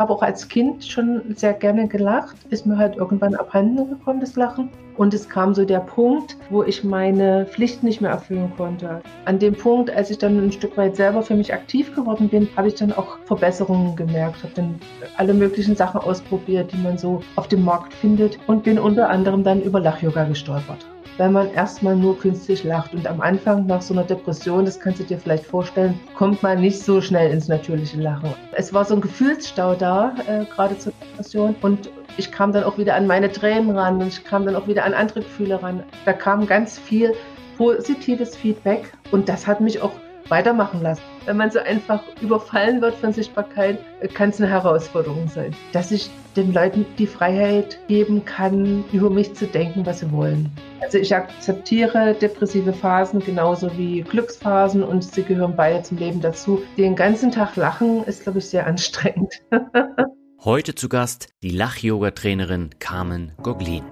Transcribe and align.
habe 0.00 0.14
auch 0.14 0.22
als 0.22 0.48
Kind 0.48 0.82
schon 0.82 1.20
sehr 1.36 1.52
gerne 1.52 1.86
gelacht, 1.86 2.34
ist 2.48 2.64
mir 2.64 2.78
halt 2.78 2.96
irgendwann 2.96 3.34
abhanden 3.34 3.86
gekommen, 3.90 4.18
das 4.18 4.34
Lachen. 4.34 4.70
Und 4.96 5.12
es 5.12 5.28
kam 5.28 5.54
so 5.54 5.66
der 5.66 5.80
Punkt, 5.80 6.38
wo 6.48 6.62
ich 6.62 6.82
meine 6.82 7.44
Pflicht 7.44 7.82
nicht 7.82 8.00
mehr 8.00 8.10
erfüllen 8.10 8.50
konnte. 8.56 9.02
An 9.26 9.38
dem 9.38 9.54
Punkt, 9.54 9.90
als 9.90 10.10
ich 10.10 10.16
dann 10.16 10.38
ein 10.38 10.52
Stück 10.52 10.74
weit 10.78 10.96
selber 10.96 11.22
für 11.22 11.34
mich 11.34 11.52
aktiv 11.52 11.94
geworden 11.94 12.30
bin, 12.30 12.48
habe 12.56 12.68
ich 12.68 12.76
dann 12.76 12.94
auch 12.94 13.18
Verbesserungen 13.26 13.94
gemerkt, 13.94 14.42
habe 14.42 14.54
dann 14.54 14.80
alle 15.18 15.34
möglichen 15.34 15.76
Sachen 15.76 16.00
ausprobiert, 16.00 16.72
die 16.72 16.78
man 16.78 16.96
so 16.96 17.20
auf 17.36 17.48
dem 17.48 17.62
Markt 17.62 17.92
findet 17.92 18.38
und 18.46 18.64
bin 18.64 18.78
unter 18.78 19.10
anderem 19.10 19.44
dann 19.44 19.60
über 19.60 19.80
Lach-Yoga 19.80 20.24
gestolpert 20.24 20.86
weil 21.18 21.30
man 21.30 21.52
erstmal 21.52 21.96
nur 21.96 22.18
künstlich 22.18 22.64
lacht. 22.64 22.94
Und 22.94 23.06
am 23.06 23.20
Anfang 23.20 23.66
nach 23.66 23.82
so 23.82 23.94
einer 23.94 24.04
Depression, 24.04 24.64
das 24.64 24.78
kannst 24.78 25.00
du 25.00 25.04
dir 25.04 25.18
vielleicht 25.18 25.44
vorstellen, 25.44 25.98
kommt 26.14 26.42
man 26.42 26.60
nicht 26.60 26.82
so 26.82 27.00
schnell 27.00 27.30
ins 27.30 27.48
natürliche 27.48 28.00
Lachen. 28.00 28.34
Es 28.52 28.72
war 28.72 28.84
so 28.84 28.94
ein 28.94 29.00
Gefühlsstau 29.00 29.74
da, 29.74 30.14
äh, 30.26 30.44
gerade 30.44 30.78
zur 30.78 30.92
Depression. 31.00 31.54
Und 31.62 31.90
ich 32.16 32.30
kam 32.30 32.52
dann 32.52 32.64
auch 32.64 32.78
wieder 32.78 32.94
an 32.94 33.06
meine 33.06 33.30
Tränen 33.30 33.76
ran 33.76 34.00
und 34.00 34.08
ich 34.08 34.24
kam 34.24 34.44
dann 34.44 34.56
auch 34.56 34.66
wieder 34.66 34.84
an 34.84 34.94
andere 34.94 35.20
Gefühle 35.20 35.62
ran. 35.62 35.82
Da 36.04 36.12
kam 36.12 36.46
ganz 36.46 36.78
viel 36.78 37.14
positives 37.56 38.36
Feedback 38.36 38.92
und 39.10 39.28
das 39.28 39.46
hat 39.46 39.60
mich 39.60 39.82
auch 39.82 39.92
weitermachen 40.30 40.82
lassen. 40.82 41.02
Wenn 41.26 41.36
man 41.36 41.50
so 41.50 41.58
einfach 41.58 42.02
überfallen 42.20 42.80
wird 42.80 42.94
von 42.94 43.12
Sichtbarkeit, 43.12 43.78
kann 44.14 44.30
es 44.30 44.40
eine 44.40 44.50
Herausforderung 44.50 45.28
sein. 45.28 45.54
Dass 45.72 45.90
ich 45.90 46.10
den 46.36 46.52
Leuten 46.52 46.86
die 46.98 47.06
Freiheit 47.06 47.78
geben 47.88 48.24
kann, 48.24 48.84
über 48.92 49.10
mich 49.10 49.34
zu 49.34 49.46
denken, 49.46 49.84
was 49.84 50.00
sie 50.00 50.10
wollen. 50.12 50.50
Also 50.80 50.98
ich 50.98 51.14
akzeptiere 51.14 52.14
depressive 52.14 52.72
Phasen 52.72 53.20
genauso 53.20 53.76
wie 53.76 54.02
Glücksphasen 54.02 54.82
und 54.82 55.04
sie 55.04 55.22
gehören 55.22 55.54
beide 55.56 55.82
zum 55.82 55.98
Leben 55.98 56.20
dazu. 56.20 56.62
Den 56.78 56.96
ganzen 56.96 57.30
Tag 57.30 57.56
lachen 57.56 58.04
ist, 58.04 58.22
glaube 58.22 58.38
ich, 58.38 58.46
sehr 58.46 58.66
anstrengend. 58.66 59.42
Heute 60.44 60.74
zu 60.74 60.88
Gast 60.88 61.28
die 61.42 61.50
Lach-Yoga-Trainerin 61.50 62.70
Carmen 62.78 63.32
Goglin. 63.42 63.84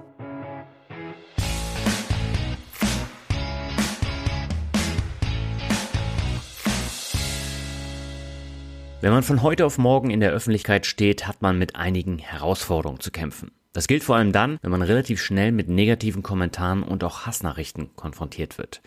Wenn 9.01 9.13
man 9.13 9.23
von 9.23 9.43
heute 9.43 9.65
auf 9.65 9.77
morgen 9.77 10.09
in 10.09 10.19
der 10.19 10.31
Öffentlichkeit 10.31 10.85
steht, 10.85 11.25
hat 11.25 11.41
man 11.41 11.57
mit 11.57 11.77
einigen 11.77 12.17
Herausforderungen 12.17 12.99
zu 12.99 13.11
kämpfen. 13.11 13.51
Das 13.71 13.87
gilt 13.87 14.03
vor 14.03 14.17
allem 14.17 14.33
dann, 14.33 14.57
wenn 14.61 14.71
man 14.71 14.81
relativ 14.81 15.21
schnell 15.21 15.53
mit 15.53 15.69
negativen 15.69 16.21
Kommentaren 16.21 16.83
und 16.83 17.05
auch 17.05 17.25
Hassnachrichten 17.25 17.95
konfrontiert 17.95 18.57
wird. 18.57 18.81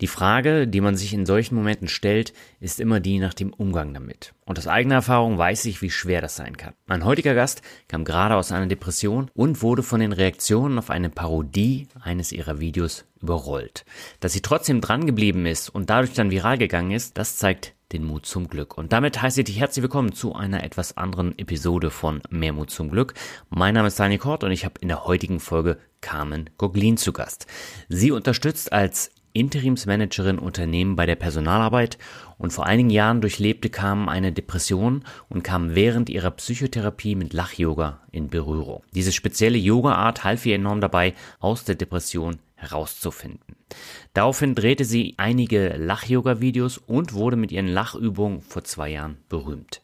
Die 0.00 0.08
Frage, 0.08 0.66
die 0.66 0.80
man 0.80 0.96
sich 0.96 1.14
in 1.14 1.26
solchen 1.26 1.54
Momenten 1.54 1.86
stellt, 1.86 2.32
ist 2.58 2.80
immer 2.80 2.98
die 2.98 3.20
nach 3.20 3.34
dem 3.34 3.52
Umgang 3.52 3.94
damit. 3.94 4.34
Und 4.46 4.58
aus 4.58 4.66
eigener 4.66 4.96
Erfahrung 4.96 5.38
weiß 5.38 5.66
ich, 5.66 5.80
wie 5.80 5.90
schwer 5.90 6.20
das 6.20 6.34
sein 6.34 6.56
kann. 6.56 6.74
Mein 6.86 7.04
heutiger 7.04 7.34
Gast 7.34 7.62
kam 7.86 8.04
gerade 8.04 8.34
aus 8.34 8.50
einer 8.50 8.66
Depression 8.66 9.30
und 9.32 9.62
wurde 9.62 9.84
von 9.84 10.00
den 10.00 10.12
Reaktionen 10.12 10.78
auf 10.78 10.90
eine 10.90 11.10
Parodie 11.10 11.86
eines 12.00 12.32
ihrer 12.32 12.58
Videos 12.58 13.04
überrollt. 13.20 13.84
Dass 14.18 14.32
sie 14.32 14.42
trotzdem 14.42 14.80
dran 14.80 15.06
geblieben 15.06 15.46
ist 15.46 15.68
und 15.68 15.88
dadurch 15.88 16.14
dann 16.14 16.32
viral 16.32 16.58
gegangen 16.58 16.90
ist, 16.90 17.16
das 17.16 17.36
zeigt 17.36 17.74
den 17.92 18.04
Mut 18.04 18.26
zum 18.26 18.48
Glück. 18.48 18.76
Und 18.78 18.92
damit 18.92 19.20
heiße 19.20 19.40
ich 19.40 19.46
dich 19.46 19.60
herzlich 19.60 19.82
willkommen 19.82 20.12
zu 20.12 20.34
einer 20.34 20.64
etwas 20.64 20.96
anderen 20.96 21.38
Episode 21.38 21.90
von 21.90 22.22
Mehr 22.30 22.52
Mut 22.52 22.70
zum 22.70 22.90
Glück. 22.90 23.14
Mein 23.50 23.74
Name 23.74 23.88
ist 23.88 24.00
Daniel 24.00 24.18
Kort 24.18 24.44
und 24.44 24.50
ich 24.50 24.64
habe 24.64 24.74
in 24.80 24.88
der 24.88 25.04
heutigen 25.04 25.40
Folge 25.40 25.78
Carmen 26.00 26.50
Goglin 26.58 26.96
zu 26.96 27.12
Gast. 27.12 27.46
Sie 27.88 28.10
unterstützt 28.10 28.72
als 28.72 29.10
Interimsmanagerin 29.34 30.38
Unternehmen 30.38 30.96
bei 30.96 31.06
der 31.06 31.16
Personalarbeit 31.16 31.96
und 32.38 32.52
vor 32.52 32.66
einigen 32.66 32.90
Jahren 32.90 33.20
durchlebte 33.20 33.70
Carmen 33.70 34.08
eine 34.08 34.32
Depression 34.32 35.04
und 35.28 35.42
kam 35.42 35.74
während 35.74 36.10
ihrer 36.10 36.30
Psychotherapie 36.32 37.14
mit 37.14 37.32
Lach-Yoga 37.32 38.00
in 38.10 38.28
Berührung. 38.28 38.82
Diese 38.94 39.12
spezielle 39.12 39.58
Yoga-Art 39.58 40.24
half 40.24 40.44
ihr 40.44 40.56
enorm 40.56 40.80
dabei, 40.80 41.14
aus 41.40 41.64
der 41.64 41.76
Depression 41.76 42.38
herauszufinden. 42.56 43.51
Daraufhin 44.14 44.54
drehte 44.54 44.84
sie 44.84 45.14
einige 45.16 45.76
Lach-Yoga-Videos 45.76 46.78
und 46.78 47.14
wurde 47.14 47.36
mit 47.36 47.50
ihren 47.50 47.68
Lachübungen 47.68 48.42
vor 48.42 48.64
zwei 48.64 48.90
Jahren 48.90 49.16
berühmt. 49.28 49.82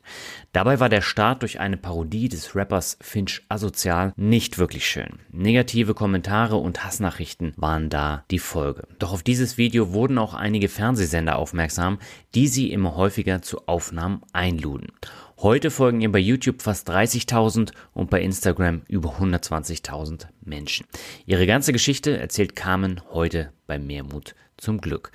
Dabei 0.53 0.81
war 0.81 0.89
der 0.89 1.01
Start 1.01 1.43
durch 1.43 1.61
eine 1.61 1.77
Parodie 1.77 2.29
des 2.29 2.55
Rappers 2.55 2.99
Finch 3.01 3.43
Asozial 3.49 4.13
nicht 4.17 4.59
wirklich 4.59 4.87
schön. 4.87 5.21
Negative 5.31 5.95
Kommentare 5.95 6.57
und 6.57 6.85
Hassnachrichten 6.85 7.55
waren 7.57 7.89
da 7.89 8.25
die 8.31 8.39
Folge. 8.39 8.87
Doch 8.99 9.13
auf 9.13 9.23
dieses 9.23 9.57
Video 9.57 9.93
wurden 9.93 10.19
auch 10.19 10.35
einige 10.35 10.69
Fernsehsender 10.69 11.37
aufmerksam, 11.37 11.99
die 12.35 12.49
sie 12.49 12.71
immer 12.71 12.97
häufiger 12.97 13.41
zu 13.41 13.67
Aufnahmen 13.67 14.23
einluden. 14.33 14.93
Heute 15.41 15.71
folgen 15.71 16.01
ihr 16.01 16.11
bei 16.11 16.19
YouTube 16.19 16.63
fast 16.63 16.91
30.000 16.91 17.71
und 17.93 18.11
bei 18.11 18.21
Instagram 18.21 18.83
über 18.89 19.21
120.000 19.21 20.27
Menschen. 20.45 20.85
Ihre 21.27 21.47
ganze 21.47 21.73
Geschichte 21.73 22.19
erzählt 22.19 22.57
Carmen 22.57 23.01
heute 23.13 23.53
bei 23.69 23.79
Mehrmut 23.79 24.35
zum 24.57 24.81
Glück. 24.81 25.13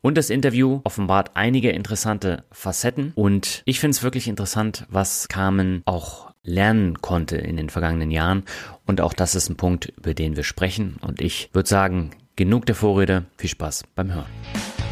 Und 0.00 0.16
das 0.16 0.30
Interview 0.30 0.80
offenbart 0.84 1.32
einige 1.34 1.70
interessante 1.70 2.44
Facetten 2.52 3.10
und 3.16 3.62
ich 3.64 3.80
finde 3.80 3.96
es 3.96 4.04
wirklich 4.04 4.28
interessant, 4.28 4.86
was 4.90 5.26
Carmen 5.26 5.82
auch 5.86 6.32
lernen 6.44 7.00
konnte 7.00 7.36
in 7.36 7.56
den 7.56 7.68
vergangenen 7.68 8.12
Jahren 8.12 8.44
und 8.86 9.00
auch 9.00 9.12
das 9.12 9.34
ist 9.34 9.48
ein 9.48 9.56
Punkt, 9.56 9.92
über 9.96 10.14
den 10.14 10.36
wir 10.36 10.44
sprechen 10.44 10.98
und 11.00 11.20
ich 11.20 11.50
würde 11.52 11.68
sagen, 11.68 12.10
genug 12.36 12.66
der 12.66 12.76
Vorrede, 12.76 13.24
viel 13.38 13.50
Spaß 13.50 13.82
beim 13.96 14.14
Hören. 14.14 14.83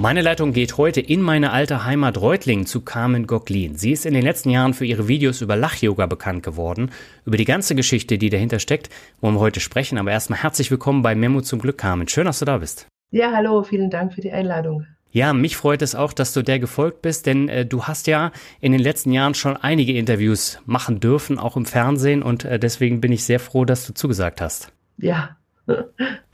Meine 0.00 0.22
Leitung 0.22 0.54
geht 0.54 0.78
heute 0.78 1.02
in 1.02 1.20
meine 1.20 1.52
alte 1.52 1.84
Heimat 1.84 2.18
Reutlingen 2.18 2.64
zu 2.64 2.80
Carmen 2.80 3.26
Gocklin. 3.26 3.74
Sie 3.74 3.92
ist 3.92 4.06
in 4.06 4.14
den 4.14 4.22
letzten 4.22 4.48
Jahren 4.48 4.72
für 4.72 4.86
ihre 4.86 5.08
Videos 5.08 5.42
über 5.42 5.56
Lach-Yoga 5.56 6.06
bekannt 6.06 6.42
geworden. 6.42 6.90
Über 7.26 7.36
die 7.36 7.44
ganze 7.44 7.74
Geschichte, 7.74 8.16
die 8.16 8.30
dahinter 8.30 8.60
steckt, 8.60 8.88
wollen 9.20 9.34
wir 9.34 9.40
heute 9.40 9.60
sprechen. 9.60 9.98
Aber 9.98 10.10
erstmal 10.10 10.42
herzlich 10.42 10.70
willkommen 10.70 11.02
bei 11.02 11.14
Memo 11.14 11.42
zum 11.42 11.58
Glück, 11.58 11.76
Carmen. 11.76 12.08
Schön, 12.08 12.24
dass 12.24 12.38
du 12.38 12.46
da 12.46 12.56
bist. 12.56 12.86
Ja, 13.10 13.32
hallo, 13.32 13.62
vielen 13.62 13.90
Dank 13.90 14.14
für 14.14 14.22
die 14.22 14.32
Einladung. 14.32 14.86
Ja, 15.10 15.34
mich 15.34 15.58
freut 15.58 15.82
es 15.82 15.94
auch, 15.94 16.14
dass 16.14 16.32
du 16.32 16.40
der 16.40 16.58
gefolgt 16.58 17.02
bist, 17.02 17.26
denn 17.26 17.50
äh, 17.50 17.66
du 17.66 17.84
hast 17.84 18.06
ja 18.06 18.32
in 18.62 18.72
den 18.72 18.80
letzten 18.80 19.12
Jahren 19.12 19.34
schon 19.34 19.58
einige 19.58 19.92
Interviews 19.92 20.62
machen 20.64 21.00
dürfen, 21.00 21.38
auch 21.38 21.58
im 21.58 21.66
Fernsehen. 21.66 22.22
Und 22.22 22.46
äh, 22.46 22.58
deswegen 22.58 23.02
bin 23.02 23.12
ich 23.12 23.24
sehr 23.24 23.38
froh, 23.38 23.66
dass 23.66 23.86
du 23.86 23.92
zugesagt 23.92 24.40
hast. 24.40 24.72
Ja, 24.96 25.36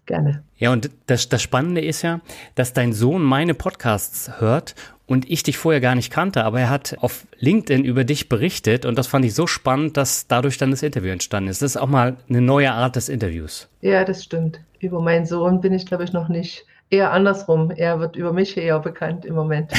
gerne. 0.07 0.43
Ja, 0.57 0.73
und 0.73 0.91
das, 1.07 1.29
das 1.29 1.43
Spannende 1.43 1.81
ist 1.81 2.03
ja, 2.03 2.21
dass 2.55 2.73
dein 2.73 2.93
Sohn 2.93 3.23
meine 3.23 3.55
Podcasts 3.55 4.41
hört 4.41 4.75
und 5.07 5.31
ich 5.31 5.43
dich 5.43 5.57
vorher 5.57 5.81
gar 5.81 5.95
nicht 5.95 6.13
kannte, 6.13 6.45
aber 6.45 6.61
er 6.61 6.71
hat 6.71 6.97
auf 7.01 7.27
LinkedIn 7.39 7.85
über 7.85 8.05
dich 8.05 8.29
berichtet 8.29 8.85
und 8.85 8.99
das 8.99 9.07
fand 9.07 9.25
ich 9.25 9.35
so 9.35 9.47
spannend, 9.47 9.97
dass 9.97 10.27
dadurch 10.27 10.59
dann 10.59 10.71
das 10.71 10.83
Interview 10.83 11.11
entstanden 11.11 11.49
ist. 11.49 11.63
Das 11.63 11.73
ist 11.73 11.77
auch 11.77 11.89
mal 11.89 12.17
eine 12.29 12.41
neue 12.41 12.73
Art 12.73 12.97
des 12.97 13.09
Interviews. 13.09 13.69
Ja, 13.81 14.05
das 14.05 14.25
stimmt. 14.25 14.61
Über 14.81 15.01
meinen 15.01 15.27
Sohn 15.27 15.61
bin 15.61 15.73
ich, 15.73 15.87
glaube 15.87 16.05
ich, 16.05 16.13
noch 16.13 16.29
nicht. 16.29 16.67
Eher 16.89 17.11
andersrum. 17.11 17.73
Er 17.73 17.99
wird 17.99 18.15
über 18.15 18.33
mich 18.33 18.57
eher 18.57 18.79
bekannt 18.79 19.25
im 19.25 19.35
Moment. 19.35 19.73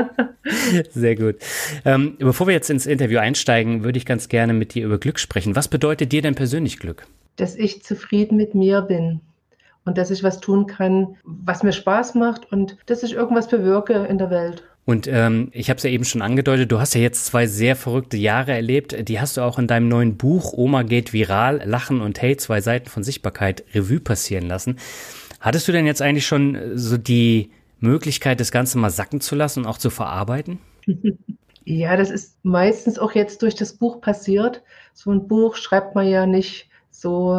Sehr 0.90 1.14
gut. 1.14 1.36
Ähm, 1.84 2.16
bevor 2.18 2.48
wir 2.48 2.54
jetzt 2.54 2.70
ins 2.70 2.86
Interview 2.86 3.18
einsteigen, 3.18 3.84
würde 3.84 3.98
ich 3.98 4.06
ganz 4.06 4.28
gerne 4.28 4.52
mit 4.52 4.74
dir 4.74 4.84
über 4.84 4.98
Glück 4.98 5.20
sprechen. 5.20 5.54
Was 5.54 5.68
bedeutet 5.68 6.10
dir 6.10 6.22
denn 6.22 6.34
persönlich 6.34 6.80
Glück? 6.80 7.06
Dass 7.36 7.54
ich 7.54 7.84
zufrieden 7.84 8.36
mit 8.36 8.54
mir 8.54 8.82
bin 8.82 9.20
und 9.84 9.98
dass 9.98 10.10
ich 10.10 10.22
was 10.22 10.40
tun 10.40 10.66
kann, 10.66 11.16
was 11.24 11.62
mir 11.62 11.72
Spaß 11.72 12.14
macht 12.14 12.50
und 12.50 12.76
dass 12.86 13.02
ich 13.02 13.14
irgendwas 13.14 13.48
bewirke 13.48 13.92
in 13.92 14.18
der 14.18 14.30
Welt. 14.30 14.62
Und 14.86 15.06
ähm, 15.06 15.48
ich 15.52 15.70
habe 15.70 15.78
es 15.78 15.82
ja 15.82 15.90
eben 15.90 16.04
schon 16.04 16.20
angedeutet, 16.20 16.70
du 16.70 16.78
hast 16.78 16.94
ja 16.94 17.00
jetzt 17.00 17.24
zwei 17.24 17.46
sehr 17.46 17.74
verrückte 17.74 18.18
Jahre 18.18 18.52
erlebt. 18.52 19.08
Die 19.08 19.18
hast 19.18 19.36
du 19.36 19.40
auch 19.40 19.58
in 19.58 19.66
deinem 19.66 19.88
neuen 19.88 20.18
Buch 20.18 20.52
Oma 20.52 20.82
geht 20.82 21.14
viral, 21.14 21.62
Lachen 21.64 22.02
und 22.02 22.20
Hate, 22.20 22.36
zwei 22.36 22.60
Seiten 22.60 22.90
von 22.90 23.02
Sichtbarkeit, 23.02 23.64
Revue 23.72 24.00
passieren 24.00 24.46
lassen. 24.46 24.76
Hattest 25.40 25.68
du 25.68 25.72
denn 25.72 25.86
jetzt 25.86 26.02
eigentlich 26.02 26.26
schon 26.26 26.54
äh, 26.54 26.78
so 26.78 26.98
die 26.98 27.50
Möglichkeit, 27.80 28.40
das 28.40 28.52
Ganze 28.52 28.78
mal 28.78 28.90
sacken 28.90 29.20
zu 29.20 29.34
lassen 29.34 29.60
und 29.60 29.66
auch 29.66 29.78
zu 29.78 29.90
verarbeiten? 29.90 30.58
Ja, 31.66 31.96
das 31.96 32.10
ist 32.10 32.36
meistens 32.42 32.98
auch 32.98 33.12
jetzt 33.12 33.40
durch 33.40 33.54
das 33.54 33.72
Buch 33.72 34.02
passiert. 34.02 34.62
So 34.92 35.10
ein 35.10 35.26
Buch 35.26 35.56
schreibt 35.56 35.94
man 35.94 36.06
ja 36.06 36.26
nicht 36.26 36.68
so 37.04 37.34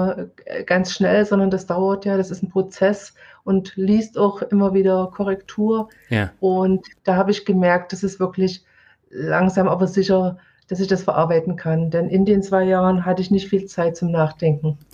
äh, 0.46 0.64
ganz 0.64 0.94
schnell, 0.94 1.26
sondern 1.26 1.50
das 1.50 1.66
dauert 1.66 2.06
ja, 2.06 2.16
das 2.16 2.32
ist 2.32 2.44
ein 2.44 2.50
Prozess 2.50 3.16
und 3.44 3.76
liest 3.76 4.18
auch 4.18 4.42
immer 4.44 4.74
wieder 4.74 5.12
Korrektur. 5.14 5.90
Ja. 6.10 6.32
Und 6.40 6.86
da 7.04 7.16
habe 7.16 7.32
ich 7.32 7.46
gemerkt, 7.46 7.92
das 7.92 8.04
ist 8.04 8.20
wirklich 8.20 8.64
langsam, 9.10 9.68
aber 9.68 9.88
sicher, 9.88 10.38
dass 10.68 10.80
ich 10.80 10.88
das 10.88 11.04
verarbeiten 11.04 11.56
kann. 11.56 11.90
Denn 11.90 12.10
in 12.10 12.26
den 12.26 12.44
zwei 12.44 12.64
Jahren 12.64 13.06
hatte 13.06 13.22
ich 13.22 13.32
nicht 13.32 13.50
viel 13.50 13.66
Zeit 13.66 13.98
zum 13.98 14.12
Nachdenken. 14.12 14.78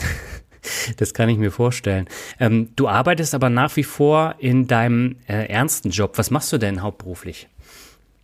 Das 0.98 1.14
kann 1.14 1.28
ich 1.28 1.38
mir 1.38 1.52
vorstellen. 1.52 2.08
Ähm, 2.40 2.70
du 2.76 2.88
arbeitest 2.88 3.34
aber 3.34 3.50
nach 3.50 3.76
wie 3.78 3.84
vor 3.84 4.36
in 4.38 4.68
deinem 4.68 5.18
äh, 5.28 5.48
ernsten 5.48 5.90
Job. 5.90 6.18
Was 6.18 6.30
machst 6.30 6.54
du 6.54 6.60
denn 6.60 6.84
hauptberuflich? 6.84 7.48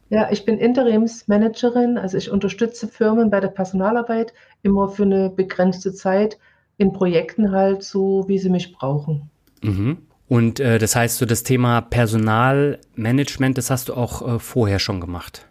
Ja, 0.09 0.29
ich 0.31 0.45
bin 0.45 0.57
Interimsmanagerin, 0.57 1.97
also 1.97 2.17
ich 2.17 2.31
unterstütze 2.31 2.87
Firmen 2.87 3.29
bei 3.29 3.39
der 3.39 3.49
Personalarbeit 3.49 4.33
immer 4.63 4.87
für 4.87 5.03
eine 5.03 5.29
begrenzte 5.29 5.93
Zeit 5.93 6.37
in 6.77 6.93
Projekten 6.93 7.51
halt 7.51 7.83
so, 7.83 8.25
wie 8.27 8.39
sie 8.39 8.49
mich 8.49 8.71
brauchen. 8.71 9.29
Mhm. 9.61 9.97
Und 10.29 10.59
äh, 10.59 10.77
das 10.77 10.95
heißt, 10.95 11.17
so 11.17 11.25
das 11.25 11.43
Thema 11.43 11.81
Personalmanagement, 11.81 13.57
das 13.57 13.69
hast 13.69 13.89
du 13.89 13.93
auch 13.93 14.35
äh, 14.35 14.39
vorher 14.39 14.79
schon 14.79 15.01
gemacht? 15.01 15.45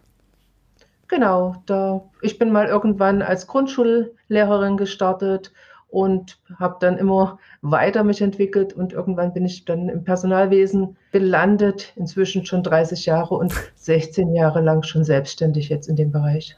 Genau, 1.07 1.55
da 1.65 2.03
ich 2.21 2.37
bin 2.37 2.51
mal 2.51 2.67
irgendwann 2.67 3.21
als 3.21 3.47
Grundschullehrerin 3.47 4.77
gestartet 4.77 5.51
und 5.97 6.37
habe 6.59 6.77
dann 6.79 6.99
immer 6.99 7.39
weiter 7.63 8.03
mich 8.03 8.21
entwickelt 8.21 8.71
und 8.71 8.93
irgendwann 8.93 9.33
bin 9.33 9.45
ich 9.45 9.65
dann 9.65 9.89
im 9.89 10.03
Personalwesen 10.03 10.95
gelandet, 11.11 11.91
inzwischen 11.95 12.45
schon 12.45 12.61
30 12.61 13.07
Jahre 13.07 13.33
und 13.33 13.51
16 13.77 14.35
Jahre 14.35 14.61
lang 14.61 14.83
schon 14.83 15.03
selbstständig 15.03 15.69
jetzt 15.69 15.89
in 15.89 15.95
dem 15.95 16.11
Bereich. 16.11 16.55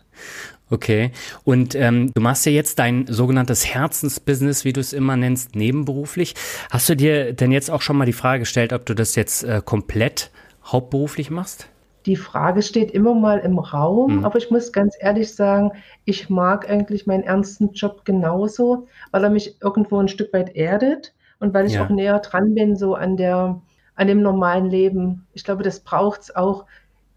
Okay, 0.70 1.12
und 1.46 1.74
ähm, 1.74 2.12
du 2.14 2.20
machst 2.20 2.46
ja 2.46 2.52
jetzt 2.52 2.80
dein 2.80 3.08
sogenanntes 3.08 3.66
Herzensbusiness, 3.66 4.66
wie 4.66 4.74
du 4.74 4.82
es 4.82 4.92
immer 4.92 5.16
nennst, 5.16 5.56
nebenberuflich. 5.56 6.36
Hast 6.70 6.90
du 6.90 6.98
dir 6.98 7.32
denn 7.32 7.54
jetzt 7.54 7.72
auch 7.72 7.82
schon 7.82 7.96
mal 7.96 8.04
die 8.04 8.12
Frage 8.12 8.40
gestellt, 8.40 8.74
ob 8.74 8.86
du 8.86 8.94
das 8.94 9.16
jetzt 9.16 9.46
äh, 9.46 9.62
komplett 9.64 10.32
hauptberuflich 10.66 11.30
machst? 11.30 11.70
Die 12.06 12.16
Frage 12.16 12.62
steht 12.62 12.92
immer 12.92 13.14
mal 13.14 13.40
im 13.40 13.60
Raum, 13.60 14.18
mhm. 14.18 14.26
aber 14.26 14.38
ich 14.38 14.52
muss 14.52 14.72
ganz 14.72 14.96
ehrlich 15.00 15.34
sagen, 15.34 15.72
ich 16.06 16.30
mag 16.30 16.70
eigentlich 16.70 17.08
meinen 17.08 17.24
ernsten 17.24 17.72
Job 17.74 18.06
genauso, 18.06 18.88
weil 19.12 19.24
er 19.24 19.30
mich 19.30 19.62
irgendwo 19.62 20.00
ein 20.00 20.08
Stück 20.08 20.34
weit 20.34 20.56
erdet 20.56 21.14
und 21.40 21.54
weil 21.54 21.66
ich 21.66 21.74
ja. 21.74 21.86
auch 21.86 21.90
näher 21.90 22.20
dran 22.20 22.56
bin, 22.56 22.76
so 22.76 22.96
an 22.96 23.18
der, 23.18 23.62
an 23.96 24.08
dem 24.08 24.22
normalen 24.22 24.70
Leben. 24.70 25.28
Ich 25.34 25.44
glaube, 25.44 25.64
das 25.64 25.82
braucht 25.82 26.22
es 26.22 26.36
auch. 26.36 26.66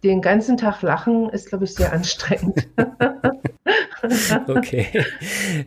Den 0.03 0.21
ganzen 0.21 0.57
Tag 0.57 0.83
lachen 0.83 1.29
ist, 1.29 1.49
glaube 1.49 1.65
ich, 1.65 1.75
sehr 1.75 1.93
anstrengend. 1.93 2.67
okay. 4.49 4.89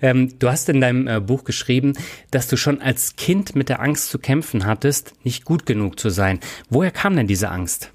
Ähm, 0.02 0.38
du 0.40 0.50
hast 0.50 0.70
in 0.70 0.82
deinem 0.82 1.08
äh, 1.08 1.20
Buch 1.20 1.44
geschrieben, 1.44 1.94
dass 2.32 2.48
du 2.48 2.58
schon 2.58 2.82
als 2.82 3.16
Kind 3.16 3.56
mit 3.56 3.70
der 3.70 3.82
Angst 3.82 4.10
zu 4.10 4.20
kämpfen 4.20 4.66
hattest, 4.66 5.14
nicht 5.24 5.46
gut 5.46 5.66
genug 5.66 6.00
zu 6.00 6.10
sein. 6.10 6.40
Woher 6.70 6.92
kam 6.92 7.16
denn 7.16 7.28
diese 7.28 7.50
Angst? 7.50 7.92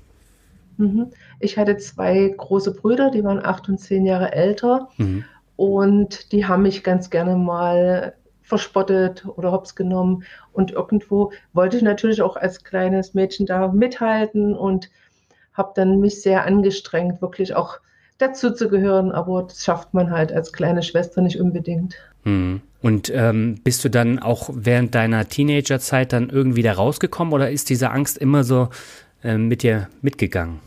Mhm. 0.80 1.10
Ich 1.38 1.58
hatte 1.58 1.76
zwei 1.76 2.34
große 2.36 2.74
Brüder, 2.74 3.10
die 3.10 3.22
waren 3.22 3.44
acht 3.44 3.68
und 3.68 3.78
zehn 3.78 4.06
Jahre 4.06 4.32
älter. 4.32 4.88
Mhm. 4.96 5.24
Und 5.56 6.32
die 6.32 6.46
haben 6.46 6.62
mich 6.62 6.82
ganz 6.82 7.10
gerne 7.10 7.36
mal 7.36 8.14
verspottet 8.42 9.26
oder 9.26 9.52
hops 9.52 9.76
genommen. 9.76 10.24
Und 10.52 10.72
irgendwo 10.72 11.32
wollte 11.52 11.76
ich 11.76 11.82
natürlich 11.82 12.22
auch 12.22 12.36
als 12.36 12.64
kleines 12.64 13.14
Mädchen 13.14 13.46
da 13.46 13.68
mithalten 13.68 14.54
und 14.54 14.90
habe 15.52 15.72
dann 15.74 16.00
mich 16.00 16.22
sehr 16.22 16.46
angestrengt, 16.46 17.20
wirklich 17.20 17.54
auch 17.54 17.78
dazu 18.18 18.52
zu 18.52 18.68
gehören. 18.68 19.12
Aber 19.12 19.42
das 19.42 19.62
schafft 19.64 19.92
man 19.92 20.10
halt 20.10 20.32
als 20.32 20.52
kleine 20.52 20.82
Schwester 20.82 21.20
nicht 21.20 21.40
unbedingt. 21.40 21.94
Mhm. 22.24 22.62
Und 22.82 23.12
ähm, 23.14 23.56
bist 23.62 23.84
du 23.84 23.90
dann 23.90 24.18
auch 24.18 24.48
während 24.52 24.94
deiner 24.94 25.28
Teenagerzeit 25.28 26.12
dann 26.14 26.30
irgendwie 26.30 26.62
da 26.62 26.72
rausgekommen 26.72 27.34
oder 27.34 27.50
ist 27.50 27.68
diese 27.68 27.90
Angst 27.90 28.16
immer 28.16 28.44
so 28.44 28.70
äh, 29.22 29.36
mit 29.36 29.62
dir 29.62 29.88
mitgegangen? 30.00 30.60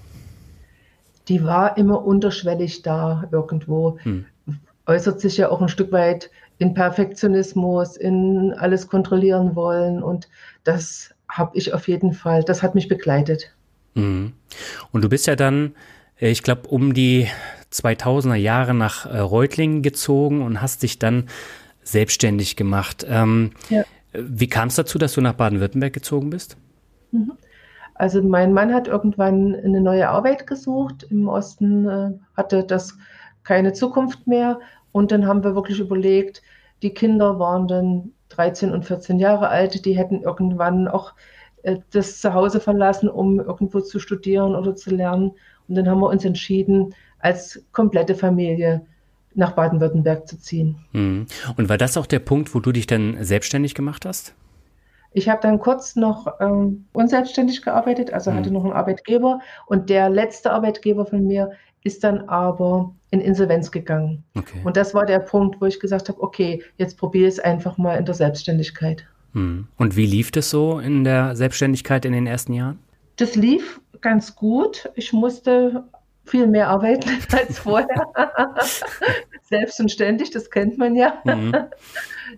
Die 1.27 1.43
war 1.43 1.77
immer 1.77 2.05
unterschwellig 2.05 2.81
da 2.81 3.27
irgendwo. 3.31 3.97
Hm. 4.03 4.25
Äußert 4.85 5.21
sich 5.21 5.37
ja 5.37 5.49
auch 5.49 5.61
ein 5.61 5.69
Stück 5.69 5.91
weit 5.91 6.29
in 6.57 6.73
Perfektionismus, 6.73 7.97
in 7.97 8.53
alles 8.53 8.87
kontrollieren 8.87 9.55
wollen. 9.55 10.03
Und 10.03 10.27
das 10.63 11.13
habe 11.29 11.57
ich 11.57 11.73
auf 11.73 11.87
jeden 11.87 12.13
Fall, 12.13 12.43
das 12.43 12.61
hat 12.61 12.75
mich 12.75 12.87
begleitet. 12.87 13.53
Mhm. 13.95 14.33
Und 14.91 15.03
du 15.03 15.09
bist 15.09 15.27
ja 15.27 15.35
dann, 15.35 15.75
äh, 16.19 16.29
ich 16.29 16.43
glaube, 16.43 16.67
um 16.67 16.93
die 16.93 17.27
2000er 17.71 18.35
Jahre 18.35 18.73
nach 18.73 19.05
äh, 19.05 19.17
Reutlingen 19.17 19.81
gezogen 19.81 20.41
und 20.41 20.61
hast 20.61 20.83
dich 20.83 20.99
dann 20.99 21.27
selbstständig 21.83 22.55
gemacht. 22.55 23.05
Ähm, 23.07 23.51
ja. 23.69 23.83
Wie 24.13 24.47
kam 24.47 24.67
es 24.67 24.75
dazu, 24.75 24.99
dass 24.99 25.13
du 25.13 25.21
nach 25.21 25.33
Baden-Württemberg 25.33 25.91
gezogen 25.91 26.29
bist? 26.29 26.55
Mhm. 27.11 27.33
Also 27.95 28.21
mein 28.21 28.53
Mann 28.53 28.73
hat 28.73 28.87
irgendwann 28.87 29.55
eine 29.55 29.81
neue 29.81 30.09
Arbeit 30.09 30.47
gesucht. 30.47 31.03
Im 31.09 31.27
Osten 31.27 31.87
äh, 31.87 32.11
hatte 32.35 32.63
das 32.63 32.97
keine 33.43 33.73
Zukunft 33.73 34.27
mehr. 34.27 34.59
Und 34.91 35.11
dann 35.11 35.27
haben 35.27 35.43
wir 35.43 35.55
wirklich 35.55 35.79
überlegt, 35.79 36.41
die 36.81 36.93
Kinder 36.93 37.39
waren 37.39 37.67
dann 37.67 38.11
13 38.29 38.71
und 38.71 38.85
14 38.85 39.19
Jahre 39.19 39.49
alt, 39.49 39.85
die 39.85 39.97
hätten 39.97 40.21
irgendwann 40.21 40.87
auch 40.87 41.13
äh, 41.63 41.77
das 41.91 42.19
Zuhause 42.19 42.59
verlassen, 42.59 43.09
um 43.09 43.39
irgendwo 43.39 43.79
zu 43.79 43.99
studieren 43.99 44.55
oder 44.55 44.75
zu 44.75 44.93
lernen. 44.95 45.31
Und 45.67 45.75
dann 45.75 45.87
haben 45.87 45.99
wir 45.99 46.09
uns 46.09 46.25
entschieden, 46.25 46.93
als 47.19 47.63
komplette 47.71 48.15
Familie 48.15 48.85
nach 49.35 49.53
Baden-Württemberg 49.53 50.27
zu 50.27 50.39
ziehen. 50.39 50.77
Mhm. 50.91 51.25
Und 51.57 51.69
war 51.69 51.77
das 51.77 51.97
auch 51.97 52.05
der 52.05 52.19
Punkt, 52.19 52.53
wo 52.53 52.59
du 52.59 52.71
dich 52.71 52.85
dann 52.85 53.23
selbstständig 53.23 53.73
gemacht 53.73 54.05
hast? 54.05 54.35
Ich 55.13 55.29
habe 55.29 55.41
dann 55.41 55.59
kurz 55.59 55.95
noch 55.95 56.27
ähm, 56.39 56.85
unselbstständig 56.93 57.61
gearbeitet, 57.61 58.13
also 58.13 58.31
mhm. 58.31 58.35
hatte 58.35 58.51
noch 58.51 58.63
einen 58.63 58.73
Arbeitgeber 58.73 59.39
und 59.67 59.89
der 59.89 60.09
letzte 60.09 60.51
Arbeitgeber 60.51 61.05
von 61.05 61.25
mir 61.25 61.51
ist 61.83 62.03
dann 62.03 62.29
aber 62.29 62.93
in 63.11 63.19
Insolvenz 63.19 63.71
gegangen. 63.71 64.23
Okay. 64.35 64.59
Und 64.63 64.77
das 64.77 64.93
war 64.93 65.05
der 65.05 65.19
Punkt, 65.19 65.59
wo 65.61 65.65
ich 65.65 65.79
gesagt 65.79 66.09
habe, 66.09 66.21
okay, 66.21 66.63
jetzt 66.77 66.97
probiere 66.97 67.27
es 67.27 67.39
einfach 67.39 67.77
mal 67.77 67.95
in 67.97 68.05
der 68.05 68.15
Selbstständigkeit. 68.15 69.05
Mhm. 69.33 69.67
Und 69.77 69.95
wie 69.95 70.05
lief 70.05 70.31
das 70.31 70.49
so 70.49 70.79
in 70.79 71.03
der 71.03 71.35
Selbstständigkeit 71.35 72.05
in 72.05 72.13
den 72.13 72.25
ersten 72.25 72.53
Jahren? 72.53 72.79
Das 73.17 73.35
lief 73.35 73.81
ganz 74.01 74.35
gut. 74.35 74.89
Ich 74.95 75.13
musste 75.13 75.83
viel 76.25 76.47
mehr 76.47 76.69
arbeiten 76.69 77.09
als 77.31 77.59
vorher. 77.59 78.07
Selbst 79.43 79.79
und 79.79 79.91
ständig, 79.91 80.31
das 80.31 80.49
kennt 80.49 80.77
man 80.77 80.95
ja. 80.95 81.21
Mhm. 81.23 81.53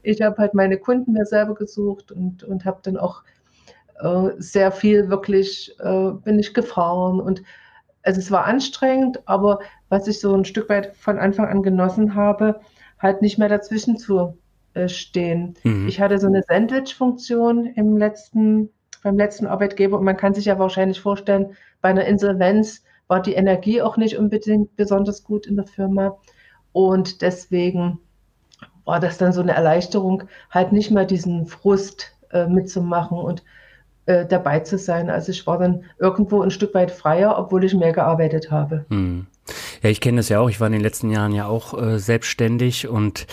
Ich 0.03 0.21
habe 0.21 0.37
halt 0.37 0.53
meine 0.53 0.77
Kunden 0.77 1.13
mir 1.13 1.25
selber 1.25 1.55
gesucht 1.55 2.11
und, 2.11 2.43
und 2.43 2.65
habe 2.65 2.79
dann 2.83 2.97
auch 2.97 3.23
äh, 3.99 4.31
sehr 4.37 4.71
viel 4.71 5.09
wirklich, 5.09 5.75
äh, 5.79 6.11
bin 6.23 6.39
ich 6.39 6.53
gefahren 6.53 7.19
und 7.19 7.43
also 8.03 8.19
es 8.19 8.29
war 8.29 8.45
anstrengend, 8.45 9.27
aber 9.27 9.59
was 9.89 10.07
ich 10.07 10.19
so 10.19 10.35
ein 10.35 10.45
Stück 10.45 10.69
weit 10.69 10.95
von 10.95 11.17
Anfang 11.17 11.47
an 11.47 11.63
genossen 11.63 12.13
habe, 12.13 12.61
halt 12.99 13.21
nicht 13.21 13.39
mehr 13.39 13.49
dazwischen 13.49 13.97
zu 13.97 14.37
äh, 14.73 14.87
stehen. 14.89 15.55
Mhm. 15.63 15.87
Ich 15.87 15.99
hatte 15.99 16.19
so 16.19 16.27
eine 16.27 16.43
Sandwich-Funktion 16.43 17.65
im 17.65 17.97
letzten, 17.97 18.69
beim 19.01 19.17
letzten 19.17 19.47
Arbeitgeber 19.47 19.97
und 19.97 20.05
man 20.05 20.17
kann 20.17 20.33
sich 20.33 20.45
ja 20.45 20.59
wahrscheinlich 20.59 21.01
vorstellen, 21.01 21.55
bei 21.81 21.89
einer 21.89 22.05
Insolvenz 22.05 22.83
war 23.07 23.21
die 23.21 23.33
Energie 23.33 23.81
auch 23.81 23.97
nicht 23.97 24.17
unbedingt 24.17 24.75
besonders 24.75 25.23
gut 25.23 25.45
in 25.47 25.55
der 25.55 25.67
Firma. 25.67 26.17
Und 26.71 27.21
deswegen 27.21 27.99
war 28.83 28.99
das 28.99 29.17
dann 29.17 29.33
so 29.33 29.41
eine 29.41 29.53
Erleichterung, 29.53 30.23
halt 30.51 30.71
nicht 30.71 30.91
mehr 30.91 31.05
diesen 31.05 31.47
Frust 31.47 32.13
äh, 32.31 32.47
mitzumachen 32.47 33.17
und 33.17 33.43
äh, 34.05 34.25
dabei 34.25 34.59
zu 34.59 34.77
sein. 34.77 35.09
Also 35.09 35.31
ich 35.31 35.47
war 35.47 35.57
dann 35.57 35.83
irgendwo 35.99 36.41
ein 36.41 36.51
Stück 36.51 36.73
weit 36.73 36.91
freier, 36.91 37.37
obwohl 37.37 37.63
ich 37.63 37.73
mehr 37.73 37.93
gearbeitet 37.93 38.51
habe. 38.51 38.85
Hm. 38.89 39.27
Ja, 39.81 39.89
ich 39.89 40.01
kenne 40.01 40.17
das 40.17 40.29
ja 40.29 40.39
auch. 40.39 40.49
Ich 40.49 40.59
war 40.59 40.67
in 40.67 40.73
den 40.73 40.81
letzten 40.81 41.09
Jahren 41.09 41.31
ja 41.31 41.47
auch 41.47 41.79
äh, 41.79 41.99
selbstständig 41.99 42.87
und 42.87 43.27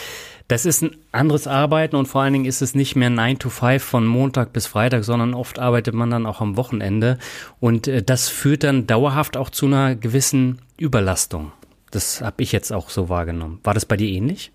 das 0.49 0.67
ist 0.67 0.83
ein 0.83 0.97
anderes 1.13 1.47
Arbeiten 1.47 1.97
und 1.97 2.07
vor 2.07 2.23
allen 2.23 2.33
Dingen 2.33 2.45
ist 2.45 2.63
es 2.63 2.75
nicht 2.75 2.97
mehr 2.97 3.11
9 3.11 3.39
to 3.39 3.49
5 3.51 3.83
von 3.83 4.07
Montag 4.07 4.53
bis 4.53 4.67
Freitag, 4.67 5.05
sondern 5.05 5.35
oft 5.35 5.59
arbeitet 5.59 5.95
man 5.95 6.11
dann 6.11 6.27
auch 6.27 6.41
am 6.41 6.57
Wochenende 6.57 7.19
und 7.61 7.89
äh, 7.89 8.03
das 8.03 8.29
führt 8.29 8.65
dann 8.65 8.87
dauerhaft 8.87 9.37
auch 9.37 9.51
zu 9.51 9.67
einer 9.67 9.95
gewissen 9.95 10.61
Überlastung. 10.77 11.53
Das 11.91 12.23
habe 12.23 12.43
ich 12.43 12.53
jetzt 12.53 12.73
auch 12.73 12.91
so 12.91 13.09
wahrgenommen. 13.09 13.61
War 13.65 13.75
das 13.75 13.85
bei 13.87 13.97
dir 13.97 14.09
ähnlich? 14.09 14.53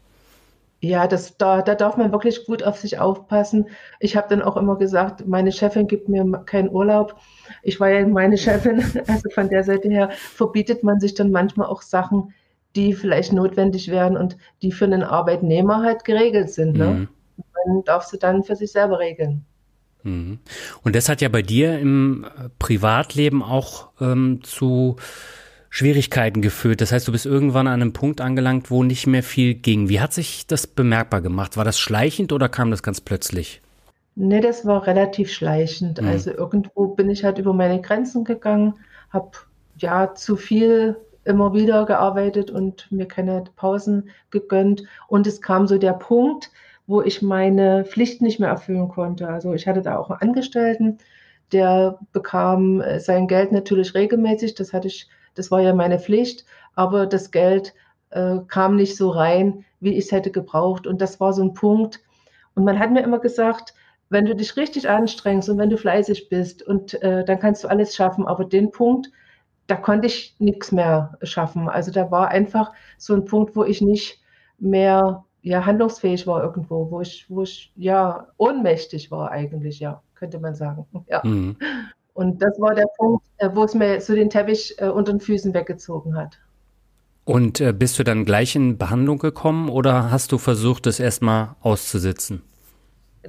Ja, 0.79 1.08
das, 1.08 1.38
da, 1.38 1.63
da 1.63 1.74
darf 1.74 1.98
man 1.98 2.12
wirklich 2.12 2.46
gut 2.46 2.62
auf 2.62 2.77
sich 2.77 3.00
aufpassen. 3.00 3.67
Ich 4.00 4.15
habe 4.15 4.27
dann 4.29 4.44
auch 4.44 4.58
immer 4.58 4.77
gesagt, 4.77 5.27
meine 5.27 5.51
Chefin 5.51 5.88
gibt 5.88 6.08
mir 6.08 6.24
keinen 6.46 6.70
Urlaub. 6.70 7.15
Ich 7.63 7.79
war 7.79 7.89
ja 7.89 8.06
meine 8.08 8.38
Chefin, 8.38 8.84
also 9.08 9.29
von 9.32 9.50
der 9.50 9.63
Seite 9.63 9.89
her 9.89 10.10
verbietet 10.12 10.84
man 10.84 11.00
sich 11.00 11.15
dann 11.15 11.32
manchmal 11.32 11.67
auch 11.67 11.82
Sachen, 11.82 12.34
die 12.77 12.93
vielleicht 12.93 13.34
notwendig 13.34 13.89
wären 13.89 14.15
und 14.15 14.38
die 14.62 14.72
für 14.72 14.86
einen 14.86 15.03
Arbeitnehmer 15.03 15.81
halt 15.81 16.05
geregelt 16.05 16.51
sind. 16.51 16.77
Ne? 16.77 16.86
Mhm. 16.86 17.07
Man 17.65 17.84
darf 17.84 18.03
sie 18.03 18.19
dann 18.19 18.43
für 18.43 18.55
sich 18.55 18.72
selber 18.72 19.00
regeln. 19.00 19.43
Mhm. 20.03 20.39
Und 20.84 20.96
das 20.96 21.10
hat 21.10 21.22
ja 21.22 21.27
bei 21.27 21.41
dir 21.41 21.79
im 21.79 22.25
Privatleben 22.60 23.41
auch 23.43 23.89
ähm, 24.00 24.41
zu 24.43 24.96
Schwierigkeiten 25.69 26.41
geführt. 26.41 26.79
Das 26.79 26.91
heißt, 26.91 27.07
du 27.07 27.12
bist 27.12 27.25
irgendwann 27.25 27.67
an 27.67 27.81
einem 27.81 27.93
Punkt 27.93 28.22
angelangt, 28.22 28.72
wo 28.72 28.84
nicht 28.84 29.07
mehr 29.07 29.24
viel 29.24 29.55
ging. 29.55 29.89
Wie 29.89 30.00
hat 30.00 30.13
sich 30.13 30.48
das 30.48 30.67
bemerkbar 30.67 31.22
gemacht? 31.22 31.57
War 31.57 31.65
das 31.65 31.79
schleichend 31.79 32.31
oder 32.31 32.48
kam 32.48 32.72
das 32.72 32.84
ganz 32.84 33.01
plötzlich? 33.01 33.62
Nee, 34.15 34.41
das 34.41 34.65
war 34.65 34.86
relativ 34.88 35.31
schleichend. 35.31 36.01
Mhm. 36.01 36.07
Also 36.07 36.31
irgendwo 36.31 36.88
bin 36.88 37.10
ich 37.10 37.24
halt 37.24 37.39
über 37.39 37.53
meine 37.53 37.81
Grenzen 37.81 38.24
gegangen, 38.24 38.75
habe 39.10 39.31
ja 39.77 40.13
zu 40.13 40.36
viel 40.36 40.96
immer 41.27 41.53
wieder 41.53 41.86
gearbeitet 41.86 42.50
und 42.50 42.91
mir 42.91 43.07
keine 43.07 43.43
Pausen 43.55 44.10
gegönnt. 44.31 44.84
Und 45.07 45.27
es 45.27 45.41
kam 45.41 45.67
so 45.67 45.77
der 45.77 45.93
Punkt, 45.93 46.51
wo 46.88 47.01
ich 47.01 47.22
meine 47.22 47.86
Pflicht 47.86 48.22
nicht 48.22 48.39
mehr 48.39 48.50
erfüllen 48.50 48.88
konnte. 48.88 49.27
Also 49.27 49.53
ich 49.53 49.67
hatte 49.67 49.81
da 49.81 49.98
auch 49.98 50.10
einen 50.10 50.22
Angestellten, 50.29 50.98
der 51.51 52.00
bekam 52.13 52.81
äh, 52.81 53.00
sein 53.00 53.27
Geld 53.27 53.51
natürlich 53.51 53.93
regelmäßig. 53.93 54.55
Das 54.55 54.74
hatte 54.74 54.88
ich, 54.88 55.07
das 55.36 55.51
war 55.51 55.62
ja 55.62 55.74
meine 55.74 56.00
Pflicht, 56.00 56.46
aber 56.75 57.05
das 57.05 57.31
Geld 57.31 57.74
äh, 58.10 58.38
kam 58.48 58.75
nicht 58.75 58.96
so 58.96 59.10
rein, 59.10 59.65
wie 59.79 59.93
ich 59.93 60.05
es 60.05 60.12
hätte 60.12 60.31
gebraucht. 60.31 60.88
Und 60.88 61.01
das 61.01 61.19
war 61.19 61.34
so 61.34 61.43
ein 61.43 61.53
Punkt. 61.53 62.00
Und 62.55 62.63
man 62.63 62.79
hat 62.79 62.91
mir 62.91 63.03
immer 63.03 63.19
gesagt, 63.19 63.74
wenn 64.10 64.25
du 64.25 64.36
dich 64.36 64.55
richtig 64.55 64.89
anstrengst 64.89 65.50
und 65.50 65.57
wenn 65.57 65.69
du 65.69 65.77
fleißig 65.77 66.29
bist 66.29 66.63
und 66.63 67.01
äh, 67.03 67.25
dann 67.25 67.39
kannst 67.39 67.63
du 67.63 67.67
alles 67.67 67.96
schaffen. 67.96 68.25
Aber 68.25 68.46
den 68.46 68.72
Punkt, 68.72 69.12
da 69.68 69.76
konnte 69.76 70.08
ich 70.08 70.36
nichts 70.40 70.72
mehr 70.72 71.18
schaffen. 71.22 71.70
Also 71.70 71.92
da 71.92 72.10
war 72.10 72.30
einfach 72.30 72.72
so 72.98 73.14
ein 73.14 73.26
Punkt, 73.26 73.56
wo 73.56 73.64
ich 73.64 73.82
nicht 73.82 74.22
mehr 74.58 75.26
ja, 75.42 75.66
handlungsfähig 75.66 76.26
war 76.28 76.44
irgendwo, 76.44 76.90
wo 76.92 77.02
ich, 77.02 77.26
wo 77.30 77.44
ich 77.44 77.72
ja 77.76 78.28
ohnmächtig 78.38 79.12
war 79.12 79.32
eigentlich, 79.32 79.80
ja, 79.80 80.02
könnte 80.16 80.40
man 80.40 80.56
sagen. 80.56 80.86
Ja. 81.08 81.22
Mhm. 81.24 81.58
Und 82.14 82.42
das 82.42 82.60
war 82.60 82.74
der 82.74 82.88
Punkt, 82.98 83.24
äh, 83.38 83.50
wo 83.54 83.64
es 83.64 83.76
mir 83.76 84.02
so 84.02 84.16
den 84.16 84.32
Teppich 84.32 84.74
äh, 84.80 84.88
unter 84.88 85.14
den 85.14 85.20
Füßen 85.20 85.54
weggezogen 85.54 86.18
hat. 86.18 86.40
Und 87.26 87.62
äh, 87.62 87.74
bist 87.74 88.00
du 88.00 88.04
dann 88.04 88.26
gleich 88.26 88.56
in 88.56 88.78
Behandlung 88.78 89.20
gekommen 89.20 89.70
oder 89.70 90.10
hast 90.10 90.32
du 90.32 90.40
versucht, 90.40 90.88
das 90.88 91.00
erstmal 91.00 91.56
auszusitzen? 91.62 92.42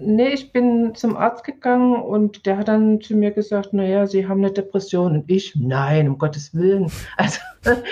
Nee, 0.01 0.29
ich 0.29 0.53
bin 0.53 0.95
zum 0.95 1.17
Arzt 1.17 1.45
gegangen 1.45 1.95
und 1.97 2.47
der 2.47 2.59
hat 2.59 2.69
dann 2.69 3.01
zu 3.01 3.17
mir 3.17 3.31
gesagt, 3.31 3.73
naja, 3.73 4.07
Sie 4.07 4.27
haben 4.27 4.39
eine 4.39 4.53
Depression. 4.53 5.13
Und 5.13 5.31
ich, 5.31 5.55
nein, 5.57 6.09
um 6.09 6.19
Gottes 6.19 6.55
Willen. 6.55 6.91
Also 7.17 7.41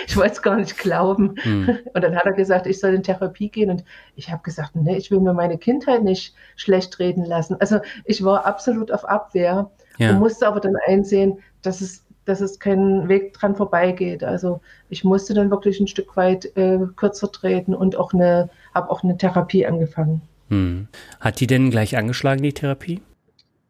ich 0.07 0.17
wollte 0.17 0.33
es 0.33 0.43
gar 0.43 0.57
nicht 0.57 0.79
glauben. 0.79 1.35
Hm. 1.43 1.79
Und 1.93 2.03
dann 2.03 2.15
hat 2.15 2.25
er 2.25 2.33
gesagt, 2.33 2.67
ich 2.67 2.79
soll 2.79 2.95
in 2.95 3.03
Therapie 3.03 3.51
gehen. 3.51 3.71
Und 3.71 3.85
ich 4.15 4.31
habe 4.31 4.43
gesagt, 4.43 4.77
nee, 4.77 4.97
ich 4.97 5.11
will 5.11 5.21
mir 5.21 5.35
meine 5.35 5.59
Kindheit 5.59 6.05
nicht 6.05 6.35
schlecht 6.55 6.99
reden 6.99 7.25
lassen. 7.25 7.57
Also 7.61 7.81
ich 8.05 8.25
war 8.25 8.47
absolut 8.47 8.93
auf 8.93 9.05
Abwehr 9.05 9.71
ja. 9.99 10.11
und 10.11 10.21
musste 10.21 10.47
aber 10.47 10.61
dann 10.61 10.77
einsehen, 10.87 11.39
dass 11.63 11.81
es 11.81 12.07
dass 12.27 12.41
es 12.41 12.59
keinen 12.59 13.09
Weg 13.09 13.33
dran 13.35 13.57
vorbeigeht. 13.57 14.23
Also 14.23 14.61
ich 14.89 15.05
musste 15.05 15.33
dann 15.33 15.51
wirklich 15.51 15.81
ein 15.81 15.87
Stück 15.87 16.17
weit 16.17 16.57
äh, 16.57 16.81
kürzer 16.97 17.31
treten 17.31 17.75
und 17.75 17.97
auch 17.97 18.13
eine, 18.13 18.51
habe 18.75 18.91
auch 18.91 19.03
eine 19.03 19.17
Therapie 19.17 19.65
angefangen. 19.65 20.23
Hm. 20.49 20.89
Hat 21.21 21.41
die 21.41 21.47
denn 21.47 21.71
gleich 21.71 21.97
angeschlagen, 21.97 22.43
die 22.43 22.53
Therapie? 22.53 23.03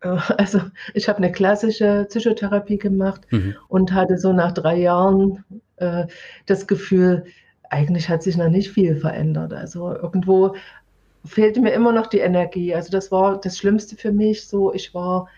Äh, 0.01 0.19
also 0.37 0.61
ich 0.95 1.09
habe 1.09 1.19
eine 1.19 1.33
klassische 1.33 2.07
Psychotherapie 2.09 2.79
gemacht 2.79 3.23
mhm. 3.31 3.57
und 3.69 3.93
hatte 3.93 4.19
so 4.19 4.33
nach 4.33 4.53
drei 4.53 4.77
Jahren 4.77 5.45
äh, 5.77 6.07
das 6.47 6.67
Gefühl, 6.67 7.25
eigentlich 7.71 8.09
hat 8.09 8.23
sich 8.23 8.37
noch 8.37 8.49
nicht 8.49 8.71
viel 8.71 8.97
verändert. 8.97 9.53
Also 9.53 9.95
irgendwo 9.95 10.55
fehlte 11.25 11.61
mir 11.61 11.73
immer 11.73 11.93
noch 11.93 12.07
die 12.07 12.21
Energie. 12.21 12.75
Also 12.75 12.91
das 12.91 13.11
war 13.11 13.41
das 13.41 13.59
Schlimmste 13.59 13.97
für 13.97 14.13
mich. 14.13 14.47
So, 14.47 14.73
ich 14.73 14.95
war, 14.95 15.29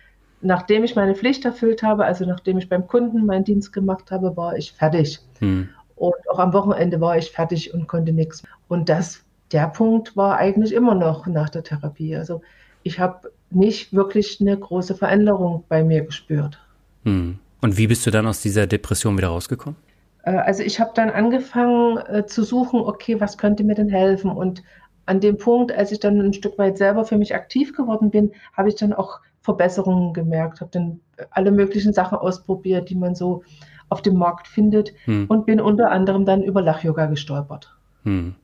nachdem 0.40 0.84
ich 0.84 0.94
meine 0.94 1.14
Pflicht 1.14 1.44
erfüllt 1.44 1.82
habe, 1.82 2.04
also 2.04 2.26
nachdem 2.26 2.58
ich 2.58 2.68
beim 2.68 2.86
Kunden 2.86 3.24
meinen 3.24 3.44
Dienst 3.44 3.72
gemacht 3.72 4.10
habe, 4.10 4.36
war 4.36 4.56
ich 4.56 4.72
fertig. 4.72 5.20
Mhm. 5.40 5.70
Und 5.96 6.14
auch 6.30 6.38
am 6.38 6.52
Wochenende 6.52 7.00
war 7.00 7.16
ich 7.16 7.30
fertig 7.30 7.72
und 7.74 7.88
konnte 7.88 8.12
nichts. 8.12 8.42
Und 8.68 8.88
das 8.88 9.24
der 9.52 9.68
Punkt 9.68 10.16
war 10.16 10.36
eigentlich 10.36 10.72
immer 10.72 10.94
noch 10.94 11.26
nach 11.26 11.48
der 11.48 11.62
Therapie. 11.62 12.16
Also 12.16 12.42
ich 12.82 13.00
habe 13.00 13.32
nicht 13.50 13.92
wirklich 13.92 14.40
eine 14.40 14.56
große 14.56 14.94
Veränderung 14.94 15.64
bei 15.68 15.82
mir 15.82 16.04
gespürt. 16.04 16.58
Hm. 17.04 17.38
Und 17.60 17.76
wie 17.76 17.86
bist 17.86 18.06
du 18.06 18.10
dann 18.10 18.26
aus 18.26 18.42
dieser 18.42 18.66
Depression 18.66 19.16
wieder 19.16 19.28
rausgekommen? 19.28 19.76
Äh, 20.22 20.36
also 20.36 20.62
ich 20.62 20.80
habe 20.80 20.92
dann 20.94 21.10
angefangen 21.10 21.98
äh, 21.98 22.26
zu 22.26 22.44
suchen, 22.44 22.80
okay, 22.80 23.20
was 23.20 23.38
könnte 23.38 23.64
mir 23.64 23.74
denn 23.74 23.88
helfen? 23.88 24.30
Und 24.30 24.62
an 25.06 25.20
dem 25.20 25.38
Punkt, 25.38 25.72
als 25.72 25.90
ich 25.90 26.00
dann 26.00 26.20
ein 26.20 26.34
Stück 26.34 26.58
weit 26.58 26.76
selber 26.76 27.04
für 27.04 27.16
mich 27.16 27.34
aktiv 27.34 27.74
geworden 27.74 28.10
bin, 28.10 28.32
habe 28.52 28.68
ich 28.68 28.76
dann 28.76 28.92
auch 28.92 29.20
Verbesserungen 29.40 30.12
gemerkt, 30.12 30.60
habe 30.60 30.70
dann 30.70 31.00
alle 31.30 31.50
möglichen 31.50 31.94
Sachen 31.94 32.18
ausprobiert, 32.18 32.90
die 32.90 32.94
man 32.94 33.14
so 33.14 33.42
auf 33.88 34.02
dem 34.02 34.16
Markt 34.16 34.46
findet 34.46 34.92
hm. 35.04 35.24
und 35.28 35.46
bin 35.46 35.60
unter 35.60 35.90
anderem 35.90 36.26
dann 36.26 36.42
über 36.42 36.60
Lach-Yoga 36.60 37.06
gestolpert. 37.06 37.74
Hm. 38.02 38.34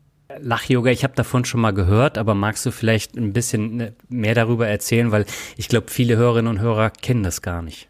Lach-Yoga, 0.41 0.91
ich 0.91 1.05
habe 1.05 1.15
davon 1.15 1.45
schon 1.45 1.61
mal 1.61 1.73
gehört, 1.73 2.19
aber 2.19 2.35
magst 2.35 2.65
du 2.67 2.71
vielleicht 2.71 3.17
ein 3.17 3.33
bisschen 3.33 3.77
ne, 3.77 3.93
mehr 4.09 4.35
darüber 4.35 4.67
erzählen, 4.67 5.13
weil 5.13 5.27
ich 5.57 5.69
glaube, 5.69 5.91
viele 5.91 6.17
Hörerinnen 6.17 6.51
und 6.51 6.61
Hörer 6.61 6.91
kennen 6.91 7.23
das 7.23 7.43
gar 7.43 7.63
nicht. 7.63 7.89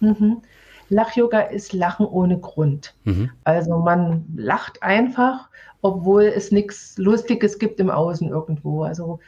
Mhm. 0.00 0.42
Lach-Yoga 0.88 1.40
ist 1.40 1.72
Lachen 1.72 2.06
ohne 2.06 2.38
Grund. 2.38 2.94
Mhm. 3.04 3.30
Also 3.44 3.78
man 3.78 4.24
lacht 4.36 4.82
einfach, 4.82 5.48
obwohl 5.80 6.24
es 6.24 6.52
nichts 6.52 6.98
Lustiges 6.98 7.58
gibt 7.58 7.80
im 7.80 7.90
Außen 7.90 8.28
irgendwo. 8.28 8.82
Also 8.82 9.20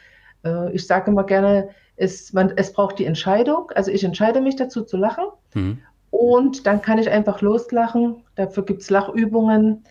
äh, 0.43 0.71
ich 0.73 0.85
sage 0.85 1.11
immer 1.11 1.23
gerne, 1.23 1.69
es, 1.97 2.33
man, 2.33 2.53
es 2.55 2.71
braucht 2.71 2.99
die 2.99 3.05
Entscheidung. 3.05 3.71
Also 3.75 3.91
ich 3.91 4.03
entscheide 4.03 4.41
mich 4.41 4.55
dazu 4.55 4.83
zu 4.83 4.97
lachen 4.97 5.25
mhm. 5.53 5.79
und 6.11 6.67
dann 6.67 6.81
kann 6.81 6.99
ich 6.99 7.09
einfach 7.09 7.41
loslachen. 7.41 8.17
Dafür 8.35 8.63
gibt 8.63 8.81
es 8.81 8.89
Lachübungen 8.89 9.83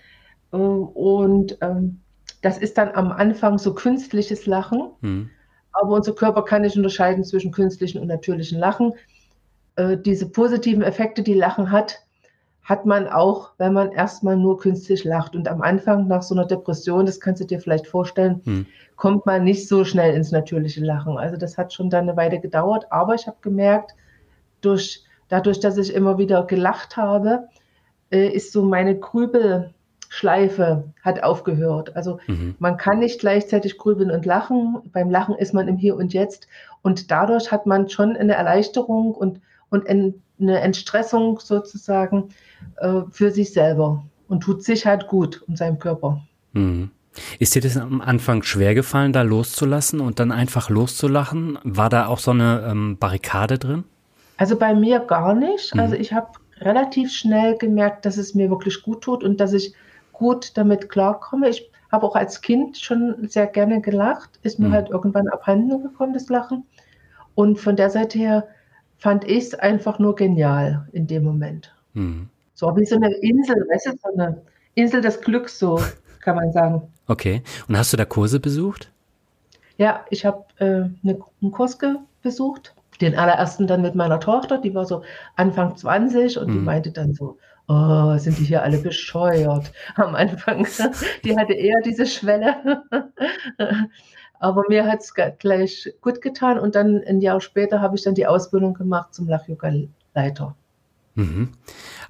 äh, 0.53 0.57
und 0.57 1.59
ähm, 1.61 2.01
das 2.45 2.59
ist 2.59 2.77
dann 2.77 2.91
am 2.95 3.11
Anfang 3.11 3.57
so 3.57 3.75
künstliches 3.75 4.45
Lachen. 4.45 4.91
Mhm. 5.01 5.31
Aber 5.73 5.95
unser 5.95 6.13
Körper 6.13 6.45
kann 6.45 6.63
nicht 6.63 6.77
unterscheiden 6.77 7.25
zwischen 7.25 7.53
künstlichen 7.53 7.99
und 7.99 8.07
natürlichen 8.07 8.59
Lachen. 8.59 8.93
Äh, 9.77 9.97
diese 9.97 10.29
positiven 10.29 10.83
Effekte, 10.83 11.23
die 11.23 11.35
Lachen 11.35 11.71
hat, 11.71 12.03
hat 12.63 12.87
man 12.87 13.09
auch, 13.09 13.53
wenn 13.59 13.73
man 13.73 13.93
erstmal 13.93 14.37
nur 14.37 14.59
künstlich 14.59 15.05
lacht. 15.05 15.35
Und 15.35 15.49
am 15.49 15.63
Anfang 15.63 16.07
nach 16.07 16.23
so 16.23 16.35
einer 16.35 16.47
Depression, 16.47 17.07
das 17.07 17.19
kannst 17.19 17.43
du 17.43 17.47
dir 17.47 17.61
vielleicht 17.61 17.87
vorstellen, 17.87 18.43
hm. 18.45 18.67
kommt 18.97 19.27
man 19.27 19.43
nicht 19.43 19.67
so 19.67 19.85
schnell 19.85 20.15
ins 20.15 20.31
natürliche 20.31 20.85
Lachen. 20.85 21.19
Also 21.19 21.37
das 21.37 21.59
hat 21.59 21.73
schon 21.73 21.91
dann 21.91 22.09
eine 22.09 22.17
Weile 22.17 22.41
gedauert. 22.41 22.87
Aber 22.91 23.15
ich 23.15 23.27
habe 23.27 23.39
gemerkt, 23.41 23.95
durch, 24.61 25.03
dadurch, 25.29 25.61
dass 25.61 25.77
ich 25.79 25.95
immer 25.95 26.19
wieder 26.19 26.45
gelacht 26.45 26.97
habe, 26.97 27.49
äh, 28.11 28.29
ist 28.29 28.53
so 28.53 28.63
meine 28.63 28.99
Grübel, 28.99 29.74
Schleife 30.15 30.85
hat 31.03 31.25
aufgehört. 31.25 31.97
Also 31.97 32.21
mhm. 32.29 32.55
man 32.61 32.77
kann 32.77 33.01
nicht 33.01 33.19
gleichzeitig 33.19 33.79
grübeln 33.79 34.13
und 34.13 34.25
lachen. 34.25 34.79
Beim 34.93 35.11
Lachen 35.11 35.35
ist 35.35 35.53
man 35.53 35.67
im 35.67 35.77
Hier 35.77 35.97
und 35.97 36.13
Jetzt. 36.15 36.47
Und 36.83 37.11
dadurch 37.11 37.51
hat 37.51 37.67
man 37.67 37.89
schon 37.89 38.17
eine 38.17 38.35
Erleichterung 38.35 39.13
und, 39.13 39.41
und 39.71 39.89
eine 39.89 40.61
Entstressung 40.61 41.41
sozusagen 41.41 42.29
äh, 42.77 43.01
für 43.11 43.33
sich 43.33 43.53
selber 43.53 44.05
und 44.29 44.43
tut 44.45 44.63
sich 44.63 44.87
halt 44.87 45.09
gut 45.09 45.43
und 45.49 45.59
seinem 45.59 45.81
Körper. 45.81 46.23
Mhm. 46.53 46.91
Ist 47.41 47.57
dir 47.57 47.63
das 47.63 47.77
am 47.77 48.01
Anfang 48.01 48.45
schwer 48.45 48.75
gefallen, 48.75 49.13
da 49.13 49.23
loszulassen 49.23 50.01
und 50.01 50.21
dann 50.21 50.31
einfach 50.31 50.71
loszulachen? 50.71 51.59
War 51.65 51.89
da 51.89 52.07
auch 52.07 52.21
so 52.21 52.31
eine 52.31 52.69
ähm, 52.71 52.99
Barrikade 52.99 53.59
drin? 53.59 53.85
Also 54.37 54.57
bei 54.57 54.75
mir 54.75 55.01
gar 55.01 55.35
nicht. 55.35 55.75
Mhm. 55.75 55.81
Also 55.81 55.97
ich 55.97 56.13
habe 56.13 56.29
relativ 56.61 57.11
schnell 57.13 57.57
gemerkt, 57.59 58.05
dass 58.05 58.17
es 58.17 58.35
mir 58.35 58.51
wirklich 58.51 58.83
gut 58.83 59.03
tut 59.03 59.25
und 59.25 59.41
dass 59.41 59.53
ich 59.53 59.75
gut 60.15 60.57
damit 60.57 60.89
klarkomme. 60.89 61.51
Ich 61.51 61.71
habe 61.93 62.07
auch 62.07 62.17
als 62.17 62.41
Kind 62.41 62.79
schon 62.79 63.29
sehr 63.29 63.47
gerne 63.47 63.83
gelacht, 63.83 64.39
ist 64.43 64.59
mir 64.59 64.69
mhm. 64.69 64.73
halt 64.73 64.91
irgendwann 64.91 65.29
abhanden 65.29 65.83
gekommen, 65.83 66.15
das 66.15 66.29
Lachen. 66.31 66.65
Und 67.35 67.61
von 67.61 67.77
der 67.77 67.91
Seite 67.91 68.19
her 68.19 68.49
fand 68.97 69.25
ich 69.25 69.45
es 69.45 69.55
einfach 69.55 69.99
nur 69.99 70.15
genial 70.15 70.89
in 70.93 71.07
dem 71.07 71.25
Moment. 71.25 71.75
Mhm. 71.93 72.29
So 72.55 72.75
wie 72.77 72.87
so 72.87 72.97
eine 72.97 73.13
Insel, 73.17 73.57
weißt 73.57 73.87
du, 73.87 73.91
so 74.03 74.13
eine 74.17 74.41
Insel 74.75 75.01
des 75.01 75.21
Glücks, 75.21 75.59
so 75.59 75.81
kann 76.21 76.37
man 76.37 76.53
sagen. 76.53 76.83
Okay. 77.07 77.43
Und 77.69 77.77
hast 77.77 77.93
du 77.93 77.97
da 77.97 78.05
Kurse 78.05 78.41
besucht? 78.41 78.91
Ja, 79.77 80.05
ich 80.11 80.25
habe 80.25 80.45
äh, 80.59 80.65
eine, 80.65 81.19
einen 81.43 81.51
Kurs 81.51 81.79
besucht. 82.23 82.75
Den 83.01 83.17
allerersten 83.17 83.67
dann 83.67 83.83
mit 83.83 83.97
meiner 83.97 84.21
Tochter, 84.21 84.59
die 84.59 84.75
war 84.75 84.85
so 84.85 85.03
Anfang 85.35 85.77
20 85.77 86.39
und 86.39 86.49
mhm. 86.49 86.53
die 86.53 86.59
meinte 86.61 86.93
dann 86.93 87.13
so, 87.13 87.39
oh, 87.69 88.17
sind 88.19 88.39
die 88.39 88.45
hier 88.45 88.63
alle 88.63 88.79
bescheuert 88.79 89.73
am 89.97 90.15
Anfang. 90.15 90.67
Die 91.25 91.37
hatte 91.37 91.55
eher 91.55 91.81
diese 91.85 92.07
Schwelle. 92.07 92.83
Aber 94.41 94.65
mir 94.69 94.85
hat 94.87 95.01
es 95.01 95.15
gleich 95.39 95.93
gut 96.01 96.21
getan 96.21 96.59
und 96.59 96.75
dann 96.75 97.03
ein 97.07 97.21
Jahr 97.21 97.41
später 97.41 97.81
habe 97.81 97.97
ich 97.97 98.03
dann 98.03 98.15
die 98.15 98.27
Ausbildung 98.27 98.75
gemacht 98.75 99.15
zum 99.15 99.29
Lach-Yoga-Leiter. 99.29 100.55
Mhm. 101.15 101.51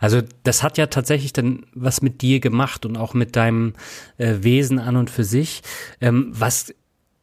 Also 0.00 0.20
das 0.42 0.62
hat 0.62 0.78
ja 0.78 0.86
tatsächlich 0.86 1.32
dann 1.32 1.66
was 1.74 2.02
mit 2.02 2.22
dir 2.22 2.40
gemacht 2.40 2.86
und 2.86 2.96
auch 2.96 3.14
mit 3.14 3.36
deinem 3.36 3.74
äh, 4.16 4.36
Wesen 4.40 4.78
an 4.78 4.96
und 4.96 5.10
für 5.10 5.24
sich. 5.24 5.62
Ähm, 6.00 6.30
was 6.32 6.74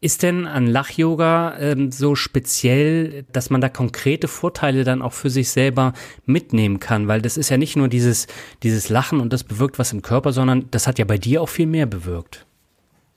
ist 0.04 0.24
denn 0.24 0.48
an 0.48 0.66
Lach-Yoga 0.66 1.60
ähm, 1.60 1.92
so 1.92 2.16
speziell, 2.16 3.24
dass 3.32 3.52
man 3.52 3.62
da 3.62 3.70
konkrete 3.70 4.28
Vorteile 4.28 4.84
dann 4.84 5.04
auch 5.04 5.14
für 5.14 5.30
sich 5.30 5.52
selber 5.52 5.94
mitnehmen 6.26 6.80
kann? 6.80 7.08
Weil 7.08 7.22
das 7.22 7.38
ist 7.38 7.50
ja 7.50 7.58
nicht 7.58 7.76
nur 7.76 7.88
dieses, 7.88 8.26
dieses 8.64 8.90
Lachen 8.90 9.20
und 9.20 9.32
das 9.32 9.44
bewirkt 9.44 9.78
was 9.78 9.94
im 9.94 10.02
Körper, 10.02 10.34
sondern 10.34 10.66
das 10.72 10.88
hat 10.88 10.98
ja 10.98 11.06
bei 11.06 11.20
dir 11.20 11.44
auch 11.44 11.50
viel 11.50 11.68
mehr 11.68 11.86
bewirkt. 11.86 12.48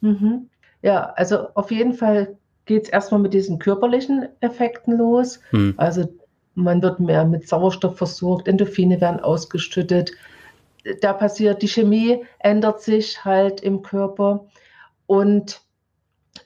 Mhm. 0.03 0.51
Ja, 0.83 1.15
also 1.17 1.49
auf 1.55 1.71
jeden 1.71 1.95
Fall 1.95 2.37
geht 2.67 2.85
es 2.85 2.89
erstmal 2.91 3.21
mit 3.21 3.33
diesen 3.33 3.59
körperlichen 3.59 4.29
Effekten 4.41 4.99
los. 4.99 5.41
Mhm. 5.53 5.73
Also 5.79 6.07
man 6.55 6.83
wird 6.83 7.01
mehr 7.01 7.25
mit 7.25 7.49
Sauerstoff 7.49 7.97
versorgt, 7.97 8.47
Endorphine 8.47 9.01
werden 9.01 9.21
ausgeschüttet. 9.21 10.13
Da 11.01 11.15
passiert, 11.15 11.63
die 11.63 11.69
Chemie 11.69 12.23
ändert 12.41 12.83
sich 12.83 13.25
halt 13.25 13.63
im 13.63 13.81
Körper 13.81 14.45
und 15.07 15.64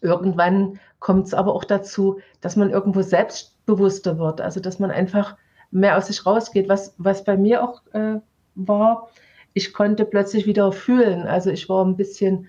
Irgendwann 0.00 0.78
kommt 1.00 1.26
es 1.26 1.35
aber 1.35 1.54
auch 1.54 1.64
dazu, 1.64 2.21
dass 2.40 2.57
man 2.57 2.71
irgendwo 2.71 3.02
selbstbewusster 3.02 4.18
wird, 4.18 4.40
also 4.40 4.61
dass 4.61 4.78
man 4.78 4.90
einfach 4.90 5.37
mehr 5.71 5.97
aus 5.97 6.07
sich 6.07 6.25
rausgeht. 6.25 6.68
Was, 6.68 6.95
was 6.99 7.25
bei 7.25 7.37
mir 7.37 7.62
auch 7.62 7.83
äh, 7.92 8.21
war, 8.54 9.09
ich 9.54 9.73
konnte 9.73 10.04
plötzlich 10.04 10.47
wieder 10.47 10.73
fühlen. 10.73 11.26
Also 11.26 11.50
ich 11.50 11.68
war 11.68 11.85
ein 11.85 11.97
bisschen, 11.97 12.49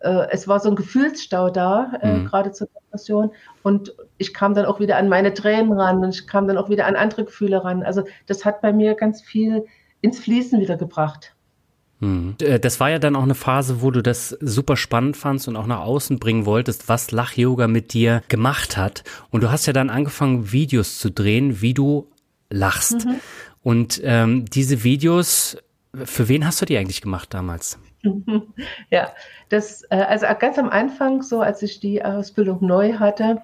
äh, 0.00 0.26
es 0.30 0.48
war 0.48 0.60
so 0.60 0.68
ein 0.68 0.76
Gefühlsstau 0.76 1.50
da, 1.50 1.92
äh, 2.02 2.12
mhm. 2.12 2.26
gerade 2.26 2.52
zur 2.52 2.68
Depression. 2.68 3.32
Und 3.62 3.94
ich 4.18 4.34
kam 4.34 4.54
dann 4.54 4.66
auch 4.66 4.80
wieder 4.80 4.96
an 4.96 5.08
meine 5.08 5.34
Tränen 5.34 5.72
ran 5.72 5.98
und 5.98 6.14
ich 6.14 6.26
kam 6.26 6.46
dann 6.46 6.58
auch 6.58 6.68
wieder 6.68 6.86
an 6.86 6.96
andere 6.96 7.24
Gefühle 7.24 7.64
ran. 7.64 7.82
Also 7.82 8.04
das 8.26 8.44
hat 8.44 8.60
bei 8.60 8.72
mir 8.72 8.94
ganz 8.94 9.22
viel 9.22 9.66
ins 10.00 10.18
Fließen 10.18 10.60
wieder 10.60 10.76
gebracht. 10.76 11.34
Hm. 12.02 12.34
Äh, 12.42 12.58
das 12.58 12.80
war 12.80 12.90
ja 12.90 12.98
dann 12.98 13.16
auch 13.16 13.22
eine 13.22 13.36
Phase, 13.36 13.80
wo 13.80 13.90
du 13.90 14.02
das 14.02 14.30
super 14.40 14.76
spannend 14.76 15.16
fandst 15.16 15.48
und 15.48 15.56
auch 15.56 15.66
nach 15.66 15.80
außen 15.80 16.18
bringen 16.18 16.44
wolltest, 16.44 16.88
was 16.88 17.12
Lach-Yoga 17.12 17.68
mit 17.68 17.94
dir 17.94 18.22
gemacht 18.28 18.76
hat. 18.76 19.04
Und 19.30 19.42
du 19.42 19.50
hast 19.50 19.66
ja 19.66 19.72
dann 19.72 19.88
angefangen, 19.88 20.52
Videos 20.52 20.98
zu 20.98 21.10
drehen, 21.10 21.62
wie 21.62 21.74
du 21.74 22.08
lachst. 22.50 23.06
Mhm. 23.06 23.20
Und 23.62 24.00
ähm, 24.04 24.44
diese 24.46 24.82
Videos, 24.82 25.56
für 25.94 26.28
wen 26.28 26.44
hast 26.44 26.60
du 26.60 26.66
die 26.66 26.76
eigentlich 26.76 27.00
gemacht 27.00 27.32
damals? 27.32 27.78
Ja, 28.90 29.12
das, 29.48 29.84
äh, 29.90 29.94
also 29.96 30.26
ganz 30.38 30.58
am 30.58 30.68
Anfang, 30.68 31.22
so 31.22 31.40
als 31.40 31.62
ich 31.62 31.78
die 31.78 32.04
Ausbildung 32.04 32.58
neu 32.66 32.94
hatte, 32.94 33.40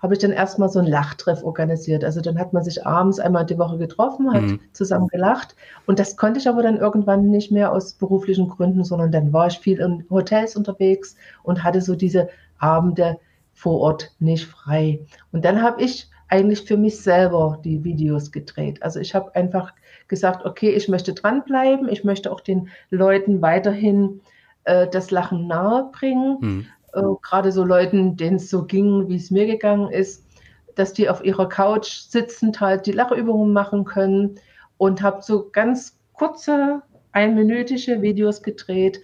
habe 0.00 0.14
ich 0.14 0.20
dann 0.20 0.32
erstmal 0.32 0.68
so 0.68 0.78
einen 0.78 0.88
Lachtreff 0.88 1.42
organisiert. 1.42 2.04
Also 2.04 2.20
dann 2.20 2.38
hat 2.38 2.52
man 2.52 2.64
sich 2.64 2.86
abends 2.86 3.20
einmal 3.20 3.44
die 3.44 3.58
Woche 3.58 3.78
getroffen, 3.78 4.32
hat 4.32 4.42
mhm. 4.42 4.60
zusammen 4.72 5.08
gelacht. 5.08 5.54
Und 5.86 5.98
das 5.98 6.16
konnte 6.16 6.40
ich 6.40 6.48
aber 6.48 6.62
dann 6.62 6.78
irgendwann 6.78 7.30
nicht 7.30 7.52
mehr 7.52 7.72
aus 7.72 7.94
beruflichen 7.94 8.48
Gründen, 8.48 8.82
sondern 8.82 9.12
dann 9.12 9.32
war 9.32 9.46
ich 9.48 9.58
viel 9.58 9.78
in 9.78 10.04
Hotels 10.10 10.56
unterwegs 10.56 11.16
und 11.42 11.62
hatte 11.62 11.82
so 11.82 11.94
diese 11.94 12.28
Abende 12.58 13.18
vor 13.52 13.80
Ort 13.80 14.12
nicht 14.20 14.46
frei. 14.46 15.00
Und 15.32 15.44
dann 15.44 15.62
habe 15.62 15.82
ich 15.82 16.08
eigentlich 16.28 16.62
für 16.62 16.76
mich 16.76 17.00
selber 17.00 17.58
die 17.62 17.84
Videos 17.84 18.32
gedreht. 18.32 18.82
Also 18.82 19.00
ich 19.00 19.14
habe 19.14 19.34
einfach 19.34 19.74
gesagt, 20.08 20.46
okay, 20.46 20.70
ich 20.70 20.88
möchte 20.88 21.12
dranbleiben, 21.12 21.88
ich 21.88 22.04
möchte 22.04 22.32
auch 22.32 22.40
den 22.40 22.68
Leuten 22.88 23.42
weiterhin 23.42 24.22
äh, 24.64 24.86
das 24.88 25.10
Lachen 25.10 25.46
nahebringen. 25.46 26.38
Mhm 26.40 26.66
äh, 26.92 27.02
gerade 27.22 27.52
so 27.52 27.64
Leuten, 27.64 28.16
denen 28.16 28.36
es 28.36 28.50
so 28.50 28.64
ging, 28.64 29.08
wie 29.08 29.16
es 29.16 29.30
mir 29.30 29.46
gegangen 29.46 29.90
ist, 29.90 30.26
dass 30.74 30.92
die 30.92 31.08
auf 31.08 31.24
ihrer 31.24 31.48
Couch 31.48 31.88
sitzend 31.88 32.60
halt 32.60 32.86
die 32.86 32.92
Lachübungen 32.92 33.52
machen 33.52 33.84
können 33.84 34.36
und 34.78 35.02
habe 35.02 35.22
so 35.22 35.50
ganz 35.50 35.98
kurze, 36.12 36.82
einminütige 37.12 38.02
Videos 38.02 38.42
gedreht 38.42 39.00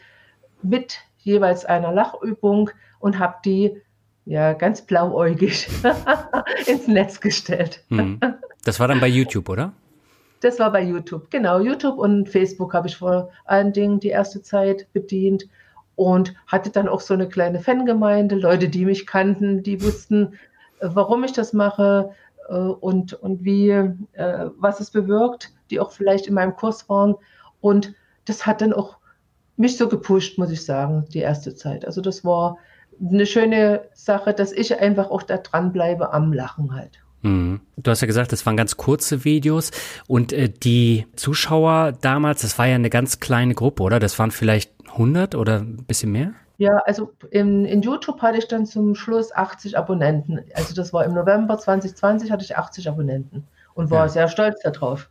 mit 0.63 0.99
jeweils 1.19 1.65
einer 1.65 1.93
Lachübung 1.93 2.71
und 3.01 3.19
habe 3.19 3.37
die 3.45 3.83
ja 4.25 4.53
ganz 4.53 4.83
blauäugig 4.83 5.69
ins 6.67 6.89
Netz 6.89 7.21
gestellt. 7.21 7.85
Hm. 7.89 8.21
Das 8.65 8.81
war 8.81 8.89
dann 8.89 9.01
bei 9.01 9.09
YouTube, 9.09 9.49
oder? 9.49 9.73
Das 10.41 10.59
war 10.59 10.71
bei 10.71 10.83
YouTube, 10.83 11.31
genau. 11.31 11.61
YouTube 11.61 11.99
und 11.99 12.29
Facebook 12.29 12.75
habe 12.75 12.89
ich 12.89 12.97
vor 12.97 13.31
allen 13.45 13.73
Dingen 13.73 14.01
die 14.01 14.09
erste 14.09 14.43
Zeit 14.43 14.93
bedient 14.93 15.49
und 15.97 16.35
hatte 16.47 16.71
dann 16.71 16.89
auch 16.89 17.01
so 17.01 17.15
eine 17.15 17.29
kleine 17.29 17.59
Fangemeinde, 17.59 18.37
Leute, 18.37 18.69
die 18.69 18.85
mich 18.85 19.07
kannten, 19.07 19.63
die 19.63 19.83
wussten, 19.83 20.35
äh, 20.81 20.89
warum 20.93 21.25
ich 21.25 21.33
das 21.33 21.53
mache 21.53 22.11
äh, 22.49 22.55
und, 22.55 23.15
und 23.15 23.45
wie, 23.45 23.71
äh, 23.71 24.51
was 24.59 24.81
es 24.81 24.91
bewirkt, 24.91 25.53
die 25.71 25.81
auch 25.81 25.91
vielleicht 25.91 26.27
in 26.27 26.35
meinem 26.35 26.55
Kurs 26.55 26.89
waren. 26.89 27.17
Und 27.61 27.95
das 28.27 28.47
hat 28.47 28.61
dann 28.61 28.73
auch 28.73 28.99
mich 29.57 29.79
so 29.79 29.89
gepusht, 29.89 30.39
muss 30.39 30.51
ich 30.51 30.65
sagen, 30.65 31.07
die 31.13 31.21
erste 31.21 31.55
Zeit. 31.55 31.87
Also 31.87 32.03
das 32.03 32.25
war 32.25 32.59
eine 33.01 33.27
schöne 33.27 33.89
Sache, 33.95 34.35
dass 34.35 34.53
ich 34.53 34.79
einfach 34.79 35.11
auch 35.11 35.23
da 35.23 35.39
dranbleibe 35.39 36.13
am 36.13 36.33
Lachen 36.33 36.75
halt. 36.75 37.01
Mhm. 37.27 37.61
Du 37.77 37.91
hast 37.91 38.01
ja 38.01 38.07
gesagt, 38.07 38.33
das 38.33 38.47
waren 38.47 38.57
ganz 38.57 38.77
kurze 38.77 39.25
Videos 39.25 39.71
und 40.07 40.33
äh, 40.33 40.49
die 40.49 41.07
Zuschauer 41.17 41.93
damals, 42.01 42.43
das 42.43 42.59
war 42.59 42.67
ja 42.67 42.77
eine 42.77 42.91
ganz 42.91 43.21
kleine 43.21 43.55
Gruppe, 43.55 43.83
oder? 43.83 43.99
Das 43.99 44.19
waren 44.19 44.31
vielleicht 44.31 44.73
100 44.91 45.35
oder 45.35 45.59
ein 45.59 45.85
bisschen 45.87 46.13
mehr? 46.13 46.33
Ja, 46.59 46.79
also 46.87 47.13
in, 47.31 47.67
in 47.67 47.83
YouTube 47.83 48.23
hatte 48.23 48.39
ich 48.39 48.49
dann 48.49 48.65
zum 48.65 48.95
Schluss 48.95 49.35
80 49.35 49.77
Abonnenten. 49.77 50.41
Also 50.55 50.75
das 50.75 50.93
war 50.93 51.05
im 51.05 51.13
November 51.13 51.59
2020 51.59 52.31
hatte 52.31 52.45
ich 52.45 52.57
80 52.57 52.89
Abonnenten 52.89 53.45
und 53.75 53.91
war 53.91 54.07
ja. 54.07 54.09
sehr 54.09 54.29
stolz 54.29 54.63
darauf. 54.63 55.07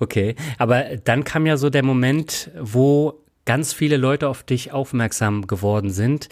okay, 0.00 0.36
aber 0.58 0.96
dann 1.02 1.24
kam 1.24 1.46
ja 1.46 1.56
so 1.56 1.70
der 1.70 1.82
Moment, 1.82 2.50
wo 2.60 3.22
ganz 3.46 3.72
viele 3.72 3.96
Leute 3.96 4.28
auf 4.28 4.42
dich 4.42 4.72
aufmerksam 4.72 5.46
geworden 5.46 5.90
sind. 5.90 6.28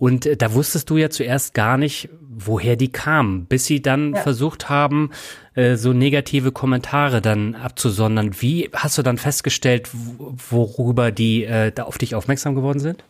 Und 0.00 0.24
äh, 0.24 0.36
da 0.36 0.54
wusstest 0.54 0.88
du 0.90 0.96
ja 0.96 1.10
zuerst 1.10 1.52
gar 1.52 1.76
nicht, 1.76 2.08
woher 2.20 2.74
die 2.74 2.90
kamen, 2.90 3.44
bis 3.44 3.66
sie 3.66 3.82
dann 3.82 4.14
ja. 4.14 4.20
versucht 4.22 4.70
haben, 4.70 5.10
äh, 5.54 5.76
so 5.76 5.92
negative 5.92 6.52
Kommentare 6.52 7.20
dann 7.20 7.54
abzusondern. 7.54 8.30
Wie 8.40 8.70
hast 8.74 8.96
du 8.96 9.02
dann 9.02 9.18
festgestellt, 9.18 9.90
worüber 9.92 11.12
die 11.12 11.44
äh, 11.44 11.70
da 11.70 11.84
auf 11.84 11.98
dich 11.98 12.14
aufmerksam 12.14 12.54
geworden 12.54 12.80
sind? 12.80 13.04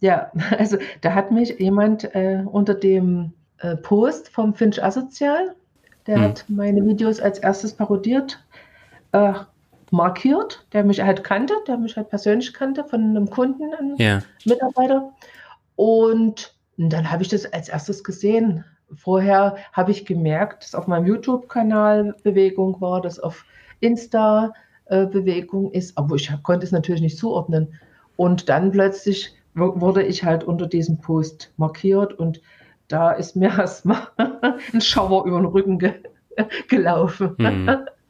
Ja, 0.00 0.32
also 0.58 0.78
da 1.02 1.14
hat 1.14 1.30
mich 1.30 1.60
jemand 1.60 2.12
äh, 2.14 2.42
unter 2.50 2.72
dem 2.72 3.34
äh, 3.58 3.76
Post 3.76 4.30
vom 4.30 4.54
Finch 4.54 4.82
Asozial, 4.82 5.54
der 6.06 6.16
hm. 6.16 6.22
hat 6.22 6.44
meine 6.48 6.84
Videos 6.86 7.20
als 7.20 7.38
erstes 7.38 7.74
parodiert, 7.74 8.42
äh, 9.12 9.34
markiert, 9.90 10.64
der 10.72 10.84
mich 10.84 11.02
halt 11.02 11.22
kannte, 11.22 11.52
der 11.68 11.76
mich 11.76 11.98
halt 11.98 12.08
persönlich 12.08 12.54
kannte 12.54 12.84
von 12.84 13.02
einem 13.02 13.28
Kunden, 13.28 13.74
einem 13.74 13.96
ja. 13.98 14.22
Mitarbeiter. 14.46 15.12
Und 15.76 16.54
dann 16.76 17.10
habe 17.10 17.22
ich 17.22 17.28
das 17.28 17.50
als 17.52 17.68
erstes 17.68 18.04
gesehen. 18.04 18.64
Vorher 18.94 19.56
habe 19.72 19.90
ich 19.90 20.04
gemerkt, 20.04 20.64
dass 20.64 20.74
auf 20.74 20.86
meinem 20.86 21.06
YouTube-Kanal 21.06 22.14
Bewegung 22.22 22.80
war, 22.80 23.00
dass 23.00 23.20
auf 23.20 23.44
Insta 23.80 24.52
äh, 24.86 25.06
Bewegung 25.06 25.70
ist, 25.72 25.96
aber 25.96 26.16
ich 26.16 26.32
konnte 26.42 26.66
es 26.66 26.72
natürlich 26.72 27.00
nicht 27.00 27.18
zuordnen. 27.18 27.74
Und 28.16 28.48
dann 28.48 28.72
plötzlich 28.72 29.34
wurde 29.54 30.02
ich 30.02 30.24
halt 30.24 30.44
unter 30.44 30.66
diesem 30.66 31.00
Post 31.00 31.52
markiert 31.56 32.12
und 32.14 32.40
da 32.88 33.12
ist 33.12 33.36
mir 33.36 33.50
erstmal 33.58 34.08
ein 34.72 34.80
Schauer 34.80 35.26
über 35.26 35.38
den 35.38 35.46
Rücken 35.46 35.78
ge 35.78 35.94
gelaufen. 36.68 37.34
Mhm 37.38 37.70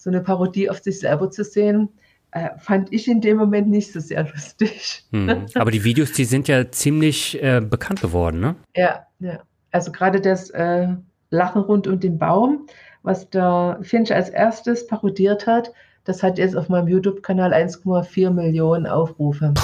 so 0.00 0.08
eine 0.08 0.22
Parodie 0.22 0.70
auf 0.70 0.78
sich 0.78 0.98
selber 0.98 1.30
zu 1.30 1.44
sehen, 1.44 1.90
äh, 2.32 2.50
fand 2.58 2.92
ich 2.92 3.08
in 3.08 3.20
dem 3.20 3.36
Moment 3.36 3.68
nicht 3.68 3.92
so 3.92 4.00
sehr 4.00 4.24
lustig. 4.28 5.04
Hm. 5.10 5.46
Aber 5.54 5.70
die 5.70 5.84
Videos, 5.84 6.12
die 6.12 6.24
sind 6.24 6.48
ja 6.48 6.70
ziemlich 6.70 7.42
äh, 7.42 7.60
bekannt 7.60 8.00
geworden, 8.00 8.40
ne? 8.40 8.56
Ja, 8.74 9.06
ja. 9.18 9.40
Also 9.72 9.92
gerade 9.92 10.20
das 10.20 10.50
äh, 10.50 10.88
Lachen 11.30 11.62
rund 11.62 11.86
um 11.86 12.00
den 12.00 12.18
Baum, 12.18 12.66
was 13.02 13.30
der 13.30 13.78
Finch 13.82 14.12
als 14.12 14.28
erstes 14.28 14.86
parodiert 14.86 15.46
hat, 15.46 15.72
das 16.04 16.22
hat 16.22 16.38
jetzt 16.38 16.56
auf 16.56 16.68
meinem 16.68 16.88
YouTube-Kanal 16.88 17.52
1,4 17.52 18.30
Millionen 18.30 18.86
Aufrufe. 18.86 19.54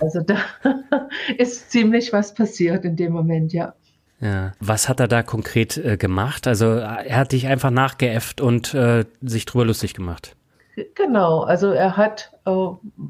Also 0.00 0.20
da 0.20 0.36
ist 1.38 1.70
ziemlich 1.70 2.12
was 2.12 2.34
passiert 2.34 2.84
in 2.84 2.96
dem 2.96 3.12
Moment, 3.12 3.52
ja. 3.52 3.74
Ja. 4.20 4.52
Was 4.60 4.88
hat 4.88 5.00
er 5.00 5.08
da 5.08 5.22
konkret 5.22 5.76
äh, 5.76 5.96
gemacht? 5.96 6.46
Also 6.46 6.66
er 6.66 7.16
hat 7.16 7.32
dich 7.32 7.46
einfach 7.46 7.70
nachgeäfft 7.70 8.40
und 8.40 8.72
äh, 8.72 9.04
sich 9.20 9.44
drüber 9.44 9.66
lustig 9.66 9.92
gemacht. 9.92 10.36
Genau, 10.94 11.40
also 11.40 11.70
er 11.70 11.96
hat 11.96 12.32
äh, 12.46 12.66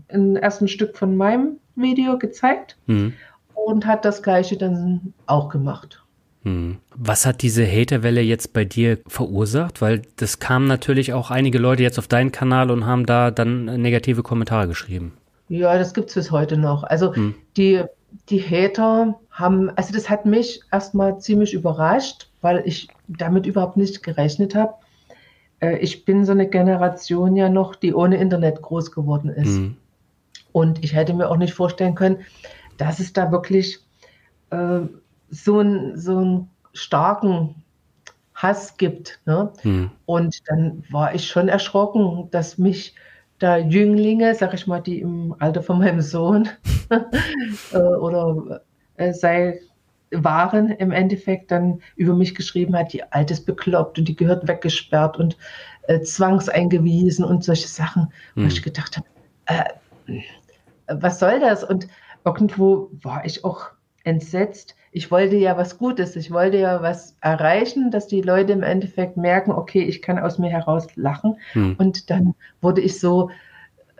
ein 0.08 0.36
erstes 0.36 0.70
Stück 0.70 0.96
von 0.96 1.16
meinem 1.16 1.58
Video 1.76 2.18
gezeigt 2.18 2.76
mhm. 2.86 3.14
und 3.54 3.86
hat 3.86 4.04
das 4.04 4.22
gleiche 4.22 4.56
dann 4.56 5.14
auch 5.26 5.48
gemacht. 5.48 6.02
Mhm. 6.42 6.78
Was 6.94 7.26
hat 7.26 7.42
diese 7.42 7.66
Haterwelle 7.66 8.20
jetzt 8.20 8.52
bei 8.52 8.64
dir 8.64 8.98
verursacht? 9.06 9.80
Weil 9.80 10.02
das 10.16 10.38
kamen 10.38 10.66
natürlich 10.66 11.12
auch 11.12 11.30
einige 11.30 11.58
Leute 11.58 11.82
jetzt 11.82 11.98
auf 11.98 12.08
deinen 12.08 12.32
Kanal 12.32 12.70
und 12.70 12.86
haben 12.86 13.06
da 13.06 13.30
dann 13.30 13.64
negative 13.64 14.22
Kommentare 14.22 14.68
geschrieben. 14.68 15.14
Ja, 15.48 15.76
das 15.78 15.94
gibt 15.94 16.08
es 16.08 16.14
bis 16.14 16.30
heute 16.30 16.56
noch. 16.56 16.84
Also 16.84 17.12
mhm. 17.14 17.34
die 17.56 17.82
die 18.28 18.40
Hater 18.40 19.18
haben, 19.30 19.70
also 19.76 19.92
das 19.92 20.08
hat 20.08 20.26
mich 20.26 20.60
erstmal 20.70 21.18
ziemlich 21.18 21.54
überrascht, 21.54 22.28
weil 22.40 22.62
ich 22.64 22.88
damit 23.08 23.46
überhaupt 23.46 23.76
nicht 23.76 24.02
gerechnet 24.02 24.54
habe. 24.54 24.74
Äh, 25.64 25.78
ich 25.78 26.04
bin 26.04 26.24
so 26.24 26.32
eine 26.32 26.48
Generation 26.48 27.36
ja 27.36 27.48
noch, 27.48 27.74
die 27.74 27.94
ohne 27.94 28.16
Internet 28.16 28.62
groß 28.62 28.92
geworden 28.92 29.30
ist. 29.30 29.58
Mhm. 29.58 29.76
Und 30.52 30.84
ich 30.84 30.94
hätte 30.94 31.14
mir 31.14 31.28
auch 31.28 31.36
nicht 31.36 31.54
vorstellen 31.54 31.94
können, 31.94 32.18
dass 32.76 33.00
es 33.00 33.12
da 33.12 33.32
wirklich 33.32 33.80
äh, 34.50 34.80
so, 35.30 35.60
ein, 35.60 35.96
so 35.96 36.18
einen 36.18 36.50
starken 36.72 37.56
Hass 38.34 38.76
gibt. 38.76 39.20
Ne? 39.26 39.52
Mhm. 39.62 39.90
Und 40.06 40.38
dann 40.48 40.84
war 40.90 41.14
ich 41.14 41.26
schon 41.26 41.48
erschrocken, 41.48 42.28
dass 42.30 42.58
mich 42.58 42.94
da 43.38 43.56
Jünglinge, 43.56 44.34
sag 44.34 44.54
ich 44.54 44.66
mal, 44.66 44.80
die 44.80 45.00
im 45.00 45.34
Alter 45.38 45.62
von 45.62 45.78
meinem 45.78 46.00
Sohn 46.00 46.48
äh, 47.72 47.76
oder 47.76 48.62
äh, 48.96 49.12
sei 49.12 49.60
waren 50.22 50.70
im 50.70 50.92
Endeffekt 50.92 51.50
dann 51.50 51.80
über 51.96 52.14
mich 52.14 52.34
geschrieben 52.34 52.76
hat, 52.76 52.92
die 52.92 53.02
Alte 53.12 53.34
ist 53.34 53.46
bekloppt 53.46 53.98
und 53.98 54.06
die 54.06 54.16
gehört 54.16 54.46
weggesperrt 54.46 55.18
und 55.18 55.36
äh, 55.88 56.00
zwangseingewiesen 56.00 57.24
und 57.24 57.44
solche 57.44 57.68
Sachen, 57.68 58.12
wo 58.34 58.42
hm. 58.42 58.48
ich 58.48 58.62
gedacht 58.62 58.96
habe, 58.96 59.06
äh, 59.46 60.20
was 60.86 61.18
soll 61.18 61.40
das? 61.40 61.64
Und 61.64 61.88
irgendwo 62.24 62.90
war 63.02 63.24
ich 63.24 63.44
auch 63.44 63.70
entsetzt. 64.04 64.76
Ich 64.92 65.10
wollte 65.10 65.36
ja 65.36 65.56
was 65.56 65.78
Gutes, 65.78 66.14
ich 66.14 66.30
wollte 66.30 66.58
ja 66.58 66.82
was 66.82 67.16
erreichen, 67.20 67.90
dass 67.90 68.06
die 68.06 68.22
Leute 68.22 68.52
im 68.52 68.62
Endeffekt 68.62 69.16
merken, 69.16 69.50
okay, 69.50 69.82
ich 69.82 70.02
kann 70.02 70.18
aus 70.18 70.38
mir 70.38 70.50
heraus 70.50 70.86
lachen. 70.94 71.38
Hm. 71.52 71.74
Und 71.78 72.10
dann 72.10 72.34
wurde 72.60 72.80
ich 72.80 73.00
so 73.00 73.30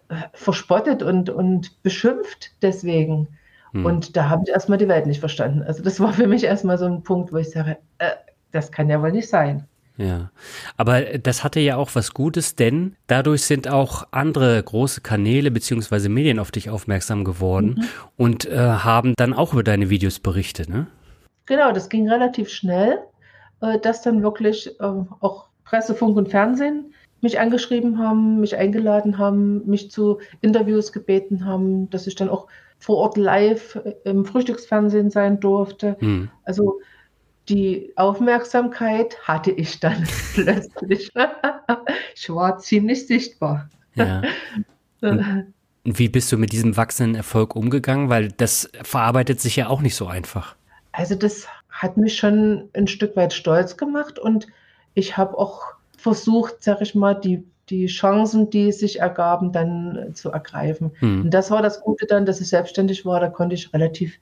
äh, 0.09 0.15
verspottet 0.33 1.03
und, 1.03 1.31
und 1.31 1.83
beschimpft 1.83 2.53
deswegen. 2.63 3.29
Hm. 3.75 3.85
Und 3.85 4.17
da 4.17 4.29
habe 4.29 4.45
ich 4.47 4.53
erstmal 4.53 4.79
die 4.79 4.89
Welt 4.89 5.07
nicht 5.07 5.21
verstanden. 5.21 5.63
Also 5.63 5.83
das 5.83 6.01
war 6.01 6.13
für 6.13 6.27
mich 6.27 6.45
erstmal 6.45 6.79
so 6.79 6.87
ein 6.87 7.03
Punkt, 7.03 7.33
wo 7.33 7.37
ich 7.37 7.51
sage, 7.51 7.77
äh, 7.99 8.11
das 8.53 8.71
kann 8.73 8.89
ja 8.89 9.03
wohl 9.03 9.13
nicht 9.13 9.29
sein. 9.29 9.67
Ja, 9.97 10.31
aber 10.77 11.03
das 11.19 11.45
hatte 11.45 11.61
ja 11.61 11.77
auch 11.77 11.91
was 11.95 12.15
Gutes, 12.15 12.57
denn 12.57 12.97
dadurch 13.07 13.43
sind 13.43 13.69
auch 13.69 14.09
andere 14.11 14.61
große 14.61 15.03
Kanäle 15.03 15.53
beziehungsweise 15.53 16.09
Medien 16.09 16.41
auf 16.41 16.51
dich 16.51 16.69
aufmerksam 16.69 17.23
geworden 17.23 17.77
mhm. 17.77 17.85
und 18.17 18.45
äh, 18.47 18.57
haben 18.57 19.15
dann 19.17 19.35
auch 19.35 19.53
über 19.53 19.63
deine 19.63 19.91
Videos 19.91 20.19
berichtet, 20.19 20.69
ne? 20.69 20.89
Genau, 21.47 21.73
das 21.73 21.89
ging 21.89 22.09
relativ 22.09 22.49
schnell, 22.49 22.99
äh, 23.61 23.79
dass 23.79 24.03
dann 24.03 24.23
wirklich 24.23 24.69
äh, 24.81 24.85
auch 25.21 25.47
Presse, 25.65 25.95
Funk 25.95 26.17
und 26.17 26.29
Fernsehen 26.29 26.93
mich 27.21 27.39
angeschrieben 27.39 27.99
haben, 27.99 28.41
mich 28.41 28.57
eingeladen 28.57 29.17
haben, 29.17 29.65
mich 29.67 29.93
zu 29.93 30.19
Interviews 30.41 30.93
gebeten 30.93 31.45
haben, 31.45 31.89
dass 31.91 32.09
ich 32.09 32.17
dann 32.17 32.29
auch 32.29 32.49
vor 32.85 32.99
Ort 32.99 33.17
live 33.17 33.81
im 34.05 34.27
Frühstücksfernsehen 34.27 35.09
sein 35.09 35.41
durfte. 35.41 35.97
Mhm. 36.01 36.29
Also 36.45 36.81
die 37.49 37.95
Aufmerksamkeit 37.97 39.17
hatte 39.23 39.53
ich 39.53 39.81
dann 39.81 40.07
plötzlich. 40.35 41.11
ich 42.15 42.29
war 42.29 42.59
ziemlich 42.59 43.07
sichtbar. 43.07 43.71
Ja. 43.95 44.21
Und 45.01 45.99
wie 45.99 46.11
bist 46.11 46.31
du 46.31 46.37
mit 46.37 46.53
diesem 46.53 46.77
wachsenden 46.77 47.15
Erfolg 47.15 47.57
umgegangen? 47.57 48.11
Weil 48.11 48.29
das 48.33 48.71
verarbeitet 48.83 49.41
sich 49.41 49.57
ja 49.57 49.69
auch 49.69 49.81
nicht 49.81 49.97
so 49.97 50.07
einfach. 50.07 50.55
Also 50.93 51.15
das 51.15 51.47
hat 51.71 51.97
mich 51.97 52.17
schon 52.17 52.69
ein 52.75 52.87
Stück 52.87 53.17
weit 53.17 53.33
stolz 53.33 53.79
gemacht 53.79 54.19
und 54.19 54.47
ich 54.93 55.17
habe 55.17 55.39
auch 55.39 55.63
versucht, 55.97 56.57
sag 56.61 56.83
ich 56.83 56.95
mal, 56.95 57.15
die, 57.15 57.45
die 57.71 57.87
Chancen, 57.87 58.51
die 58.51 58.73
sich 58.73 59.01
ergaben, 59.01 59.53
dann 59.53 60.11
zu 60.15 60.31
ergreifen. 60.31 60.93
Hm. 60.99 61.23
Und 61.23 61.31
das 61.31 61.51
war 61.51 61.63
das 61.63 61.81
Gute 61.81 62.07
dann, 62.07 62.27
dass 62.27 62.41
ich 62.41 62.49
selbstständig 62.49 63.07
war. 63.07 63.21
Da 63.21 63.29
konnte 63.29 63.55
ich 63.55 63.73
relativ 63.73 64.19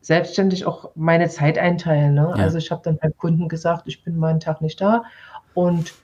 selbstständig 0.00 0.66
auch 0.66 0.90
meine 0.94 1.28
Zeit 1.28 1.58
einteilen. 1.58 2.14
Ne? 2.14 2.34
Ja. 2.36 2.44
Also 2.44 2.58
ich 2.58 2.70
habe 2.70 2.82
dann 2.84 2.98
beim 2.98 3.16
Kunden 3.16 3.48
gesagt, 3.48 3.84
ich 3.86 4.04
bin 4.04 4.16
meinen 4.18 4.40
Tag 4.40 4.60
nicht 4.60 4.80
da 4.80 5.04
und, 5.54 5.94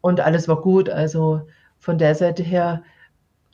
und 0.00 0.20
alles 0.20 0.48
war 0.48 0.60
gut. 0.60 0.88
Also 0.88 1.42
von 1.78 1.98
der 1.98 2.14
Seite 2.14 2.42
her 2.42 2.82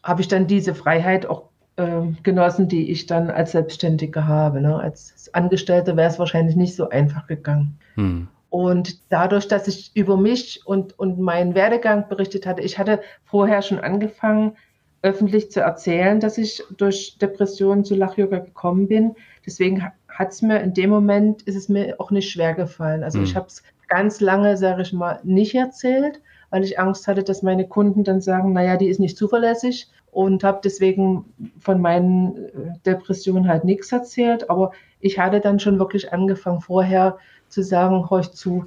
habe 0.02 0.20
ich 0.20 0.28
dann 0.28 0.46
diese 0.46 0.74
Freiheit 0.74 1.26
auch 1.26 1.48
äh, 1.74 2.02
genossen, 2.22 2.68
die 2.68 2.90
ich 2.90 3.06
dann 3.06 3.30
als 3.30 3.52
Selbstständige 3.52 4.26
habe. 4.26 4.60
Ne? 4.60 4.78
Als 4.78 5.28
Angestellte 5.34 5.96
wäre 5.96 6.08
es 6.08 6.18
wahrscheinlich 6.18 6.56
nicht 6.56 6.76
so 6.76 6.88
einfach 6.88 7.26
gegangen. 7.26 7.78
Hm. 7.94 8.28
Und 8.56 9.12
dadurch, 9.12 9.48
dass 9.48 9.68
ich 9.68 9.90
über 9.94 10.16
mich 10.16 10.62
und, 10.64 10.98
und 10.98 11.18
meinen 11.18 11.54
Werdegang 11.54 12.08
berichtet 12.08 12.46
hatte, 12.46 12.62
ich 12.62 12.78
hatte 12.78 13.02
vorher 13.26 13.60
schon 13.60 13.78
angefangen, 13.78 14.56
öffentlich 15.02 15.50
zu 15.50 15.60
erzählen, 15.60 16.20
dass 16.20 16.38
ich 16.38 16.64
durch 16.74 17.18
Depressionen 17.20 17.84
zu 17.84 17.94
Lach-Yoga 17.94 18.38
gekommen 18.38 18.88
bin. 18.88 19.14
Deswegen 19.44 19.84
hat 20.08 20.32
es 20.32 20.40
mir 20.40 20.60
in 20.60 20.72
dem 20.72 20.88
Moment, 20.88 21.42
ist 21.42 21.54
es 21.54 21.68
mir 21.68 21.96
auch 22.00 22.10
nicht 22.10 22.30
schwer 22.30 22.54
gefallen. 22.54 23.04
Also 23.04 23.18
mhm. 23.18 23.24
ich 23.24 23.36
habe 23.36 23.46
es 23.46 23.62
ganz 23.88 24.22
lange, 24.22 24.56
sage 24.56 24.80
ich 24.80 24.94
mal, 24.94 25.20
nicht 25.22 25.54
erzählt, 25.54 26.22
weil 26.48 26.64
ich 26.64 26.78
Angst 26.78 27.08
hatte, 27.08 27.24
dass 27.24 27.42
meine 27.42 27.68
Kunden 27.68 28.04
dann 28.04 28.22
sagen, 28.22 28.54
naja, 28.54 28.78
die 28.78 28.88
ist 28.88 29.00
nicht 29.00 29.18
zuverlässig 29.18 29.90
und 30.12 30.44
habe 30.44 30.60
deswegen 30.64 31.26
von 31.58 31.78
meinen 31.78 32.36
äh, 32.36 32.50
Depressionen 32.86 33.48
halt 33.48 33.64
nichts 33.64 33.92
erzählt. 33.92 34.48
Aber 34.48 34.72
ich 35.00 35.18
hatte 35.18 35.40
dann 35.40 35.60
schon 35.60 35.78
wirklich 35.78 36.10
angefangen 36.14 36.62
vorher 36.62 37.18
zu 37.48 37.62
sagen, 37.62 38.08
horch 38.10 38.32
zu, 38.32 38.66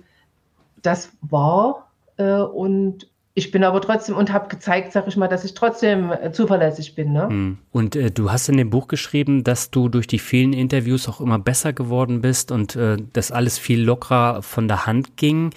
das 0.81 1.11
war 1.21 1.89
äh, 2.17 2.41
und 2.41 3.07
ich 3.35 3.51
bin 3.51 3.63
aber 3.63 3.79
trotzdem 3.79 4.17
und 4.17 4.33
habe 4.33 4.49
gezeigt, 4.49 4.91
sag 4.91 5.07
ich 5.07 5.15
mal, 5.15 5.29
dass 5.29 5.45
ich 5.45 5.53
trotzdem 5.53 6.11
äh, 6.11 6.31
zuverlässig 6.33 6.95
bin. 6.95 7.13
Ne? 7.13 7.29
Hm. 7.29 7.57
Und 7.71 7.95
äh, 7.95 8.11
du 8.11 8.31
hast 8.31 8.49
in 8.49 8.57
dem 8.57 8.69
Buch 8.69 8.89
geschrieben, 8.89 9.45
dass 9.45 9.71
du 9.71 9.87
durch 9.87 10.07
die 10.07 10.19
vielen 10.19 10.51
Interviews 10.51 11.07
auch 11.07 11.21
immer 11.21 11.39
besser 11.39 11.71
geworden 11.71 12.19
bist 12.21 12.51
und 12.51 12.75
äh, 12.75 12.97
dass 13.13 13.31
alles 13.31 13.57
viel 13.57 13.81
lockerer 13.81 14.41
von 14.41 14.67
der 14.67 14.85
Hand 14.85 15.15
ging. 15.15 15.51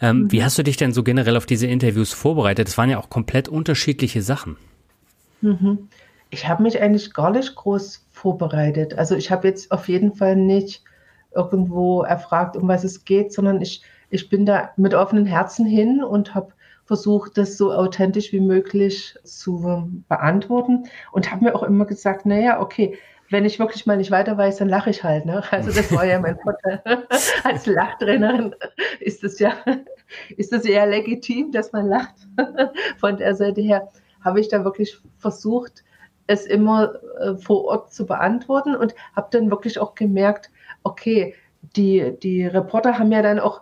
Ähm, 0.00 0.22
mhm. 0.22 0.32
Wie 0.32 0.42
hast 0.42 0.58
du 0.58 0.64
dich 0.64 0.78
denn 0.78 0.92
so 0.92 1.04
generell 1.04 1.36
auf 1.36 1.46
diese 1.46 1.68
Interviews 1.68 2.12
vorbereitet? 2.12 2.66
Das 2.66 2.76
waren 2.76 2.90
ja 2.90 2.98
auch 2.98 3.08
komplett 3.08 3.48
unterschiedliche 3.48 4.20
Sachen. 4.22 4.56
Mhm. 5.40 5.88
Ich 6.30 6.48
habe 6.48 6.64
mich 6.64 6.80
eigentlich 6.80 7.14
gar 7.14 7.30
nicht 7.30 7.54
groß 7.54 8.04
vorbereitet. 8.10 8.98
Also 8.98 9.14
ich 9.14 9.30
habe 9.30 9.46
jetzt 9.46 9.70
auf 9.70 9.88
jeden 9.88 10.14
Fall 10.14 10.34
nicht 10.34 10.82
irgendwo 11.38 12.02
erfragt, 12.02 12.56
um 12.56 12.68
was 12.68 12.84
es 12.84 13.04
geht, 13.04 13.32
sondern 13.32 13.62
ich, 13.62 13.82
ich 14.10 14.28
bin 14.28 14.44
da 14.44 14.70
mit 14.76 14.92
offenen 14.92 15.24
Herzen 15.24 15.64
hin 15.64 16.02
und 16.02 16.34
habe 16.34 16.52
versucht, 16.84 17.38
das 17.38 17.56
so 17.56 17.72
authentisch 17.72 18.32
wie 18.32 18.40
möglich 18.40 19.14
zu 19.22 20.02
beantworten 20.08 20.84
und 21.12 21.30
habe 21.30 21.44
mir 21.44 21.54
auch 21.54 21.62
immer 21.62 21.84
gesagt, 21.84 22.26
naja, 22.26 22.60
okay, 22.60 22.98
wenn 23.30 23.44
ich 23.44 23.58
wirklich 23.58 23.84
mal 23.86 23.98
nicht 23.98 24.10
weiter 24.10 24.38
weiß, 24.38 24.56
dann 24.56 24.70
lache 24.70 24.90
ich 24.90 25.04
halt. 25.04 25.26
Ne? 25.26 25.42
Also 25.50 25.70
das 25.70 25.92
war 25.94 26.06
ja 26.06 26.18
mein 26.18 26.38
Vorteil. 26.42 26.82
Als 27.44 27.66
Lachtrainerin 27.66 28.54
ist 29.00 29.22
es 29.22 29.38
ja, 29.38 29.52
ist 30.36 30.52
es 30.52 30.64
eher 30.64 30.86
legitim, 30.86 31.52
dass 31.52 31.72
man 31.72 31.88
lacht. 31.88 32.14
Von 32.98 33.18
der 33.18 33.34
Seite 33.34 33.60
her 33.60 33.88
habe 34.24 34.40
ich 34.40 34.48
da 34.48 34.64
wirklich 34.64 34.98
versucht, 35.18 35.84
es 36.26 36.46
immer 36.46 36.94
äh, 37.20 37.36
vor 37.36 37.64
Ort 37.64 37.92
zu 37.92 38.06
beantworten 38.06 38.74
und 38.74 38.94
habe 39.14 39.28
dann 39.30 39.50
wirklich 39.50 39.78
auch 39.78 39.94
gemerkt, 39.94 40.50
okay, 40.88 41.34
die, 41.76 42.14
die 42.22 42.46
Reporter 42.46 42.98
haben 42.98 43.12
ja 43.12 43.22
dann 43.22 43.38
auch 43.38 43.60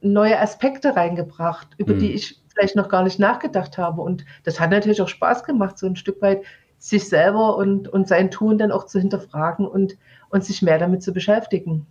neue 0.00 0.38
Aspekte 0.38 0.96
reingebracht, 0.96 1.68
über 1.76 1.92
hm. 1.92 2.00
die 2.00 2.12
ich 2.12 2.40
vielleicht 2.48 2.76
noch 2.76 2.88
gar 2.88 3.02
nicht 3.02 3.18
nachgedacht 3.18 3.78
habe. 3.78 4.00
Und 4.02 4.24
das 4.44 4.60
hat 4.60 4.70
natürlich 4.70 5.00
auch 5.02 5.08
Spaß 5.08 5.44
gemacht, 5.44 5.78
so 5.78 5.86
ein 5.86 5.96
Stück 5.96 6.20
weit 6.22 6.42
sich 6.78 7.08
selber 7.08 7.56
und, 7.56 7.88
und 7.88 8.06
sein 8.06 8.30
Tun 8.30 8.58
dann 8.58 8.70
auch 8.70 8.86
zu 8.86 9.00
hinterfragen 9.00 9.66
und, 9.66 9.96
und 10.30 10.44
sich 10.44 10.62
mehr 10.62 10.78
damit 10.78 11.02
zu 11.02 11.12
beschäftigen. 11.12 11.86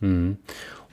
Mhm. 0.00 0.38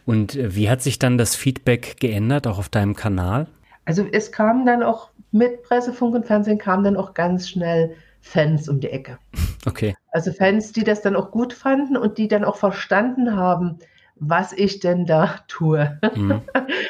Und 0.05 0.35
äh, 0.35 0.55
wie 0.55 0.69
hat 0.69 0.81
sich 0.81 0.99
dann 0.99 1.17
das 1.17 1.35
Feedback 1.35 1.97
geändert, 1.99 2.47
auch 2.47 2.59
auf 2.59 2.69
deinem 2.69 2.95
Kanal? 2.95 3.47
Also 3.85 4.05
es 4.12 4.31
kam 4.31 4.65
dann 4.65 4.83
auch 4.83 5.09
mit 5.31 5.63
Presse, 5.63 5.93
Funk 5.93 6.15
und 6.15 6.25
Fernsehen 6.25 6.57
kamen 6.57 6.83
dann 6.83 6.97
auch 6.97 7.13
ganz 7.13 7.49
schnell 7.49 7.95
Fans 8.21 8.69
um 8.69 8.79
die 8.79 8.89
Ecke. 8.89 9.17
Okay. 9.65 9.95
Also 10.12 10.32
Fans, 10.32 10.71
die 10.71 10.84
das 10.84 11.01
dann 11.01 11.15
auch 11.15 11.32
gut 11.32 11.53
fanden 11.53 11.97
und 11.97 12.17
die 12.17 12.27
dann 12.27 12.43
auch 12.43 12.58
verstanden 12.58 13.36
haben, 13.36 13.79
was 14.15 14.53
ich 14.53 14.79
denn 14.79 15.05
da 15.05 15.36
tue. 15.47 15.99
Mhm. 16.15 16.41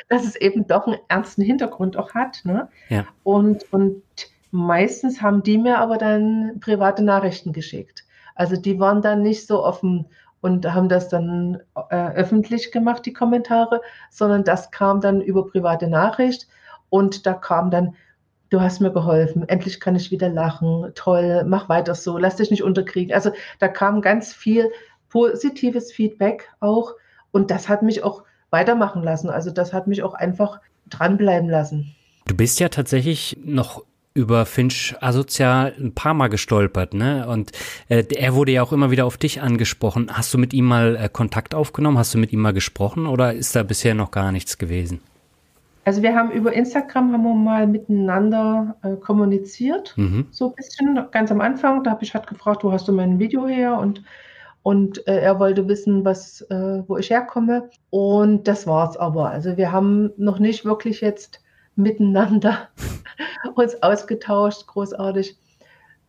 Dass 0.09 0.25
es 0.25 0.35
eben 0.35 0.67
doch 0.67 0.87
einen 0.87 0.99
ernsten 1.07 1.41
Hintergrund 1.41 1.97
auch 1.97 2.13
hat. 2.13 2.41
Ne? 2.43 2.67
Ja. 2.89 3.05
Und, 3.23 3.71
und 3.71 4.01
meistens 4.51 5.21
haben 5.21 5.43
die 5.43 5.57
mir 5.57 5.77
aber 5.79 5.97
dann 5.97 6.59
private 6.59 7.03
Nachrichten 7.03 7.53
geschickt. 7.53 8.05
Also 8.35 8.55
die 8.55 8.79
waren 8.79 9.01
dann 9.01 9.21
nicht 9.21 9.45
so 9.47 9.63
offen 9.63 10.05
und 10.41 10.65
haben 10.73 10.89
das 10.89 11.09
dann 11.09 11.59
äh, 11.89 12.13
öffentlich 12.13 12.71
gemacht, 12.71 13.05
die 13.05 13.13
Kommentare, 13.13 13.81
sondern 14.09 14.43
das 14.43 14.71
kam 14.71 15.01
dann 15.01 15.21
über 15.21 15.45
private 15.45 15.87
Nachricht 15.87 16.47
und 16.89 17.25
da 17.25 17.33
kam 17.33 17.71
dann, 17.71 17.95
du 18.49 18.61
hast 18.61 18.81
mir 18.81 18.91
geholfen, 18.91 19.47
endlich 19.47 19.79
kann 19.79 19.95
ich 19.95 20.11
wieder 20.11 20.29
lachen, 20.29 20.91
toll, 20.95 21.43
mach 21.47 21.69
weiter 21.69 21.95
so, 21.95 22.17
lass 22.17 22.37
dich 22.37 22.51
nicht 22.51 22.63
unterkriegen. 22.63 23.13
Also 23.13 23.31
da 23.59 23.67
kam 23.67 24.01
ganz 24.01 24.33
viel 24.33 24.71
positives 25.09 25.91
Feedback 25.91 26.49
auch 26.59 26.93
und 27.31 27.51
das 27.51 27.69
hat 27.69 27.81
mich 27.83 28.03
auch 28.03 28.23
weitermachen 28.49 29.03
lassen. 29.03 29.29
Also 29.29 29.51
das 29.51 29.73
hat 29.73 29.87
mich 29.87 30.03
auch 30.03 30.13
einfach 30.13 30.59
dranbleiben 30.89 31.49
lassen. 31.49 31.95
Du 32.25 32.35
bist 32.35 32.59
ja 32.59 32.69
tatsächlich 32.69 33.37
noch 33.43 33.83
über 34.13 34.45
Finch 34.45 34.95
asozial 34.99 35.73
ein 35.79 35.93
paar 35.93 36.13
Mal 36.13 36.27
gestolpert, 36.27 36.93
ne? 36.93 37.27
Und 37.27 37.51
äh, 37.87 38.03
er 38.15 38.33
wurde 38.33 38.51
ja 38.51 38.63
auch 38.63 38.73
immer 38.73 38.91
wieder 38.91 39.05
auf 39.05 39.17
dich 39.17 39.41
angesprochen. 39.41 40.09
Hast 40.11 40.33
du 40.33 40.37
mit 40.37 40.53
ihm 40.53 40.65
mal 40.65 40.95
äh, 40.95 41.09
Kontakt 41.09 41.53
aufgenommen? 41.53 41.97
Hast 41.97 42.13
du 42.13 42.17
mit 42.17 42.33
ihm 42.33 42.41
mal 42.41 42.53
gesprochen 42.53 43.05
oder 43.05 43.33
ist 43.33 43.55
da 43.55 43.63
bisher 43.63 43.93
noch 43.93 44.11
gar 44.11 44.31
nichts 44.31 44.57
gewesen? 44.57 45.01
Also 45.89 46.03
wir 46.03 46.13
haben 46.13 46.29
über 46.29 46.53
Instagram 46.53 47.13
haben 47.13 47.23
wir 47.23 47.33
mal 47.33 47.65
miteinander 47.65 48.75
äh, 48.83 48.95
kommuniziert, 48.95 49.95
mhm. 49.97 50.27
so 50.29 50.49
ein 50.49 50.53
bisschen 50.53 51.07
ganz 51.09 51.31
am 51.31 51.41
Anfang. 51.41 51.83
Da 51.83 51.89
habe 51.89 52.03
ich 52.03 52.13
halt 52.13 52.27
gefragt, 52.27 52.63
wo 52.63 52.71
hast 52.71 52.87
du 52.87 52.93
mein 52.93 53.17
Video 53.17 53.47
her? 53.47 53.75
Und 53.75 54.03
und 54.61 55.07
äh, 55.07 55.19
er 55.19 55.39
wollte 55.39 55.67
wissen, 55.67 56.05
was, 56.05 56.41
äh, 56.41 56.83
wo 56.85 56.97
ich 56.97 57.09
herkomme. 57.09 57.71
Und 57.89 58.47
das 58.47 58.67
war's 58.67 58.97
aber. 58.97 59.31
Also 59.31 59.57
wir 59.57 59.71
haben 59.71 60.11
noch 60.15 60.37
nicht 60.37 60.63
wirklich 60.63 61.01
jetzt 61.01 61.41
miteinander 61.75 62.69
uns 63.55 63.81
ausgetauscht, 63.81 64.67
großartig. 64.67 65.39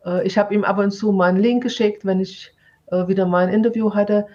Äh, 0.05 0.27
ich 0.27 0.37
habe 0.37 0.53
ihm 0.53 0.63
ab 0.63 0.77
und 0.77 0.91
zu 0.91 1.11
mal 1.11 1.29
einen 1.29 1.39
Link 1.39 1.63
geschickt, 1.63 2.05
wenn 2.05 2.19
ich 2.19 2.53
äh, 2.91 3.07
wieder 3.07 3.25
mal 3.25 3.47
ein 3.47 3.53
Interview 3.53 3.95
hatte. 3.95 4.27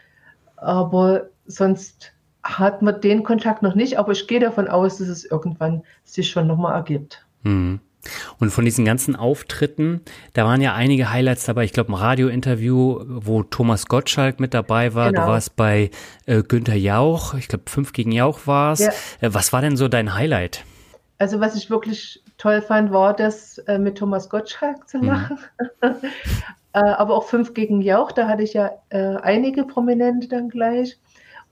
Aber 0.56 1.28
sonst 1.44 2.15
hat 2.46 2.82
man 2.82 3.00
den 3.00 3.22
Kontakt 3.22 3.62
noch 3.62 3.74
nicht. 3.74 3.98
Aber 3.98 4.12
ich 4.12 4.26
gehe 4.26 4.40
davon 4.40 4.68
aus, 4.68 4.98
dass 4.98 5.08
es 5.08 5.24
irgendwann 5.24 5.82
sich 6.04 6.30
schon 6.30 6.46
nochmal 6.46 6.74
ergibt. 6.74 7.24
Mhm. 7.42 7.80
Und 8.38 8.50
von 8.50 8.64
diesen 8.64 8.84
ganzen 8.84 9.16
Auftritten, 9.16 10.00
da 10.32 10.44
waren 10.44 10.60
ja 10.60 10.74
einige 10.74 11.10
Highlights 11.10 11.44
dabei. 11.44 11.64
Ich 11.64 11.72
glaube, 11.72 11.92
ein 11.92 11.96
Radiointerview, 11.96 13.00
wo 13.06 13.42
Thomas 13.42 13.86
Gottschalk 13.86 14.40
mit 14.40 14.54
dabei 14.54 14.94
war. 14.94 15.10
Genau. 15.10 15.22
Du 15.22 15.28
warst 15.28 15.56
bei 15.56 15.90
äh, 16.26 16.42
Günther 16.42 16.76
Jauch. 16.76 17.34
Ich 17.34 17.48
glaube, 17.48 17.64
fünf 17.66 17.92
gegen 17.92 18.12
Jauch 18.12 18.46
war 18.46 18.72
es. 18.72 18.80
Ja. 18.80 18.90
Äh, 19.20 19.34
was 19.34 19.52
war 19.52 19.60
denn 19.60 19.76
so 19.76 19.88
dein 19.88 20.14
Highlight? 20.14 20.64
Also, 21.18 21.40
was 21.40 21.56
ich 21.56 21.70
wirklich 21.70 22.22
toll 22.38 22.60
fand, 22.60 22.92
war 22.92 23.14
das 23.14 23.58
äh, 23.58 23.78
mit 23.78 23.98
Thomas 23.98 24.28
Gottschalk 24.28 24.88
zu 24.88 24.98
mhm. 24.98 25.06
machen. 25.06 25.38
Mhm. 25.82 25.94
aber 26.72 27.14
auch 27.14 27.24
fünf 27.24 27.54
gegen 27.54 27.80
Jauch, 27.80 28.12
da 28.12 28.28
hatte 28.28 28.42
ich 28.42 28.52
ja 28.52 28.70
äh, 28.90 29.16
einige 29.16 29.64
Prominente 29.64 30.28
dann 30.28 30.50
gleich. 30.50 30.98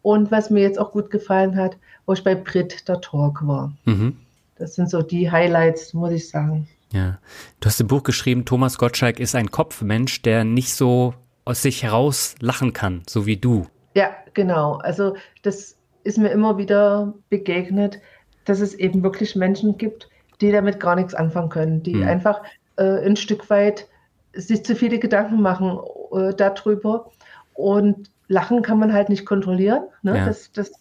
Und 0.05 0.31
was 0.31 0.51
mir 0.51 0.61
jetzt 0.61 0.79
auch 0.79 0.93
gut 0.93 1.11
gefallen 1.11 1.57
hat, 1.57 1.79
wo 2.05 2.13
ich 2.13 2.23
bei 2.23 2.35
Brit 2.35 2.87
der 2.89 3.01
Talk 3.01 3.47
war. 3.47 3.73
Mhm. 3.87 4.19
das 4.57 4.75
sind 4.75 4.91
so 4.91 5.01
die 5.01 5.31
Highlights, 5.31 5.95
muss 5.95 6.13
ich 6.13 6.29
sagen. 6.29 6.69
Ja, 6.93 7.19
du 7.61 7.67
hast 7.67 7.81
ein 7.81 7.87
Buch 7.87 8.03
geschrieben, 8.03 8.45
Thomas 8.45 8.77
Gottschalk 8.77 9.19
ist 9.19 9.35
ein 9.35 9.51
Kopfmensch, 9.51 10.21
der 10.21 10.45
nicht 10.45 10.75
so 10.75 11.15
aus 11.47 11.63
sich 11.63 11.83
heraus 11.83 12.35
lachen 12.39 12.75
kann, 12.75 13.03
so 13.09 13.25
wie 13.25 13.39
du. 13.39 13.67
Ja, 13.95 14.11
genau. 14.35 14.75
Also 14.75 15.17
das 15.41 15.77
ist 16.03 16.19
mir 16.19 16.29
immer 16.29 16.59
wieder 16.59 17.15
begegnet, 17.31 17.99
dass 18.45 18.61
es 18.61 18.75
eben 18.75 19.03
wirklich 19.03 19.35
Menschen 19.35 19.79
gibt, 19.79 20.11
die 20.43 20.53
damit 20.53 20.81
gar 20.81 20.97
nichts 20.97 21.15
anfangen 21.15 21.49
können, 21.49 21.83
die 21.83 21.95
mhm. 21.95 22.09
einfach 22.09 22.43
äh, 22.77 23.07
ein 23.07 23.17
Stück 23.17 23.49
weit 23.49 23.89
sich 24.35 24.67
zu 24.67 24.77
viele 24.77 24.99
Gedanken 24.99 25.41
machen 25.41 25.79
äh, 26.13 26.35
darüber. 26.35 27.11
Und 27.55 28.11
Lachen 28.29 28.63
kann 28.63 28.79
man 28.79 28.93
halt 28.93 29.09
nicht 29.09 29.27
kontrollieren. 29.27 29.85
Ne? 30.03 30.17
Ja. 30.17 30.27
Das, 30.27 30.53
das, 30.53 30.73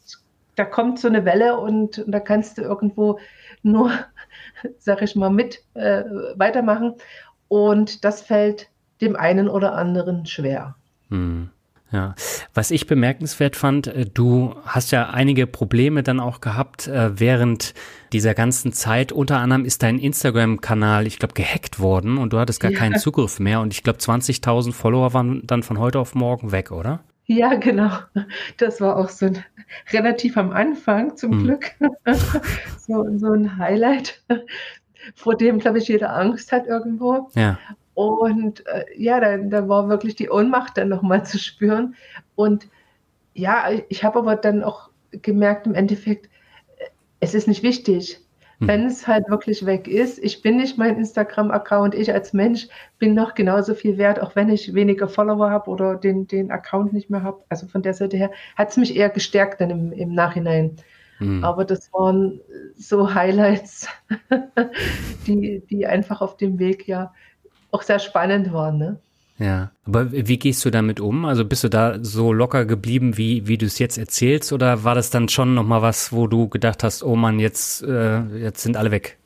da 0.56 0.66
kommt 0.66 1.00
so 1.00 1.08
eine 1.08 1.26
Welle 1.26 1.60
und, 1.60 2.00
und 2.00 2.12
da 2.12 2.20
kannst 2.20 2.58
du 2.58 2.62
irgendwo 2.62 3.20
nur, 3.64 3.92
sag 4.78 5.02
ich 5.02 5.16
mal, 5.16 5.30
mit 5.30 5.64
äh, 5.74 6.04
weitermachen. 6.36 6.96
Und 7.48 8.04
das 8.04 8.22
fällt 8.22 8.70
dem 9.02 9.16
einen 9.16 9.50
oder 9.50 9.76
anderen 9.76 10.26
schwer. 10.26 10.76
Mhm. 11.10 11.50
Ja, 11.92 12.16
was 12.56 12.72
ich 12.72 12.88
bemerkenswert 12.88 13.56
fand, 13.56 13.86
äh, 13.86 14.08
du 14.12 14.56
hast 14.66 14.92
ja 14.92 15.12
einige 15.12 15.46
Probleme 15.46 16.02
dann 16.02 16.20
auch 16.20 16.42
gehabt 16.42 16.88
äh, 16.88 17.20
während 17.20 17.76
dieser 18.14 18.34
ganzen 18.34 18.74
Zeit. 18.74 19.12
Unter 19.12 19.38
anderem 19.38 19.64
ist 19.64 19.84
dein 19.84 20.00
Instagram-Kanal, 20.00 21.06
ich 21.06 21.20
glaube, 21.20 21.36
gehackt 21.36 21.80
worden 21.80 22.18
und 22.18 22.34
du 22.34 22.40
hattest 22.40 22.60
gar 22.60 22.72
ja. 22.72 22.80
keinen 22.80 22.98
Zugriff 22.98 23.40
mehr. 23.40 23.62
Und 23.62 23.74
ich 23.74 23.84
glaube, 23.84 24.00
20.000 24.00 24.74
Follower 24.74 25.14
waren 25.14 25.46
dann 25.46 25.62
von 25.62 25.78
heute 25.78 26.00
auf 26.00 26.16
morgen 26.16 26.52
weg, 26.52 26.72
oder? 26.72 27.02
Ja, 27.26 27.56
genau. 27.56 27.92
Das 28.58 28.82
war 28.82 28.98
auch 28.98 29.10
so 29.10 29.28
ein, 29.28 29.44
relativ 29.92 30.38
am 30.38 30.52
Anfang 30.52 31.16
zum 31.16 31.32
hm. 31.32 31.44
Glück. 31.44 31.72
so, 32.78 33.06
so 33.18 33.32
ein 33.34 33.58
Highlight, 33.58 34.22
vor 35.16 35.36
dem, 35.36 35.60
glaube 35.60 35.80
ich, 35.80 35.88
jeder 35.88 36.16
Angst 36.16 36.52
hat 36.52 36.68
irgendwo. 36.68 37.30
Ja. 37.36 37.58
Und 37.94 38.66
äh, 38.68 38.86
ja, 38.96 39.20
da, 39.20 39.38
da 39.38 39.68
war 39.70 39.90
wirklich 39.90 40.16
die 40.16 40.30
Ohnmacht 40.30 40.78
dann 40.78 40.90
nochmal 40.90 41.26
zu 41.26 41.38
spüren. 41.38 41.96
Und 42.36 42.68
ja, 43.34 43.70
ich 43.90 44.04
habe 44.04 44.20
aber 44.20 44.36
dann 44.36 44.64
auch 44.64 44.90
gemerkt, 45.12 45.68
im 45.68 45.76
Endeffekt, 45.76 46.30
es 47.20 47.34
ist 47.34 47.48
nicht 47.48 47.64
wichtig. 47.64 48.20
Hm. 48.60 48.68
Wenn 48.68 48.86
es 48.86 49.08
halt 49.08 49.30
wirklich 49.30 49.66
weg 49.66 49.88
ist, 49.88 50.20
ich 50.24 50.42
bin 50.42 50.58
nicht 50.58 50.78
mein 50.78 50.98
Instagram-Account, 50.98 51.96
ich 51.96 52.13
als 52.13 52.34
Mensch 52.34 52.68
bin 53.00 53.13
noch 53.13 53.34
genauso 53.34 53.74
viel 53.74 53.98
wert, 53.98 54.22
auch 54.22 54.36
wenn 54.36 54.50
ich 54.50 54.74
weniger 54.74 55.08
Follower 55.08 55.50
habe 55.50 55.70
oder 55.70 55.96
den, 55.96 56.28
den 56.28 56.52
Account 56.52 56.94
nicht 56.94 57.10
mehr 57.10 57.24
habe. 57.24 57.44
Also 57.50 57.68
von 57.68 57.82
der 57.82 57.94
Seite 57.94 58.18
her 58.18 58.32
hat 58.56 58.70
es 58.70 58.78
mich 58.78 58.96
eher 58.96 59.10
gestärkt 59.10 59.62
dann 59.62 59.70
im, 59.70 59.92
im 59.92 60.13
Nachhinein. 60.13 60.78
Hm. 61.18 61.44
Aber 61.44 61.66
das 61.66 61.92
waren 61.94 62.42
so 62.76 63.13
Highlights, 63.13 63.88
die, 65.28 65.63
die 65.70 65.86
einfach 65.86 66.22
auf 66.22 66.38
dem 66.38 66.60
Weg 66.60 66.88
ja 66.88 67.13
auch 67.72 67.82
sehr 67.82 68.00
spannend 68.00 68.54
war. 68.54 68.72
Ne? 68.72 69.00
Ja, 69.39 69.72
aber 69.86 70.12
wie 70.12 70.38
gehst 70.38 70.63
du 70.63 70.69
damit 70.69 71.00
um? 71.00 71.26
Also 71.26 71.43
bist 71.43 71.63
du 71.63 71.69
da 71.69 71.98
so 72.02 72.32
locker 72.32 72.65
geblieben, 72.65 73.17
wie, 73.17 73.48
wie 73.48 73.58
du 73.58 73.65
es 73.65 73.80
jetzt 73.80 73.98
erzählst, 73.98 74.54
oder 74.54 74.84
war 74.84 74.93
das 74.96 75.10
dann 75.10 75.28
schon 75.28 75.56
nochmal 75.56 75.82
was, 75.82 76.13
wo 76.13 76.28
du 76.28 76.48
gedacht 76.48 76.84
hast, 76.84 77.04
oh 77.04 77.15
Mann, 77.15 77.39
jetzt, 77.39 77.82
äh, 77.84 78.22
jetzt 78.38 78.62
sind 78.62 78.78
alle 78.78 78.91
weg? 78.91 79.17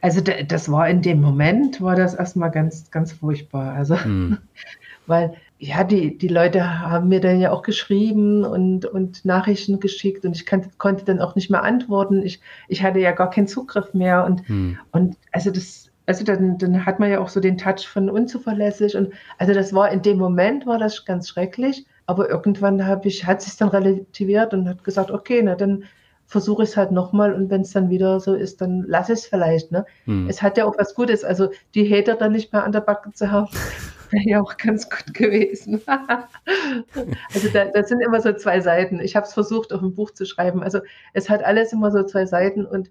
Also 0.00 0.20
das 0.20 0.70
war 0.70 0.88
in 0.88 1.02
dem 1.02 1.20
Moment, 1.20 1.80
war 1.80 1.96
das 1.96 2.14
erstmal 2.14 2.52
ganz, 2.52 2.90
ganz 2.92 3.12
furchtbar. 3.12 3.74
Also, 3.74 3.96
hm. 4.02 4.38
weil 5.06 5.34
ja, 5.58 5.82
die, 5.82 6.16
die 6.16 6.28
Leute 6.28 6.80
haben 6.80 7.08
mir 7.08 7.20
dann 7.20 7.40
ja 7.40 7.50
auch 7.50 7.62
geschrieben 7.62 8.44
und, 8.44 8.86
und 8.86 9.24
Nachrichten 9.24 9.80
geschickt 9.80 10.24
und 10.24 10.36
ich 10.36 10.46
kann, 10.46 10.70
konnte 10.78 11.04
dann 11.04 11.20
auch 11.20 11.34
nicht 11.34 11.50
mehr 11.50 11.64
antworten. 11.64 12.22
Ich, 12.22 12.40
ich 12.68 12.84
hatte 12.84 13.00
ja 13.00 13.10
gar 13.10 13.30
keinen 13.30 13.48
Zugriff 13.48 13.92
mehr 13.92 14.24
und, 14.24 14.48
hm. 14.48 14.78
und 14.92 15.16
also 15.32 15.50
das, 15.50 15.87
also 16.08 16.24
dann, 16.24 16.56
dann 16.56 16.86
hat 16.86 16.98
man 16.98 17.10
ja 17.10 17.20
auch 17.20 17.28
so 17.28 17.38
den 17.38 17.58
Touch 17.58 17.86
von 17.86 18.08
unzuverlässig 18.08 18.96
und 18.96 19.12
also 19.36 19.52
das 19.52 19.74
war 19.74 19.92
in 19.92 20.00
dem 20.00 20.16
Moment 20.16 20.64
war 20.64 20.78
das 20.78 21.04
ganz 21.04 21.28
schrecklich, 21.28 21.84
aber 22.06 22.30
irgendwann 22.30 22.86
habe 22.86 23.08
ich 23.08 23.26
hat 23.26 23.42
sich 23.42 23.58
dann 23.58 23.68
relativiert 23.68 24.54
und 24.54 24.66
hat 24.66 24.82
gesagt, 24.84 25.10
okay, 25.10 25.42
na 25.44 25.54
dann 25.54 25.84
versuche 26.26 26.62
ich 26.62 26.70
es 26.70 26.76
halt 26.78 26.92
nochmal 26.92 27.34
und 27.34 27.50
wenn 27.50 27.60
es 27.60 27.72
dann 27.72 27.90
wieder 27.90 28.20
so 28.20 28.34
ist, 28.34 28.62
dann 28.62 28.84
lass 28.86 29.10
es 29.10 29.26
vielleicht. 29.26 29.70
Ne? 29.70 29.84
Hm. 30.04 30.28
Es 30.30 30.40
hat 30.40 30.56
ja 30.56 30.64
auch 30.64 30.78
was 30.78 30.94
Gutes, 30.94 31.24
also 31.24 31.50
die 31.74 31.94
Hater 31.94 32.14
dann 32.14 32.32
nicht 32.32 32.54
mehr 32.54 32.64
an 32.64 32.72
der 32.72 32.80
Backe 32.80 33.12
zu 33.12 33.30
haben, 33.30 33.48
wäre 34.10 34.24
ja 34.24 34.40
auch 34.40 34.56
ganz 34.56 34.88
gut 34.88 35.12
gewesen. 35.12 35.82
also 37.34 37.48
da, 37.52 37.66
das 37.66 37.90
sind 37.90 38.00
immer 38.00 38.22
so 38.22 38.32
zwei 38.32 38.60
Seiten. 38.60 39.00
Ich 39.00 39.14
habe 39.14 39.26
es 39.26 39.34
versucht, 39.34 39.74
auf 39.74 39.82
ein 39.82 39.94
Buch 39.94 40.12
zu 40.12 40.24
schreiben. 40.24 40.62
Also 40.62 40.80
es 41.12 41.28
hat 41.28 41.44
alles 41.44 41.74
immer 41.74 41.90
so 41.90 42.02
zwei 42.02 42.24
Seiten 42.24 42.64
und 42.64 42.90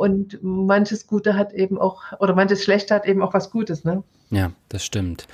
und 0.00 0.38
manches 0.40 1.06
Gute 1.06 1.34
hat 1.34 1.52
eben 1.52 1.78
auch, 1.78 2.00
oder 2.20 2.34
manches 2.34 2.64
Schlechte 2.64 2.94
hat 2.94 3.04
eben 3.04 3.20
auch 3.20 3.34
was 3.34 3.50
Gutes, 3.50 3.84
ne? 3.84 4.02
Ja, 4.30 4.52
das 4.70 4.82
stimmt. 4.82 5.26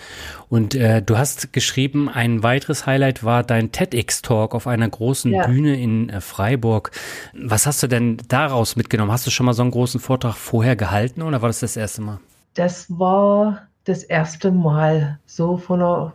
Und 0.48 0.74
äh, 0.74 1.02
du 1.02 1.16
hast 1.16 1.52
geschrieben, 1.52 2.09
ein 2.09 2.42
weiteres 2.42 2.85
Highlight 2.85 3.22
war 3.22 3.44
dein 3.44 3.70
TEDx-Talk 3.70 4.57
auf 4.57 4.66
einer 4.66 4.88
großen 4.88 5.33
ja. 5.33 5.46
Bühne 5.46 5.81
in 5.81 6.09
äh, 6.09 6.20
Freiburg. 6.20 6.90
Was 7.33 7.64
hast 7.64 7.81
du 7.85 7.87
denn 7.87 8.16
daraus 8.26 8.74
mitgenommen? 8.74 9.12
Hast 9.12 9.24
du 9.24 9.31
schon 9.31 9.46
mal 9.46 9.52
so 9.52 9.62
einen 9.62 9.70
großen 9.70 10.00
Vortrag 10.00 10.35
vorher 10.35 10.74
gehalten 10.74 11.22
oder 11.22 11.42
war 11.42 11.48
das 11.48 11.61
das 11.61 11.76
erste 11.76 12.02
Mal? 12.02 12.18
Das 12.55 12.87
war 12.88 13.68
das 13.85 14.02
erste 14.02 14.50
Mal 14.50 15.20
so 15.26 15.59
von 15.59 15.81
einer, 15.81 16.12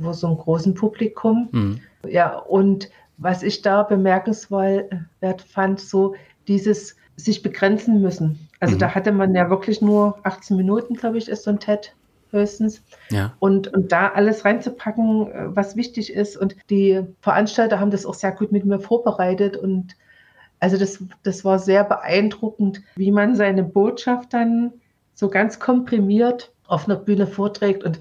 vor 0.00 0.14
so 0.14 0.28
einem 0.28 0.36
großen 0.36 0.72
Publikum. 0.72 1.48
Mhm. 1.50 1.80
Ja, 2.08 2.38
und 2.38 2.90
was 3.16 3.42
ich 3.42 3.60
da 3.62 3.82
bemerkenswert 3.82 5.42
fand, 5.42 5.80
so 5.80 6.14
dieses 6.46 6.94
sich 7.18 7.42
begrenzen 7.42 8.00
müssen. 8.00 8.48
Also 8.60 8.76
mhm. 8.76 8.78
da 8.78 8.94
hatte 8.94 9.12
man 9.12 9.34
ja 9.34 9.50
wirklich 9.50 9.82
nur 9.82 10.18
18 10.22 10.56
Minuten, 10.56 10.94
glaube 10.94 11.18
ich, 11.18 11.28
ist 11.28 11.44
so 11.44 11.50
ein 11.50 11.58
TED 11.60 11.92
höchstens. 12.30 12.82
Ja. 13.10 13.34
Und, 13.40 13.68
und 13.68 13.92
da 13.92 14.08
alles 14.08 14.44
reinzupacken, 14.44 15.32
äh, 15.32 15.56
was 15.56 15.76
wichtig 15.76 16.12
ist. 16.12 16.36
Und 16.36 16.56
die 16.70 17.02
Veranstalter 17.20 17.80
haben 17.80 17.90
das 17.90 18.06
auch 18.06 18.14
sehr 18.14 18.32
gut 18.32 18.52
mit 18.52 18.64
mir 18.64 18.78
vorbereitet. 18.78 19.56
Und 19.56 19.96
also 20.60 20.76
das, 20.76 21.02
das 21.24 21.44
war 21.44 21.58
sehr 21.58 21.84
beeindruckend, 21.84 22.82
wie 22.96 23.10
man 23.10 23.34
seine 23.34 23.64
Botschaft 23.64 24.32
dann 24.32 24.72
so 25.14 25.28
ganz 25.28 25.58
komprimiert 25.58 26.52
auf 26.68 26.86
einer 26.86 26.96
Bühne 26.96 27.26
vorträgt. 27.26 27.82
Und 27.82 28.00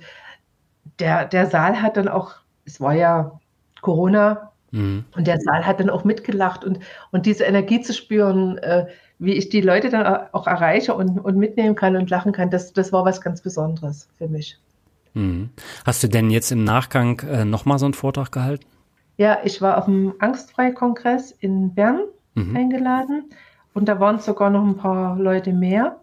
der, 0.99 1.25
der 1.25 1.47
Saal 1.47 1.81
hat 1.81 1.97
dann 1.97 2.07
auch, 2.07 2.35
es 2.65 2.79
war 2.79 2.93
ja 2.93 3.39
Corona, 3.81 4.51
mhm. 4.77 5.05
und 5.15 5.27
der 5.27 5.39
Saal 5.39 5.65
hat 5.65 5.79
dann 5.79 5.89
auch 5.89 6.03
mitgelacht. 6.03 6.63
Und, 6.63 6.79
und 7.11 7.25
diese 7.25 7.43
Energie 7.43 7.81
zu 7.81 7.93
spüren, 7.93 8.57
äh, 8.59 8.87
wie 9.19 9.33
ich 9.33 9.49
die 9.49 9.61
Leute 9.61 9.89
dann 9.89 10.05
auch 10.31 10.47
erreiche 10.47 10.93
und, 10.93 11.19
und 11.19 11.37
mitnehmen 11.37 11.75
kann 11.75 11.95
und 11.95 12.09
lachen 12.09 12.31
kann, 12.31 12.49
das, 12.49 12.73
das 12.73 12.93
war 12.93 13.03
was 13.03 13.21
ganz 13.21 13.41
Besonderes 13.41 14.07
für 14.17 14.27
mich. 14.27 14.59
Mhm. 15.13 15.49
Hast 15.85 16.03
du 16.03 16.07
denn 16.07 16.29
jetzt 16.29 16.51
im 16.51 16.63
Nachgang 16.63 17.19
äh, 17.21 17.45
nochmal 17.45 17.79
so 17.79 17.85
einen 17.85 17.93
Vortrag 17.93 18.31
gehalten? 18.31 18.65
Ja, 19.17 19.39
ich 19.43 19.61
war 19.61 19.77
auf 19.77 19.85
dem 19.85 20.13
Angstfrei-Kongress 20.19 21.31
in 21.31 21.73
Bern 21.73 22.01
mhm. 22.35 22.55
eingeladen 22.55 23.31
und 23.73 23.89
da 23.89 23.99
waren 23.99 24.19
sogar 24.19 24.51
noch 24.51 24.63
ein 24.63 24.77
paar 24.77 25.17
Leute 25.17 25.53
mehr 25.53 25.99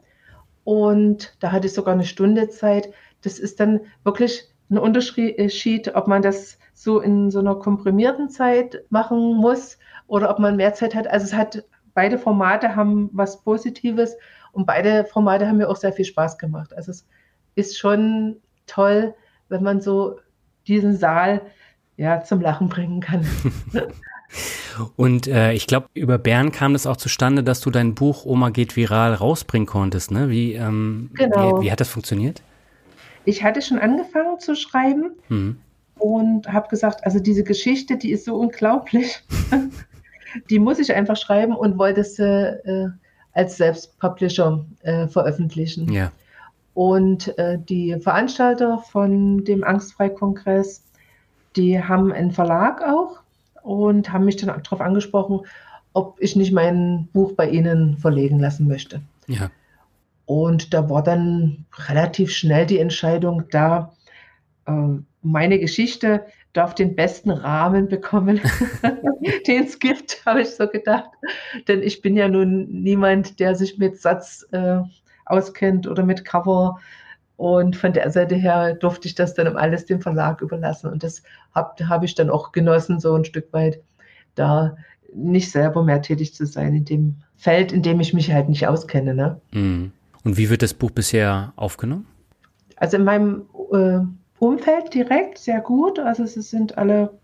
und 0.64 1.36
da 1.40 1.52
hatte 1.52 1.68
ich 1.68 1.74
sogar 1.74 1.94
eine 1.94 2.04
Stunde 2.04 2.48
Zeit. 2.48 2.88
Das 3.22 3.38
ist 3.38 3.60
dann 3.60 3.80
wirklich 4.02 4.48
ein 4.70 4.78
Unterschied, 4.78 5.94
ob 5.94 6.08
man 6.08 6.22
das 6.22 6.58
so 6.74 7.00
in 7.00 7.30
so 7.30 7.38
einer 7.38 7.54
komprimierten 7.54 8.28
Zeit 8.28 8.84
machen 8.90 9.36
muss 9.36 9.78
oder 10.06 10.28
ob 10.28 10.38
man 10.38 10.56
mehr 10.56 10.74
Zeit 10.74 10.94
hat. 10.94 11.06
Also 11.06 11.24
es 11.24 11.34
hat 11.34 11.64
beide 11.94 12.18
Formate 12.18 12.76
haben 12.76 13.08
was 13.12 13.40
Positives 13.42 14.16
und 14.52 14.66
beide 14.66 15.04
Formate 15.04 15.48
haben 15.48 15.58
mir 15.58 15.68
auch 15.68 15.76
sehr 15.76 15.92
viel 15.92 16.04
Spaß 16.04 16.36
gemacht. 16.36 16.76
Also 16.76 16.90
es 16.90 17.06
ist 17.54 17.78
schon 17.78 18.36
toll, 18.66 19.14
wenn 19.48 19.62
man 19.62 19.80
so 19.80 20.18
diesen 20.66 20.96
Saal 20.96 21.42
ja 21.96 22.22
zum 22.22 22.40
Lachen 22.40 22.68
bringen 22.68 23.00
kann. 23.00 23.26
Und 24.96 25.28
äh, 25.28 25.52
ich 25.52 25.68
glaube, 25.68 25.88
über 25.94 26.18
Bern 26.18 26.50
kam 26.50 26.72
das 26.72 26.86
auch 26.86 26.96
zustande, 26.96 27.44
dass 27.44 27.60
du 27.60 27.70
dein 27.70 27.94
Buch 27.94 28.24
Oma 28.24 28.50
geht 28.50 28.74
viral 28.74 29.14
rausbringen 29.14 29.66
konntest. 29.66 30.10
Ne? 30.10 30.28
Wie, 30.30 30.54
ähm, 30.54 31.10
genau. 31.14 31.60
wie, 31.60 31.66
wie, 31.66 31.72
hat 31.72 31.78
das 31.78 31.88
funktioniert? 31.88 32.42
Ich 33.24 33.44
hatte 33.44 33.62
schon 33.62 33.78
angefangen 33.78 34.40
zu 34.40 34.56
schreiben 34.56 35.12
mhm. 35.28 35.58
Und 36.04 36.52
habe 36.52 36.68
gesagt, 36.68 37.02
also 37.06 37.18
diese 37.18 37.44
Geschichte, 37.44 37.96
die 37.96 38.12
ist 38.12 38.26
so 38.26 38.36
unglaublich. 38.36 39.24
die 40.50 40.58
muss 40.58 40.78
ich 40.78 40.92
einfach 40.92 41.16
schreiben 41.16 41.56
und 41.56 41.78
wollte 41.78 42.02
es 42.02 42.18
äh, 42.18 42.88
als 43.32 43.56
Selbstpublisher 43.56 44.66
äh, 44.82 45.08
veröffentlichen. 45.08 45.90
Ja. 45.90 46.12
Und 46.74 47.38
äh, 47.38 47.58
die 47.58 47.98
Veranstalter 48.00 48.80
von 48.80 49.44
dem 49.44 49.64
Angstfrei-Kongress, 49.64 50.84
die 51.56 51.82
haben 51.82 52.12
einen 52.12 52.32
Verlag 52.32 52.82
auch 52.82 53.20
und 53.62 54.12
haben 54.12 54.26
mich 54.26 54.36
dann 54.36 54.62
darauf 54.62 54.82
angesprochen, 54.82 55.40
ob 55.94 56.20
ich 56.20 56.36
nicht 56.36 56.52
mein 56.52 57.08
Buch 57.14 57.32
bei 57.32 57.48
ihnen 57.48 57.96
verlegen 57.96 58.38
lassen 58.38 58.68
möchte. 58.68 59.00
Ja. 59.26 59.50
Und 60.26 60.74
da 60.74 60.90
war 60.90 61.02
dann 61.02 61.64
relativ 61.88 62.30
schnell 62.30 62.66
die 62.66 62.78
Entscheidung 62.78 63.44
da, 63.50 63.94
äh, 64.66 64.98
meine 65.24 65.58
Geschichte 65.58 66.24
darf 66.52 66.74
den 66.74 66.94
besten 66.94 67.30
Rahmen 67.30 67.88
bekommen, 67.88 68.40
den 69.46 69.64
es 69.64 69.78
gibt, 69.78 70.24
habe 70.24 70.42
ich 70.42 70.50
so 70.50 70.68
gedacht. 70.68 71.10
Denn 71.68 71.82
ich 71.82 72.00
bin 72.02 72.16
ja 72.16 72.28
nun 72.28 72.68
niemand, 72.68 73.40
der 73.40 73.54
sich 73.54 73.78
mit 73.78 74.00
Satz 74.00 74.46
äh, 74.52 74.78
auskennt 75.26 75.86
oder 75.86 76.04
mit 76.04 76.24
Cover. 76.24 76.78
Und 77.36 77.74
von 77.74 77.92
der 77.92 78.10
Seite 78.10 78.36
her 78.36 78.74
durfte 78.74 79.08
ich 79.08 79.16
das 79.16 79.34
dann 79.34 79.56
alles 79.56 79.86
dem 79.86 80.00
Verlag 80.00 80.40
überlassen. 80.40 80.90
Und 80.90 81.02
das 81.02 81.22
habe 81.54 81.88
hab 81.88 82.04
ich 82.04 82.14
dann 82.14 82.30
auch 82.30 82.52
genossen, 82.52 83.00
so 83.00 83.14
ein 83.14 83.24
Stück 83.24 83.52
weit, 83.52 83.80
da 84.36 84.76
nicht 85.12 85.50
selber 85.50 85.82
mehr 85.82 86.02
tätig 86.02 86.34
zu 86.34 86.46
sein 86.46 86.74
in 86.74 86.84
dem 86.84 87.16
Feld, 87.36 87.72
in 87.72 87.82
dem 87.82 88.00
ich 88.00 88.14
mich 88.14 88.32
halt 88.32 88.48
nicht 88.48 88.66
auskenne. 88.66 89.14
Ne? 89.14 89.40
Mhm. 89.52 89.92
Und 90.24 90.36
wie 90.36 90.50
wird 90.50 90.62
das 90.62 90.74
Buch 90.74 90.90
bisher 90.90 91.52
aufgenommen? 91.56 92.06
Also 92.76 92.96
in 92.96 93.04
meinem 93.04 93.42
äh, 93.72 94.00
Umfeld 94.44 94.92
direkt 94.92 95.38
sehr 95.38 95.60
gut. 95.60 95.98
Also 95.98 96.24
es 96.24 96.34
sind 96.34 96.76
alle, 96.76 97.18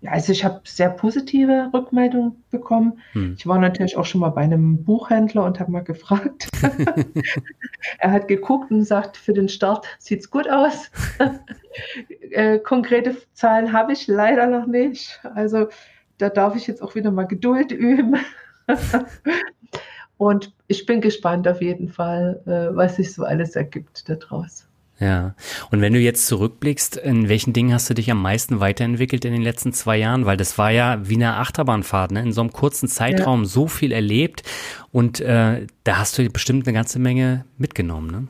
ja, 0.00 0.12
also 0.12 0.30
ich 0.30 0.44
habe 0.44 0.60
sehr 0.64 0.90
positive 0.90 1.70
Rückmeldungen 1.74 2.44
bekommen. 2.50 3.00
Hm. 3.12 3.34
Ich 3.36 3.46
war 3.46 3.58
natürlich 3.58 3.96
auch 3.96 4.04
schon 4.04 4.20
mal 4.20 4.30
bei 4.30 4.42
einem 4.42 4.84
Buchhändler 4.84 5.44
und 5.44 5.58
habe 5.58 5.72
mal 5.72 5.82
gefragt. 5.82 6.48
er 7.98 8.12
hat 8.12 8.28
geguckt 8.28 8.70
und 8.70 8.84
sagt, 8.84 9.16
für 9.16 9.32
den 9.32 9.48
Start 9.48 9.86
sieht 9.98 10.20
es 10.20 10.30
gut 10.30 10.48
aus. 10.48 10.88
äh, 12.30 12.58
konkrete 12.60 13.16
Zahlen 13.32 13.72
habe 13.72 13.92
ich 13.92 14.06
leider 14.06 14.46
noch 14.46 14.66
nicht. 14.66 15.20
Also 15.34 15.66
da 16.18 16.28
darf 16.28 16.54
ich 16.54 16.68
jetzt 16.68 16.80
auch 16.80 16.94
wieder 16.94 17.10
mal 17.10 17.26
Geduld 17.26 17.72
üben. 17.72 18.18
und 20.16 20.54
ich 20.68 20.86
bin 20.86 21.00
gespannt 21.00 21.48
auf 21.48 21.60
jeden 21.60 21.88
Fall, 21.88 22.40
äh, 22.46 22.76
was 22.76 22.96
sich 22.96 23.12
so 23.12 23.24
alles 23.24 23.56
ergibt 23.56 24.08
daraus. 24.08 24.68
Ja. 24.98 25.34
Und 25.70 25.80
wenn 25.80 25.92
du 25.92 25.98
jetzt 25.98 26.26
zurückblickst, 26.26 26.96
in 26.96 27.28
welchen 27.28 27.52
Dingen 27.52 27.74
hast 27.74 27.90
du 27.90 27.94
dich 27.94 28.10
am 28.10 28.22
meisten 28.22 28.60
weiterentwickelt 28.60 29.24
in 29.24 29.32
den 29.32 29.42
letzten 29.42 29.72
zwei 29.72 29.96
Jahren? 29.96 30.26
Weil 30.26 30.36
das 30.36 30.58
war 30.58 30.70
ja 30.70 31.08
wie 31.08 31.16
eine 31.16 31.36
Achterbahnfahrt, 31.36 32.12
ne? 32.12 32.22
In 32.22 32.32
so 32.32 32.40
einem 32.40 32.52
kurzen 32.52 32.88
Zeitraum 32.88 33.42
ja. 33.42 33.48
so 33.48 33.66
viel 33.66 33.90
erlebt 33.90 34.44
und 34.92 35.20
äh, 35.20 35.66
da 35.84 35.98
hast 35.98 36.18
du 36.18 36.28
bestimmt 36.30 36.66
eine 36.66 36.74
ganze 36.74 36.98
Menge 36.98 37.44
mitgenommen, 37.58 38.10
ne? 38.10 38.28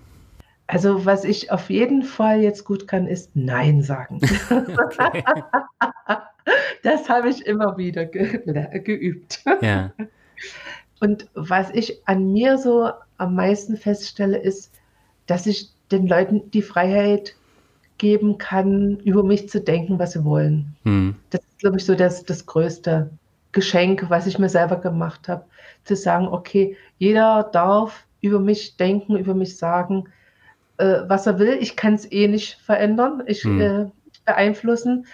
Also 0.67 1.05
was 1.05 1.25
ich 1.25 1.51
auf 1.51 1.69
jeden 1.69 2.03
Fall 2.03 2.41
jetzt 2.41 2.65
gut 2.65 2.89
kann, 2.89 3.07
ist 3.07 3.31
Nein 3.35 3.83
sagen. 3.83 4.21
das 6.83 7.09
habe 7.11 7.29
ich 7.29 7.45
immer 7.45 7.77
wieder 7.77 8.07
ge 8.07 8.41
geübt. 8.81 9.45
Ja. 9.61 9.93
Und 11.01 11.29
was 11.35 11.71
ich 11.71 12.07
an 12.07 12.33
mir 12.33 12.59
so 12.59 12.91
am 13.19 13.35
meisten 13.35 13.77
feststelle, 13.77 14.39
ist, 14.39 14.73
dass 15.27 15.47
ich 15.47 15.71
den 15.93 16.07
Leuten 16.07 16.51
die 16.51 16.63
Freiheit 16.63 17.35
geben 17.99 18.39
kann, 18.39 18.99
über 19.05 19.23
mich 19.23 19.49
zu 19.49 19.61
denken, 19.61 19.99
was 19.99 20.13
sie 20.13 20.25
wollen. 20.25 20.75
Mhm. 20.85 21.15
Das 21.31 21.41
ist, 21.41 21.59
glaube 21.59 21.79
ich, 21.79 21.85
so 21.85 21.95
das, 21.95 22.25
das 22.25 22.47
größte 22.47 23.11
Geschenk, 23.53 24.07
was 24.09 24.27
ich 24.27 24.39
mir 24.39 24.49
selber 24.49 24.77
gemacht 24.77 25.29
habe. 25.29 25.45
Zu 25.85 25.95
sagen, 25.95 26.27
okay, 26.29 26.77
jeder 26.99 27.49
darf 27.53 28.07
über 28.21 28.41
mich 28.41 28.77
denken, 28.77 29.17
über 29.17 29.35
mich 29.35 29.57
sagen, 29.57 30.09
äh, 30.79 31.03
was 31.07 31.27
er 31.27 31.39
will. 31.39 31.59
Ich 31.61 31.77
kann 31.77 31.95
es 31.95 32.11
eh 32.11 32.29
nicht 32.29 32.59
verändern, 32.65 33.23
ich 33.27 33.45
mhm. 33.45 33.61
äh, 33.61 33.87
beeinflussen. 34.25 35.07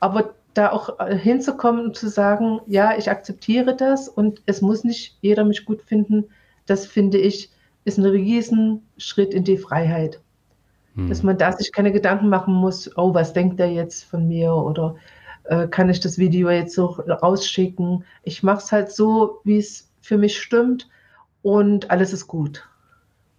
Aber 0.00 0.34
da 0.52 0.72
auch 0.72 0.98
äh, 1.00 1.16
hinzukommen 1.16 1.86
und 1.86 1.96
zu 1.96 2.08
sagen, 2.08 2.60
ja, 2.66 2.96
ich 2.96 3.10
akzeptiere 3.10 3.76
das 3.76 4.08
und 4.08 4.42
es 4.46 4.60
muss 4.62 4.84
nicht 4.84 5.16
jeder 5.20 5.44
mich 5.44 5.64
gut 5.64 5.82
finden, 5.82 6.24
das 6.66 6.86
finde 6.86 7.18
ich 7.18 7.50
ist 7.86 7.98
ein 7.98 8.04
Riesenschritt 8.04 9.32
in 9.32 9.44
die 9.44 9.56
Freiheit. 9.56 10.20
Hm. 10.96 11.08
Dass 11.08 11.22
man 11.22 11.38
da 11.38 11.52
sich 11.52 11.72
keine 11.72 11.92
Gedanken 11.92 12.28
machen 12.28 12.52
muss, 12.52 12.90
oh, 12.96 13.14
was 13.14 13.32
denkt 13.32 13.58
der 13.58 13.72
jetzt 13.72 14.04
von 14.04 14.28
mir 14.28 14.52
oder 14.52 14.96
äh, 15.44 15.68
kann 15.68 15.88
ich 15.88 16.00
das 16.00 16.18
Video 16.18 16.50
jetzt 16.50 16.74
so 16.74 16.86
rausschicken. 16.86 18.04
Ich 18.24 18.42
mache 18.42 18.58
es 18.58 18.72
halt 18.72 18.90
so, 18.90 19.40
wie 19.44 19.58
es 19.58 19.88
für 20.02 20.18
mich 20.18 20.38
stimmt 20.38 20.88
und 21.42 21.90
alles 21.90 22.12
ist 22.12 22.26
gut. 22.26 22.68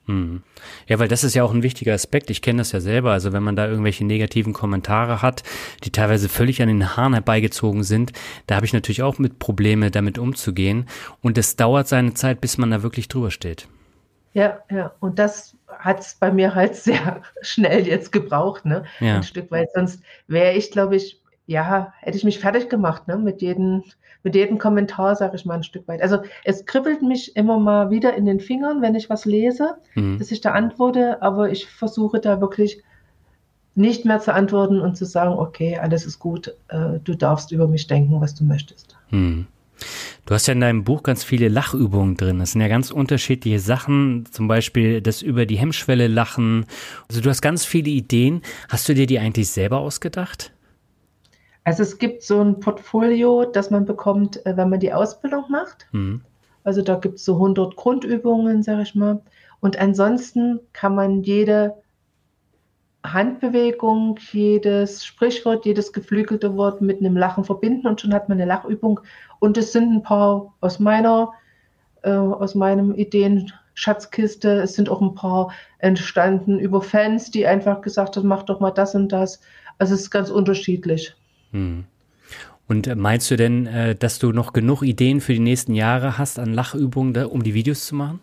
Hm. 0.05 0.41
Ja, 0.87 0.99
weil 0.99 1.09
das 1.09 1.25
ist 1.25 1.35
ja 1.35 1.43
auch 1.43 1.53
ein 1.53 1.63
wichtiger 1.63 1.93
Aspekt. 1.93 2.29
Ich 2.29 2.41
kenne 2.41 2.59
das 2.59 2.71
ja 2.71 2.79
selber. 2.79 3.11
Also 3.11 3.33
wenn 3.33 3.43
man 3.43 3.57
da 3.57 3.67
irgendwelche 3.67 4.05
negativen 4.05 4.53
Kommentare 4.53 5.21
hat, 5.21 5.43
die 5.83 5.91
teilweise 5.91 6.29
völlig 6.29 6.61
an 6.61 6.69
den 6.69 6.95
Haaren 6.95 7.11
herbeigezogen 7.11 7.83
sind, 7.83 8.13
da 8.45 8.55
habe 8.55 8.65
ich 8.65 8.71
natürlich 8.71 9.03
auch 9.03 9.19
mit 9.19 9.39
Probleme, 9.39 9.91
damit 9.91 10.17
umzugehen. 10.17 10.85
Und 11.21 11.37
es 11.37 11.57
dauert 11.57 11.89
seine 11.89 12.13
Zeit, 12.13 12.39
bis 12.39 12.57
man 12.57 12.71
da 12.71 12.83
wirklich 12.83 13.09
drüber 13.09 13.31
steht. 13.31 13.67
Ja, 14.37 14.59
ja. 14.69 14.91
Und 14.99 15.17
das 15.17 15.57
hat 15.79 15.99
es 15.99 16.13
bei 16.13 16.31
mir 16.31 16.53
halt 16.53 16.75
sehr 16.87 17.21
schnell 17.41 17.87
jetzt 17.87 18.11
gebraucht, 18.11 18.65
ne? 18.65 18.83
Ja. 18.99 19.15
Ein 19.15 19.23
Stück 19.23 19.49
weit. 19.49 19.69
Sonst 19.73 20.03
wäre 20.27 20.53
ich, 20.53 20.69
glaube 20.69 20.95
ich, 20.95 21.19
ja, 21.47 21.93
hätte 22.01 22.17
ich 22.17 22.23
mich 22.23 22.39
fertig 22.39 22.69
gemacht, 22.69 23.07
ne? 23.07 23.17
Mit 23.17 23.41
jedem, 23.41 23.83
mit 24.21 24.35
jedem 24.35 24.59
Kommentar, 24.59 25.15
sage 25.15 25.35
ich 25.37 25.45
mal 25.45 25.55
ein 25.55 25.63
Stück 25.63 25.87
weit. 25.87 26.03
Also 26.03 26.19
es 26.43 26.65
kribbelt 26.67 27.01
mich 27.01 27.35
immer 27.35 27.57
mal 27.57 27.89
wieder 27.89 28.13
in 28.13 28.25
den 28.25 28.39
Fingern, 28.39 28.83
wenn 28.83 28.93
ich 28.93 29.09
was 29.09 29.25
lese, 29.25 29.77
mhm. 29.95 30.19
dass 30.19 30.29
ich 30.29 30.41
da 30.41 30.51
antworte, 30.51 31.19
aber 31.23 31.49
ich 31.49 31.65
versuche 31.65 32.19
da 32.19 32.39
wirklich 32.39 32.83
nicht 33.73 34.05
mehr 34.05 34.19
zu 34.19 34.33
antworten 34.33 34.81
und 34.81 34.97
zu 34.97 35.05
sagen, 35.05 35.33
okay, 35.33 35.79
alles 35.79 36.05
ist 36.05 36.19
gut, 36.19 36.53
äh, 36.67 36.99
du 37.03 37.15
darfst 37.15 37.51
über 37.51 37.67
mich 37.67 37.87
denken, 37.87 38.21
was 38.21 38.35
du 38.35 38.43
möchtest. 38.43 38.95
Mhm. 39.09 39.47
Du 40.25 40.33
hast 40.33 40.47
ja 40.47 40.53
in 40.53 40.61
deinem 40.61 40.83
Buch 40.83 41.03
ganz 41.03 41.23
viele 41.23 41.47
Lachübungen 41.47 42.17
drin. 42.17 42.39
Das 42.39 42.51
sind 42.51 42.61
ja 42.61 42.67
ganz 42.67 42.91
unterschiedliche 42.91 43.59
Sachen, 43.59 44.25
zum 44.31 44.47
Beispiel 44.47 45.01
das 45.01 45.21
über 45.21 45.45
die 45.45 45.57
Hemmschwelle 45.57 46.07
lachen. 46.07 46.65
Also 47.09 47.21
du 47.21 47.29
hast 47.29 47.41
ganz 47.41 47.65
viele 47.65 47.89
Ideen. 47.89 48.41
Hast 48.69 48.89
du 48.89 48.93
dir 48.93 49.07
die 49.07 49.19
eigentlich 49.19 49.49
selber 49.49 49.79
ausgedacht? 49.79 50.51
Also 51.63 51.83
es 51.83 51.97
gibt 51.97 52.23
so 52.23 52.41
ein 52.41 52.59
Portfolio, 52.59 53.45
das 53.45 53.71
man 53.71 53.85
bekommt, 53.85 54.45
äh, 54.45 54.55
wenn 54.55 54.69
man 54.69 54.79
die 54.79 54.93
Ausbildung 54.93 55.45
macht. 55.49 55.87
Mhm. 55.91 56.21
Also 56.63 56.81
da 56.81 56.95
gibt 56.95 57.15
es 57.15 57.25
so 57.25 57.35
100 57.35 57.75
Grundübungen, 57.75 58.63
sage 58.63 58.81
ich 58.83 58.95
mal. 58.95 59.21
Und 59.59 59.77
ansonsten 59.77 60.59
kann 60.73 60.95
man 60.95 61.23
jede 61.23 61.73
Handbewegung, 63.13 64.19
jedes 64.31 65.05
Sprichwort, 65.05 65.65
jedes 65.65 65.93
geflügelte 65.93 66.55
Wort 66.55 66.81
mit 66.81 66.99
einem 66.99 67.17
Lachen 67.17 67.43
verbinden 67.43 67.87
und 67.87 68.01
schon 68.01 68.13
hat 68.13 68.29
man 68.29 68.37
eine 68.37 68.47
Lachübung. 68.47 68.99
Und 69.39 69.57
es 69.57 69.71
sind 69.71 69.91
ein 69.91 70.03
paar 70.03 70.53
aus 70.61 70.79
meiner, 70.79 71.33
äh, 72.03 72.11
aus 72.11 72.55
meinem 72.55 72.93
Ideenschatzkiste. 72.93 74.61
Es 74.61 74.73
sind 74.73 74.89
auch 74.89 75.01
ein 75.01 75.15
paar 75.15 75.51
entstanden 75.79 76.59
über 76.59 76.81
Fans, 76.81 77.31
die 77.31 77.45
einfach 77.45 77.81
gesagt 77.81 78.17
haben, 78.17 78.27
mach 78.27 78.43
doch 78.43 78.59
mal 78.59 78.71
das 78.71 78.95
und 78.95 79.11
das. 79.11 79.41
Also 79.77 79.93
es 79.93 80.01
ist 80.01 80.11
ganz 80.11 80.29
unterschiedlich. 80.29 81.15
Hm. 81.51 81.85
Und 82.67 82.93
meinst 82.95 83.31
du 83.31 83.37
denn, 83.37 83.65
äh, 83.65 83.95
dass 83.95 84.19
du 84.19 84.31
noch 84.31 84.51
genug 84.51 84.81
Ideen 84.81 85.21
für 85.21 85.33
die 85.33 85.39
nächsten 85.39 85.73
Jahre 85.73 86.17
hast 86.17 86.37
an 86.37 86.53
Lachübungen, 86.53 87.25
um 87.25 87.43
die 87.43 87.53
Videos 87.53 87.85
zu 87.85 87.95
machen? 87.95 88.19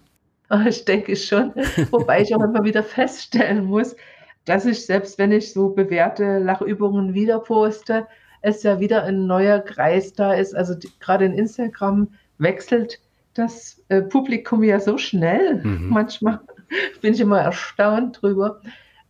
Ich 0.68 0.84
denke 0.84 1.16
schon, 1.16 1.52
wobei 1.90 2.20
ich 2.20 2.34
auch 2.34 2.42
immer 2.42 2.62
wieder 2.64 2.82
feststellen 2.82 3.64
muss, 3.64 3.96
dass 4.44 4.66
ich, 4.66 4.86
selbst 4.86 5.18
wenn 5.18 5.32
ich 5.32 5.52
so 5.52 5.70
bewährte 5.70 6.38
Lachübungen 6.38 7.14
wieder 7.14 7.38
poste, 7.38 8.06
es 8.42 8.62
ja 8.62 8.78
wieder 8.78 9.04
ein 9.04 9.26
neuer 9.26 9.60
Kreis 9.60 10.12
da 10.12 10.34
ist. 10.34 10.54
Also 10.54 10.74
gerade 11.00 11.24
in 11.24 11.32
Instagram 11.32 12.08
wechselt 12.38 13.00
das 13.32 13.82
äh, 13.88 14.02
Publikum 14.02 14.62
ja 14.62 14.80
so 14.80 14.98
schnell. 14.98 15.62
Mhm. 15.64 15.88
Manchmal 15.90 16.40
bin 17.00 17.14
ich 17.14 17.20
immer 17.20 17.40
erstaunt 17.40 18.20
drüber, 18.20 18.60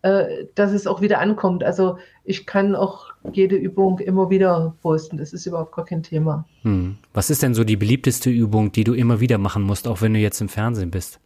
äh, 0.03 0.47
dass 0.55 0.73
es 0.73 0.87
auch 0.87 1.01
wieder 1.01 1.19
ankommt. 1.19 1.65
Also 1.65 1.99
ich 2.25 2.47
kann 2.47 2.77
auch 2.77 3.13
jede 3.33 3.57
Übung 3.57 3.99
immer 3.99 4.31
wieder 4.31 4.77
posten. 4.83 5.19
Das 5.19 5.33
ist 5.33 5.47
überhaupt 5.47 5.75
gar 5.75 5.85
kein 5.85 6.05
Thema. 6.05 6.45
Mhm. 6.63 6.97
Was 7.13 7.29
ist 7.29 7.43
denn 7.43 7.55
so 7.55 7.65
die 7.65 7.77
beliebteste 7.77 8.31
Übung, 8.31 8.71
die 8.71 8.85
du 8.85 8.95
immer 8.95 9.19
wieder 9.19 9.39
machen 9.39 9.63
musst, 9.63 9.89
auch 9.89 10.01
wenn 10.01 10.15
du 10.15 10.21
jetzt 10.21 10.41
im 10.41 10.49
Fernsehen 10.49 10.93
bist? 10.93 11.19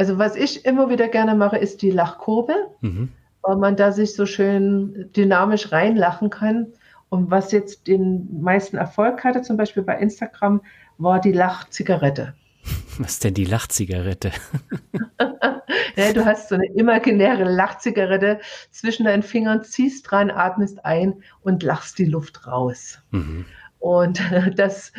Also 0.00 0.16
was 0.16 0.34
ich 0.34 0.64
immer 0.64 0.88
wieder 0.88 1.08
gerne 1.08 1.34
mache, 1.34 1.58
ist 1.58 1.82
die 1.82 1.90
Lachkurve, 1.90 2.54
mhm. 2.80 3.10
weil 3.42 3.56
man 3.56 3.76
da 3.76 3.92
sich 3.92 4.14
so 4.14 4.24
schön 4.24 5.10
dynamisch 5.14 5.72
reinlachen 5.72 6.30
kann. 6.30 6.68
Und 7.10 7.30
was 7.30 7.52
jetzt 7.52 7.86
den 7.86 8.40
meisten 8.40 8.78
Erfolg 8.78 9.22
hatte, 9.24 9.42
zum 9.42 9.58
Beispiel 9.58 9.82
bei 9.82 9.98
Instagram, 9.98 10.62
war 10.96 11.20
die 11.20 11.32
Lachzigarette. 11.32 12.32
Was 12.98 13.10
ist 13.10 13.24
denn 13.24 13.34
die 13.34 13.44
Lachzigarette? 13.44 14.30
ja, 15.96 16.12
du 16.14 16.24
hast 16.24 16.48
so 16.48 16.54
eine 16.54 16.72
imaginäre 16.74 17.44
Lachzigarette 17.44 18.40
zwischen 18.70 19.04
deinen 19.04 19.22
Fingern, 19.22 19.64
ziehst 19.64 20.10
dran, 20.10 20.30
atmest 20.30 20.82
ein 20.82 21.22
und 21.42 21.62
lachst 21.62 21.98
die 21.98 22.06
Luft 22.06 22.46
raus. 22.46 23.02
Mhm. 23.10 23.44
Und 23.80 24.22
das 24.56 24.94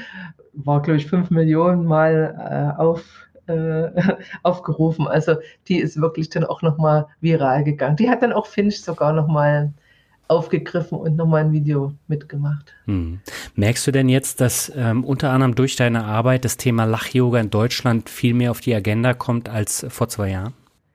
war, 0.53 0.79
glaube 0.83 0.97
ich, 0.97 1.07
fünf 1.07 1.31
Millionen 1.31 1.85
Mal 1.85 2.75
äh, 2.77 2.79
auf 2.79 3.30
äh, 3.51 4.15
aufgerufen. 4.43 5.07
Also 5.07 5.35
die 5.67 5.79
ist 5.79 5.99
wirklich 5.99 6.29
dann 6.29 6.43
auch 6.43 6.61
nochmal 6.61 7.07
viral 7.19 7.63
gegangen. 7.63 7.95
Die 7.95 8.09
hat 8.09 8.21
dann 8.21 8.33
auch 8.33 8.45
Finch 8.45 8.81
sogar 8.81 9.13
nochmal 9.13 9.73
aufgegriffen 10.27 10.97
und 10.97 11.17
nochmal 11.17 11.43
ein 11.43 11.51
Video 11.51 11.93
mitgemacht. 12.07 12.73
Hm. 12.85 13.19
Merkst 13.55 13.85
du 13.85 13.91
denn 13.91 14.07
jetzt, 14.07 14.39
dass 14.39 14.71
ähm, 14.75 15.03
unter 15.03 15.29
anderem 15.31 15.55
durch 15.55 15.75
deine 15.75 16.05
Arbeit 16.05 16.45
das 16.45 16.55
Thema 16.55 16.85
Lach-Yoga 16.85 17.39
in 17.39 17.49
Deutschland 17.49 18.09
viel 18.09 18.33
mehr 18.33 18.51
auf 18.51 18.61
die 18.61 18.73
Agenda 18.73 19.13
kommt 19.13 19.49
als 19.49 19.85
vor 19.89 20.07
zwei 20.07 20.29
Jahren? 20.29 20.53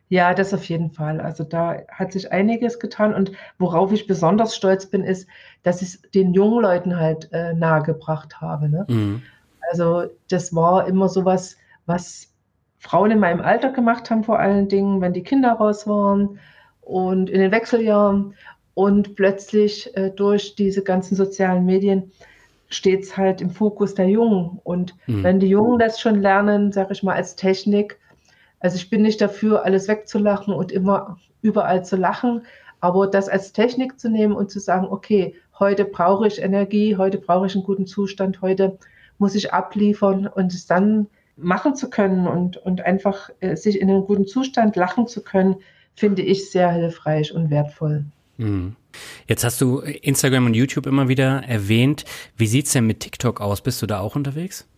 Ja, 0.08 0.34
das 0.34 0.54
auf 0.54 0.64
jeden 0.64 0.90
Fall. 0.90 1.20
Also 1.20 1.44
da 1.44 1.78
hat 1.88 2.12
sich 2.12 2.32
einiges 2.32 2.78
getan 2.78 3.12
und 3.12 3.32
worauf 3.58 3.92
ich 3.92 4.06
besonders 4.06 4.56
stolz 4.56 4.86
bin, 4.86 5.02
ist, 5.02 5.28
dass 5.64 5.82
ich 5.82 5.88
es 5.88 6.02
den 6.14 6.32
jungen 6.32 6.62
Leuten 6.62 6.96
halt 6.96 7.28
äh, 7.32 7.52
nahegebracht 7.54 8.40
habe. 8.40 8.68
Ne? 8.68 8.86
Mhm. 8.88 9.22
Also 9.70 10.04
das 10.30 10.54
war 10.54 10.86
immer 10.86 11.08
sowas, 11.08 11.56
was 11.86 12.32
Frauen 12.86 13.10
in 13.10 13.18
meinem 13.18 13.40
Alter 13.40 13.70
gemacht 13.70 14.10
haben, 14.10 14.22
vor 14.22 14.38
allen 14.38 14.68
Dingen, 14.68 15.00
wenn 15.00 15.12
die 15.12 15.24
Kinder 15.24 15.52
raus 15.52 15.88
waren 15.88 16.38
und 16.82 17.28
in 17.28 17.40
den 17.40 17.50
Wechseljahren. 17.50 18.34
Und 18.74 19.16
plötzlich 19.16 19.96
äh, 19.96 20.10
durch 20.10 20.54
diese 20.54 20.84
ganzen 20.84 21.16
sozialen 21.16 21.64
Medien 21.64 22.12
steht 22.68 23.02
es 23.02 23.16
halt 23.16 23.40
im 23.40 23.50
Fokus 23.50 23.94
der 23.94 24.08
Jungen. 24.08 24.60
Und 24.62 24.94
mhm. 25.06 25.24
wenn 25.24 25.40
die 25.40 25.48
Jungen 25.48 25.78
das 25.78 26.00
schon 26.00 26.20
lernen, 26.20 26.72
sage 26.72 26.92
ich 26.92 27.02
mal, 27.02 27.14
als 27.14 27.34
Technik, 27.34 27.98
also 28.60 28.76
ich 28.76 28.88
bin 28.88 29.02
nicht 29.02 29.20
dafür, 29.20 29.64
alles 29.64 29.88
wegzulachen 29.88 30.54
und 30.54 30.70
immer 30.70 31.18
überall 31.42 31.84
zu 31.84 31.96
lachen, 31.96 32.42
aber 32.80 33.08
das 33.08 33.28
als 33.28 33.52
Technik 33.52 33.98
zu 33.98 34.10
nehmen 34.10 34.34
und 34.34 34.50
zu 34.50 34.60
sagen, 34.60 34.86
okay, 34.88 35.34
heute 35.58 35.86
brauche 35.86 36.26
ich 36.26 36.40
Energie, 36.40 36.96
heute 36.96 37.18
brauche 37.18 37.46
ich 37.46 37.54
einen 37.54 37.64
guten 37.64 37.86
Zustand, 37.86 38.42
heute 38.42 38.78
muss 39.18 39.34
ich 39.34 39.52
abliefern 39.52 40.26
und 40.26 40.52
es 40.52 40.66
dann 40.66 41.08
machen 41.36 41.74
zu 41.74 41.90
können 41.90 42.26
und, 42.26 42.56
und 42.56 42.80
einfach 42.82 43.30
äh, 43.40 43.56
sich 43.56 43.80
in 43.80 43.90
einen 43.90 44.04
guten 44.04 44.26
Zustand 44.26 44.76
lachen 44.76 45.06
zu 45.06 45.22
können, 45.22 45.56
finde 45.94 46.22
ich 46.22 46.50
sehr 46.50 46.70
hilfreich 46.72 47.32
und 47.32 47.50
wertvoll. 47.50 48.06
Mhm. 48.38 48.76
Jetzt 49.26 49.44
hast 49.44 49.60
du 49.60 49.80
Instagram 49.80 50.46
und 50.46 50.54
YouTube 50.54 50.86
immer 50.86 51.08
wieder 51.08 51.42
erwähnt. 51.46 52.04
Wie 52.36 52.46
sieht 52.46 52.66
es 52.66 52.72
denn 52.72 52.86
mit 52.86 53.00
TikTok 53.00 53.40
aus? 53.40 53.60
Bist 53.60 53.82
du 53.82 53.86
da 53.86 54.00
auch 54.00 54.16
unterwegs? 54.16 54.68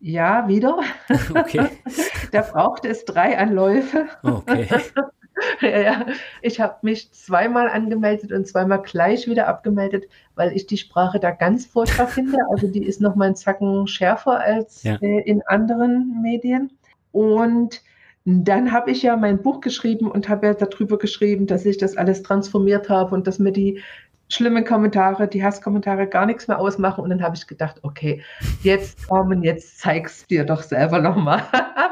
Ja, 0.00 0.48
wieder. 0.48 0.80
Okay. 1.34 1.68
da 2.32 2.42
braucht 2.42 2.84
es 2.84 3.04
drei 3.04 3.38
Anläufe. 3.38 4.06
Okay. 4.22 4.68
ja, 5.60 5.80
ja. 5.80 6.06
Ich 6.42 6.60
habe 6.60 6.78
mich 6.82 7.12
zweimal 7.12 7.68
angemeldet 7.68 8.32
und 8.32 8.46
zweimal 8.46 8.82
gleich 8.82 9.26
wieder 9.26 9.48
abgemeldet, 9.48 10.06
weil 10.34 10.52
ich 10.52 10.66
die 10.66 10.78
Sprache 10.78 11.20
da 11.20 11.30
ganz 11.30 11.66
furchtbar 11.66 12.08
finde. 12.08 12.38
Also 12.50 12.68
die 12.68 12.84
ist 12.84 13.00
noch 13.00 13.14
mal 13.14 13.26
einen 13.26 13.36
Zacken 13.36 13.86
schärfer 13.86 14.40
als 14.40 14.82
ja. 14.82 14.96
äh, 15.00 15.20
in 15.20 15.42
anderen 15.46 16.22
Medien. 16.22 16.72
Und 17.12 17.82
dann 18.24 18.72
habe 18.72 18.90
ich 18.90 19.02
ja 19.02 19.16
mein 19.16 19.40
Buch 19.40 19.60
geschrieben 19.60 20.10
und 20.10 20.28
habe 20.28 20.46
ja 20.46 20.54
darüber 20.54 20.98
geschrieben, 20.98 21.46
dass 21.46 21.64
ich 21.64 21.78
das 21.78 21.96
alles 21.96 22.22
transformiert 22.22 22.88
habe 22.88 23.14
und 23.14 23.26
dass 23.28 23.38
mir 23.38 23.52
die 23.52 23.80
schlimmen 24.28 24.64
Kommentare, 24.64 25.28
die 25.28 25.42
Hasskommentare 25.42 26.06
gar 26.06 26.26
nichts 26.26 26.48
mehr 26.48 26.58
ausmachen. 26.58 27.02
Und 27.02 27.10
dann 27.10 27.22
habe 27.22 27.36
ich 27.36 27.46
gedacht, 27.46 27.76
okay, 27.82 28.22
jetzt 28.62 29.06
kommen, 29.08 29.42
jetzt 29.42 29.78
zeig's 29.78 30.26
dir 30.26 30.44
doch 30.44 30.62
selber 30.62 31.00
nochmal. 31.00 31.42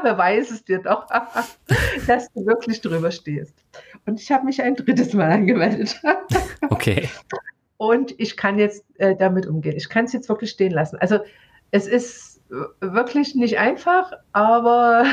Beweis 0.03 0.51
es 0.51 0.63
dir 0.63 0.79
doch, 0.79 1.05
dass 2.07 2.31
du 2.33 2.45
wirklich 2.45 2.81
drüber 2.81 3.11
stehst. 3.11 3.55
Und 4.05 4.19
ich 4.19 4.31
habe 4.31 4.45
mich 4.45 4.61
ein 4.61 4.75
drittes 4.75 5.13
Mal 5.13 5.31
angemeldet. 5.31 5.99
okay. 6.69 7.09
Und 7.77 8.13
ich 8.19 8.37
kann 8.37 8.57
jetzt 8.57 8.85
äh, 8.97 9.15
damit 9.15 9.45
umgehen. 9.45 9.75
Ich 9.75 9.89
kann 9.89 10.05
es 10.05 10.13
jetzt 10.13 10.29
wirklich 10.29 10.51
stehen 10.51 10.71
lassen. 10.71 10.97
Also 10.99 11.19
es 11.71 11.87
ist 11.87 12.35
wirklich 12.79 13.35
nicht 13.35 13.57
einfach, 13.57 14.13
aber 14.31 15.05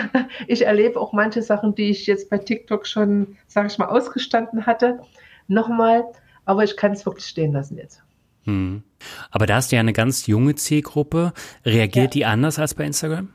ich 0.47 0.67
erlebe 0.67 1.01
auch 1.01 1.13
manche 1.13 1.43
Sachen, 1.43 1.75
die 1.75 1.91
ich 1.91 2.07
jetzt 2.07 2.29
bei 2.31 2.39
TikTok 2.39 2.87
schon, 2.87 3.37
sage 3.47 3.69
ich 3.69 3.79
mal, 3.79 3.89
ausgestanden 3.89 4.67
hatte, 4.67 5.01
nochmal. 5.49 6.05
Aber 6.45 6.65
ich 6.65 6.77
kann 6.77 6.93
es 6.93 7.07
wirklich 7.07 7.27
stehen 7.27 7.53
lassen 7.53 7.77
jetzt. 7.77 8.03
Hm. 8.45 8.83
Aber 9.31 9.47
da 9.47 9.57
hast 9.57 9.71
du 9.71 9.77
ja 9.77 9.81
eine 9.81 9.93
ganz 9.93 10.27
junge 10.27 10.55
Zielgruppe. 10.55 11.33
Reagiert 11.65 12.07
ja. 12.07 12.11
die 12.11 12.25
anders 12.25 12.59
als 12.59 12.75
bei 12.75 12.85
Instagram? 12.85 13.29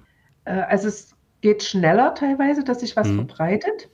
Äh, 0.46 0.52
also 0.52 0.88
es 0.88 1.16
geht 1.42 1.64
schneller 1.64 2.14
teilweise, 2.16 2.64
dass 2.64 2.82
sich 2.82 2.96
was 2.96 3.08
hm. 3.08 3.16
verbreitet. 3.16 3.90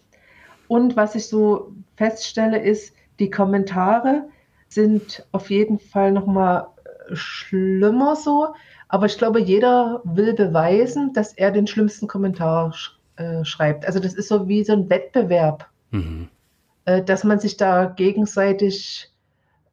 Und 0.67 0.95
was 0.95 1.15
ich 1.15 1.27
so 1.27 1.73
feststelle, 1.95 2.59
ist, 2.59 2.95
die 3.19 3.29
Kommentare 3.29 4.29
sind 4.69 5.25
auf 5.31 5.49
jeden 5.49 5.79
Fall 5.79 6.11
nochmal 6.11 6.67
schlimmer 7.11 8.15
so. 8.15 8.55
Aber 8.87 9.05
ich 9.05 9.17
glaube, 9.17 9.39
jeder 9.39 10.01
will 10.03 10.33
beweisen, 10.33 11.13
dass 11.13 11.33
er 11.33 11.51
den 11.51 11.67
schlimmsten 11.67 12.07
Kommentar 12.07 12.73
sch 12.73 12.99
äh, 13.15 13.45
schreibt. 13.45 13.85
Also 13.85 13.99
das 13.99 14.13
ist 14.13 14.27
so 14.27 14.47
wie 14.47 14.63
so 14.63 14.73
ein 14.73 14.89
Wettbewerb, 14.89 15.69
mhm. 15.91 16.29
Äh, 16.85 17.01
dass 17.01 17.23
man 17.23 17.39
sich 17.39 17.57
da 17.57 17.85
gegenseitig 17.85 19.11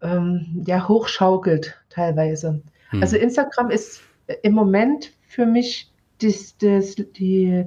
ähm, 0.02 0.62
ja, 0.66 0.86
hochschaukelt 0.88 1.78
teilweise. 1.88 2.62
Mhm. 2.92 3.02
Also 3.02 3.16
Instagram 3.16 3.70
ist 3.70 4.02
im 4.42 4.54
Moment 4.54 5.12
für 5.26 5.46
mich 5.46 5.90
das, 6.22 6.56
das, 6.58 6.94
die 6.94 7.64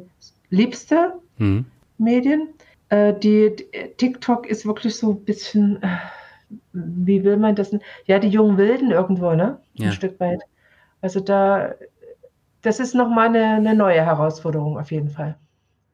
liebste 0.50 1.14
mhm. 1.38 1.66
Medien. 1.98 2.50
Äh, 2.90 3.14
die, 3.14 3.56
TikTok 3.98 4.48
ist 4.48 4.66
wirklich 4.66 4.96
so 4.96 5.12
ein 5.12 5.26
bisschen, 5.26 5.82
äh, 5.82 5.88
wie 6.74 7.24
will 7.24 7.38
man 7.38 7.56
das? 7.56 7.76
Ja, 8.06 8.20
die 8.20 8.30
jungen 8.30 8.58
Wilden 8.58 8.92
irgendwo, 8.92 9.34
ne? 9.34 9.60
Ein 9.80 9.92
Stück 9.92 10.20
weit. 10.20 10.42
Also 11.02 11.20
da, 11.20 11.74
das 12.62 12.80
ist 12.80 12.96
nochmal 12.96 13.28
eine, 13.28 13.56
eine 13.56 13.76
neue 13.76 14.02
Herausforderung 14.02 14.78
auf 14.78 14.92
jeden 14.92 15.10
Fall. 15.10 15.36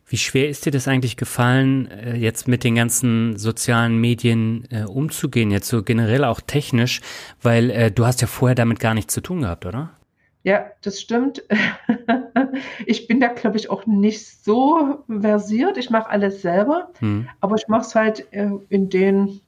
Wie 0.10 0.18
schwer 0.18 0.50
ist 0.50 0.66
dir 0.66 0.72
das 0.72 0.88
eigentlich 0.88 1.18
gefallen, 1.18 1.86
äh, 1.92 2.16
jetzt 2.16 2.48
mit 2.48 2.64
den 2.64 2.74
ganzen 2.74 3.38
sozialen 3.38 4.02
Medien 4.02 4.68
äh, 4.72 4.84
umzugehen, 4.86 5.52
jetzt 5.52 5.68
so 5.68 5.84
generell 5.84 6.24
auch 6.24 6.42
technisch, 6.42 7.02
weil 7.44 7.70
äh, 7.70 7.92
du 7.92 8.08
hast 8.08 8.22
ja 8.22 8.28
vorher 8.28 8.56
damit 8.56 8.80
gar 8.80 8.96
nichts 8.96 9.14
zu 9.14 9.22
tun 9.22 9.42
gehabt, 9.42 9.68
oder? 9.68 9.92
Ja, 10.42 10.66
das 10.82 11.00
stimmt. 11.00 11.44
ich 12.88 13.06
bin 13.08 13.20
da, 13.20 13.28
glaube 13.28 13.58
ich, 13.58 13.70
auch 13.70 13.86
nicht 13.86 14.26
so 14.44 15.04
versiert. 15.08 15.78
Ich 15.78 15.92
mache 15.92 16.10
alles 16.10 16.42
selber, 16.42 16.90
hm. 17.00 17.30
aber 17.40 17.56
ich 17.56 17.68
mache 17.68 17.82
es 17.82 17.94
halt 17.94 18.20
in, 18.32 18.90
den, 18.90 19.42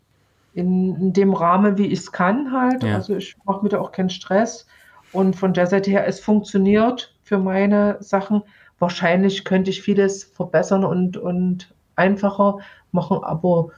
in, 0.54 0.96
in, 0.96 1.14
dem 1.14 1.34
Rahmen, 1.34 1.80
wie 1.80 1.88
ich 1.88 2.00
es 2.00 2.12
kann 2.12 2.52
halt. 2.52 2.84
Ja. 2.84 2.96
Also 2.96 3.16
ich 3.16 3.36
mache 3.46 3.64
mir 3.64 3.70
da 3.70 3.80
auch 3.80 3.94
keinen 3.94 4.10
Stress. 4.12 4.68
Und 5.12 5.36
von 5.36 5.54
der 5.54 5.66
Seite 5.66 5.90
her, 5.90 6.06
es 6.06 6.20
funktioniert 6.20 7.16
für 7.24 7.40
meine 7.40 7.98
Sachen. 8.02 8.44
Wahrscheinlich 8.82 9.46
könnte 9.46 9.70
ich 9.70 9.84
vieles 9.84 10.24
verbessern 10.24 10.84
und, 10.84 11.16
und 11.16 11.72
einfacher 11.96 12.58
machen, 12.92 13.24
aber 13.24 13.70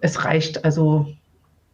es 0.00 0.24
reicht. 0.24 0.64
Also 0.64 1.08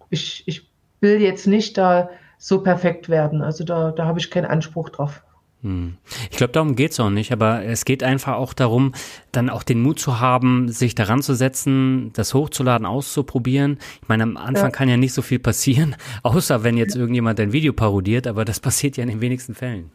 ich, 0.09 0.43
ich 0.47 0.67
will 1.01 1.21
jetzt 1.21 1.47
nicht 1.47 1.77
da 1.77 2.09
so 2.39 2.63
perfekt 2.63 3.11
werden. 3.11 3.43
Also 3.43 3.63
da, 3.63 3.93
da 3.93 4.07
habe 4.07 4.19
ich 4.19 4.31
keinen 4.31 4.47
Anspruch 4.47 4.89
drauf. 4.89 5.23
Hm. 5.63 5.99
Ich 6.31 6.39
glaube, 6.39 6.55
darum 6.55 6.77
geht's 6.77 6.99
auch 6.99 7.11
nicht, 7.11 7.31
aber 7.31 7.63
es 7.65 7.85
geht 7.85 8.03
einfach 8.03 8.37
auch 8.37 8.55
darum, 8.55 8.93
dann 9.33 9.51
auch 9.51 9.63
den 9.63 9.83
Mut 9.83 9.99
zu 9.99 10.19
haben, 10.19 10.71
sich 10.71 10.95
daran 10.95 11.21
zu 11.21 11.35
setzen, 11.35 12.11
das 12.15 12.33
hochzuladen, 12.33 12.87
auszuprobieren. 12.87 13.79
Ich 14.01 14.09
meine, 14.09 14.23
am 14.23 14.37
Anfang 14.39 14.67
ja. 14.67 14.71
kann 14.71 14.89
ja 14.89 14.97
nicht 14.97 15.13
so 15.13 15.21
viel 15.21 15.41
passieren, 15.41 15.95
außer 16.23 16.63
wenn 16.63 16.79
jetzt 16.79 16.97
irgendjemand 16.97 17.39
ein 17.39 17.53
Video 17.53 17.75
parodiert, 17.75 18.27
aber 18.27 18.47
das 18.47 18.61
passiert 18.61 18.97
ja 18.97 19.03
in 19.03 19.11
den 19.11 19.21
wenigsten 19.21 19.55
Fällen. 19.55 19.91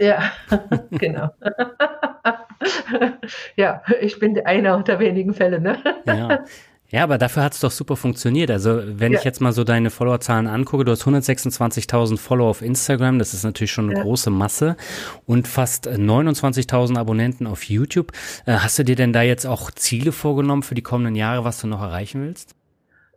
Ja, 0.00 0.32
genau. 0.90 1.30
ja, 3.56 3.82
ich 4.00 4.18
bin 4.18 4.44
einer 4.44 4.82
der 4.82 4.98
wenigen 4.98 5.34
Fälle, 5.34 5.60
ne? 5.60 5.78
ja. 6.06 6.44
Ja, 6.92 7.04
aber 7.04 7.16
dafür 7.16 7.44
hat's 7.44 7.58
doch 7.58 7.70
super 7.70 7.96
funktioniert. 7.96 8.50
Also 8.50 8.82
wenn 8.84 9.12
ja. 9.12 9.18
ich 9.18 9.24
jetzt 9.24 9.40
mal 9.40 9.52
so 9.52 9.64
deine 9.64 9.88
Followerzahlen 9.88 10.46
angucke, 10.46 10.84
du 10.84 10.92
hast 10.92 11.04
126.000 11.04 12.18
Follower 12.18 12.50
auf 12.50 12.60
Instagram, 12.60 13.18
das 13.18 13.32
ist 13.32 13.44
natürlich 13.44 13.72
schon 13.72 13.88
eine 13.88 13.98
ja. 13.98 14.04
große 14.04 14.28
Masse 14.28 14.76
und 15.24 15.48
fast 15.48 15.88
29.000 15.88 16.98
Abonnenten 16.98 17.46
auf 17.46 17.64
YouTube. 17.64 18.12
Äh, 18.44 18.56
hast 18.56 18.78
du 18.78 18.84
dir 18.84 18.94
denn 18.94 19.14
da 19.14 19.22
jetzt 19.22 19.46
auch 19.46 19.70
Ziele 19.70 20.12
vorgenommen 20.12 20.62
für 20.62 20.74
die 20.74 20.82
kommenden 20.82 21.14
Jahre, 21.14 21.44
was 21.44 21.62
du 21.62 21.66
noch 21.66 21.80
erreichen 21.80 22.26
willst? 22.26 22.54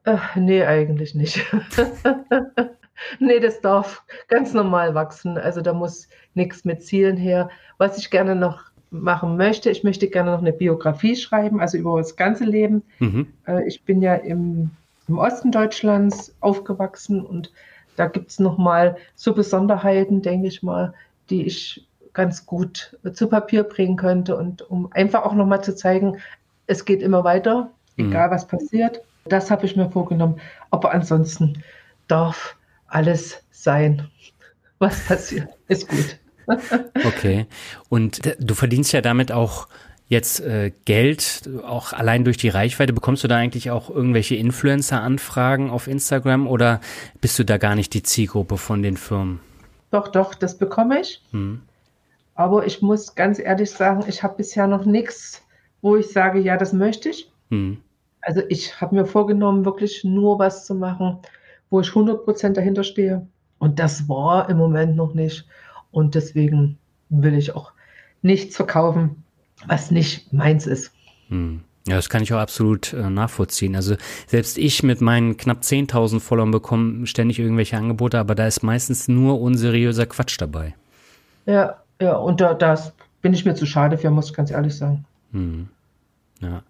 Ach, 0.06 0.38
nee, 0.38 0.64
eigentlich 0.64 1.14
nicht. 1.14 1.46
nee, 3.20 3.40
das 3.40 3.62
darf 3.62 4.04
ganz 4.28 4.54
normal 4.54 4.96
wachsen. 4.96 5.38
Also 5.38 5.62
da 5.62 5.74
muss 5.74 6.08
nichts 6.34 6.66
mit 6.66 6.84
Zielen 6.84 7.18
her. 7.18 7.50
Was 7.78 7.98
ich 7.98 8.10
gerne 8.10 8.36
noch 8.36 8.64
machen 9.02 9.38
möchte. 9.38 9.70
Ich 9.70 9.84
möchte 9.84 10.08
gerne 10.08 10.32
noch 10.32 10.40
eine 10.40 10.54
Biografie 10.54 11.16
schreiben, 11.16 11.60
also 11.60 11.78
über 11.78 11.98
das 11.98 12.16
ganze 12.16 12.46
Leben. 12.46 12.84
Mhm. 13.00 13.28
Äh, 13.48 13.68
ich 13.68 13.84
bin 13.84 14.02
ja 14.02 14.16
im, 14.16 14.72
im, 15.08 15.18
Osten 15.18 15.52
Deutschlands 15.52 16.36
aufgewachsen 16.40 17.26
und 17.26 17.52
da 17.96 18.08
gibt 18.08 18.32
es 18.32 18.40
nochmal 18.40 18.98
so 19.16 19.34
Besonderheiten, 19.34 20.22
denke 20.22 20.48
ich 20.48 20.64
mal, 20.64 20.94
die 21.30 21.46
ich 21.46 21.86
ganz 22.14 22.46
gut 22.46 22.98
zu 23.14 23.28
Papier 23.28 23.64
bringen 23.64 23.98
könnte 23.98 24.38
und 24.38 24.62
um 24.70 24.92
einfach 24.94 25.24
auch 25.24 25.34
nochmal 25.34 25.64
zu 25.64 25.76
zeigen, 25.76 26.18
es 26.68 26.86
geht 26.86 27.02
immer 27.02 27.24
weiter, 27.24 27.72
mhm. 27.98 28.10
egal 28.10 28.28
mhm. 28.28 28.32
was 28.32 28.48
passiert. 28.48 29.02
Das 29.26 29.50
habe 29.50 29.66
ich 29.66 29.76
mir 29.76 29.90
vorgenommen. 29.90 30.40
Aber 30.70 30.92
ansonsten 30.94 31.64
darf 32.08 32.56
alles 32.96 33.44
sein, 33.52 34.10
was 34.80 35.06
passiert. 35.06 35.50
Ist 35.68 35.88
gut. 35.88 36.18
okay. 37.06 37.46
Und 37.90 38.22
du 38.40 38.54
verdienst 38.54 38.94
ja 38.94 39.02
damit 39.02 39.32
auch 39.32 39.68
jetzt 40.08 40.40
äh, 40.42 40.72
Geld, 40.86 41.50
auch 41.64 41.94
allein 41.94 42.24
durch 42.24 42.38
die 42.38 42.50
Reichweite. 42.50 42.94
Bekommst 42.94 43.24
du 43.24 43.28
da 43.28 43.38
eigentlich 43.38 43.72
auch 43.72 43.90
irgendwelche 43.90 44.36
Influencer-Anfragen 44.36 45.70
auf 45.70 45.88
Instagram 45.88 46.48
oder 46.48 46.80
bist 47.22 47.40
du 47.40 47.44
da 47.44 47.58
gar 47.58 47.76
nicht 47.76 47.94
die 47.94 48.04
Zielgruppe 48.04 48.58
von 48.58 48.84
den 48.84 48.98
Firmen? 48.98 49.40
Doch, 49.92 50.08
doch, 50.08 50.36
das 50.36 50.58
bekomme 50.58 51.02
ich. 51.02 51.22
Hm. 51.32 51.62
Aber 52.36 52.66
ich 52.66 52.82
muss 52.82 53.16
ganz 53.16 53.40
ehrlich 53.40 53.72
sagen, 53.72 54.04
ich 54.08 54.22
habe 54.22 54.36
bisher 54.38 54.68
noch 54.68 54.86
nichts 54.86 55.42
wo 55.86 55.96
ich 55.96 56.08
sage, 56.08 56.40
ja, 56.40 56.58
das 56.58 56.74
möchte 56.74 57.10
ich. 57.10 57.32
Mhm. 57.50 57.78
Also 58.20 58.42
ich 58.50 58.82
habe 58.82 58.96
mir 58.96 59.06
vorgenommen, 59.06 59.66
wirklich 59.66 60.04
nur 60.04 60.40
was 60.40 60.66
zu 60.66 60.74
machen, 60.74 61.20
wo 61.70 61.80
ich 61.82 61.90
100% 61.90 62.54
dahinter 62.54 62.84
stehe. 62.84 63.28
Und 63.60 63.80
das 63.80 64.08
war 64.10 64.50
im 64.50 64.58
Moment 64.58 64.96
noch 64.96 65.14
nicht. 65.14 65.46
Und 65.92 66.16
deswegen 66.16 66.78
will 67.10 67.36
ich 67.36 67.56
auch 67.56 67.72
nichts 68.22 68.56
verkaufen, 68.56 69.24
was 69.68 69.92
nicht 69.92 70.34
meins 70.34 70.68
ist. 70.68 70.92
Hm. 71.30 71.62
Ja, 71.88 71.96
das 71.96 72.10
kann 72.10 72.24
ich 72.24 72.34
auch 72.34 72.40
absolut 72.40 72.94
äh, 72.94 73.10
nachvollziehen. 73.10 73.76
Also 73.76 73.96
selbst 74.26 74.58
ich 74.58 74.82
mit 74.82 75.02
meinen 75.02 75.38
knapp 75.38 75.62
10.000 75.62 76.20
Followern 76.20 76.50
bekomme 76.50 77.06
ständig 77.06 77.38
irgendwelche 77.38 77.78
Angebote, 77.78 78.18
aber 78.18 78.34
da 78.34 78.48
ist 78.48 78.64
meistens 78.64 79.08
nur 79.08 79.40
unseriöser 79.40 80.08
Quatsch 80.08 80.38
dabei. 80.40 80.74
Ja, 81.46 81.78
ja, 82.02 82.16
und 82.16 82.42
da 82.42 82.56
das 82.56 82.92
bin 83.22 83.34
ich 83.34 83.46
mir 83.46 83.54
zu 83.54 83.68
schade 83.68 84.00
für, 84.00 84.10
muss 84.10 84.30
ich 84.30 84.34
ganz 84.34 84.50
ehrlich 84.50 84.76
sagen. 84.76 85.06
Hm. 85.32 85.68
Ja. 86.42 86.64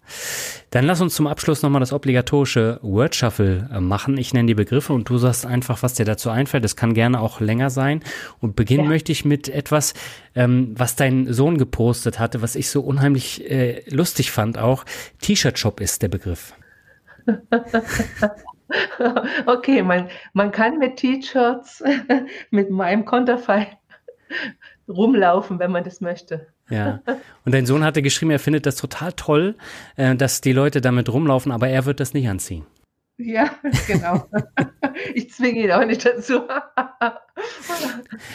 Dann 0.76 0.84
lass 0.84 1.00
uns 1.00 1.14
zum 1.14 1.26
Abschluss 1.26 1.62
nochmal 1.62 1.80
das 1.80 1.94
obligatorische 1.94 2.78
Word 2.82 3.14
Shuffle 3.14 3.66
äh, 3.72 3.80
machen. 3.80 4.18
Ich 4.18 4.34
nenne 4.34 4.46
die 4.46 4.54
Begriffe 4.54 4.92
und 4.92 5.08
du 5.08 5.16
sagst 5.16 5.46
einfach, 5.46 5.82
was 5.82 5.94
dir 5.94 6.04
dazu 6.04 6.28
einfällt. 6.28 6.64
Das 6.64 6.76
kann 6.76 6.92
gerne 6.92 7.18
auch 7.22 7.40
länger 7.40 7.70
sein. 7.70 8.02
Und 8.40 8.56
beginnen 8.56 8.84
ja. 8.84 8.90
möchte 8.90 9.10
ich 9.10 9.24
mit 9.24 9.48
etwas, 9.48 9.94
ähm, 10.34 10.74
was 10.76 10.94
dein 10.94 11.32
Sohn 11.32 11.56
gepostet 11.56 12.18
hatte, 12.18 12.42
was 12.42 12.56
ich 12.56 12.68
so 12.68 12.82
unheimlich 12.82 13.50
äh, 13.50 13.88
lustig 13.88 14.30
fand 14.30 14.58
auch. 14.58 14.84
T-Shirt-Shop 15.22 15.80
ist 15.80 16.02
der 16.02 16.08
Begriff. 16.08 16.52
okay, 19.46 19.82
man, 19.82 20.10
man 20.34 20.52
kann 20.52 20.76
mit 20.76 20.98
T-Shirts 20.98 21.82
mit 22.50 22.68
meinem 22.68 23.06
Konterfei 23.06 23.78
rumlaufen, 24.86 25.58
wenn 25.58 25.70
man 25.70 25.84
das 25.84 26.02
möchte. 26.02 26.48
Ja. 26.68 27.00
Und 27.44 27.54
dein 27.54 27.66
Sohn 27.66 27.84
hatte 27.84 28.02
geschrieben, 28.02 28.30
er 28.30 28.38
findet 28.38 28.66
das 28.66 28.76
total 28.76 29.12
toll, 29.12 29.54
äh, 29.96 30.16
dass 30.16 30.40
die 30.40 30.52
Leute 30.52 30.80
damit 30.80 31.08
rumlaufen, 31.12 31.52
aber 31.52 31.68
er 31.68 31.86
wird 31.86 32.00
das 32.00 32.12
nicht 32.12 32.28
anziehen. 32.28 32.66
Ja, 33.18 33.50
genau. 33.86 34.26
ich 35.14 35.32
zwinge 35.32 35.60
ihn 35.60 35.72
auch 35.72 35.84
nicht 35.84 36.04
dazu. 36.04 36.42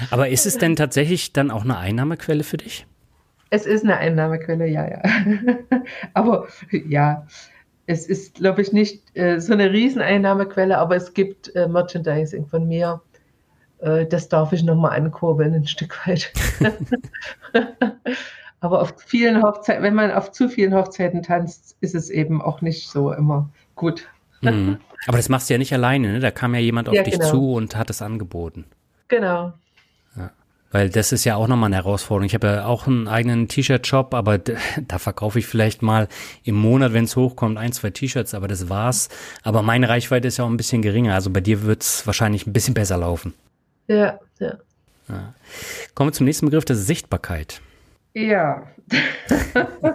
aber 0.09 0.29
ist 0.29 0.45
es 0.45 0.57
denn 0.57 0.75
tatsächlich 0.75 1.33
dann 1.33 1.51
auch 1.51 1.63
eine 1.63 1.77
Einnahmequelle 1.77 2.43
für 2.43 2.57
dich? 2.57 2.87
Es 3.51 3.65
ist 3.65 3.83
eine 3.83 3.97
Einnahmequelle, 3.97 4.65
ja, 4.65 4.89
ja. 4.89 5.01
aber 6.13 6.47
ja, 6.71 7.27
es 7.85 8.07
ist, 8.07 8.35
glaube 8.35 8.61
ich, 8.61 8.71
nicht 8.71 9.15
äh, 9.15 9.39
so 9.39 9.53
eine 9.53 9.71
Rieseneinnahmequelle, 9.71 10.77
aber 10.77 10.95
es 10.95 11.13
gibt 11.13 11.53
äh, 11.55 11.67
Merchandising 11.67 12.47
von 12.47 12.67
mir 12.67 13.01
äh, 13.81 14.05
das 14.05 14.29
darf 14.29 14.53
ich 14.53 14.63
nochmal 14.63 14.97
ankurbeln, 14.97 15.53
ein 15.53 15.67
Stück 15.67 16.07
weit. 16.07 16.31
Aber 18.59 18.81
auf 18.81 18.93
vielen 19.05 19.41
Hochzeiten, 19.41 19.83
wenn 19.83 19.95
man 19.95 20.11
auf 20.11 20.31
zu 20.31 20.47
vielen 20.47 20.75
Hochzeiten 20.75 21.23
tanzt, 21.23 21.75
ist 21.81 21.95
es 21.95 22.09
eben 22.11 22.41
auch 22.41 22.61
nicht 22.61 22.89
so 22.89 23.11
immer 23.11 23.49
gut. 23.75 24.07
Mhm. 24.41 24.77
Aber 25.07 25.17
das 25.17 25.29
machst 25.29 25.49
du 25.49 25.55
ja 25.55 25.57
nicht 25.57 25.73
alleine, 25.73 26.13
ne? 26.13 26.19
Da 26.19 26.29
kam 26.29 26.53
ja 26.53 26.61
jemand 26.61 26.87
auf 26.87 26.93
ja, 26.93 27.01
dich 27.01 27.15
genau. 27.15 27.29
zu 27.29 27.53
und 27.53 27.75
hat 27.75 27.89
es 27.89 28.03
angeboten. 28.03 28.65
Genau. 29.07 29.53
Ja. 30.15 30.29
Weil 30.71 30.91
das 30.91 31.11
ist 31.11 31.25
ja 31.25 31.35
auch 31.37 31.47
nochmal 31.47 31.69
eine 31.69 31.77
Herausforderung. 31.77 32.27
Ich 32.27 32.35
habe 32.35 32.47
ja 32.47 32.65
auch 32.65 32.85
einen 32.85 33.07
eigenen 33.07 33.47
T-Shirt-Shop, 33.47 34.13
aber 34.13 34.37
da 34.87 34.99
verkaufe 34.99 35.39
ich 35.39 35.47
vielleicht 35.47 35.81
mal 35.81 36.07
im 36.43 36.53
Monat, 36.53 36.93
wenn 36.93 37.05
es 37.05 37.15
hochkommt, 37.15 37.57
ein, 37.57 37.71
zwei 37.71 37.89
T-Shirts, 37.89 38.35
aber 38.35 38.47
das 38.47 38.69
war's. 38.69 39.09
Aber 39.41 39.63
meine 39.63 39.89
Reichweite 39.89 40.27
ist 40.27 40.37
ja 40.37 40.45
auch 40.45 40.49
ein 40.49 40.57
bisschen 40.57 40.83
geringer. 40.83 41.15
Also 41.15 41.31
bei 41.31 41.41
dir 41.41 41.63
wird 41.63 41.81
es 41.81 42.05
wahrscheinlich 42.05 42.45
ein 42.45 42.53
bisschen 42.53 42.75
besser 42.75 42.97
laufen. 42.97 43.33
Ja, 43.87 44.19
ja. 44.39 44.53
ja. 45.07 45.33
Kommen 45.95 46.09
wir 46.09 46.13
zum 46.13 46.25
nächsten 46.25 46.45
Begriff, 46.45 46.65
das 46.65 46.79
ist 46.79 46.87
Sichtbarkeit. 46.87 47.61
Ja. 48.13 48.67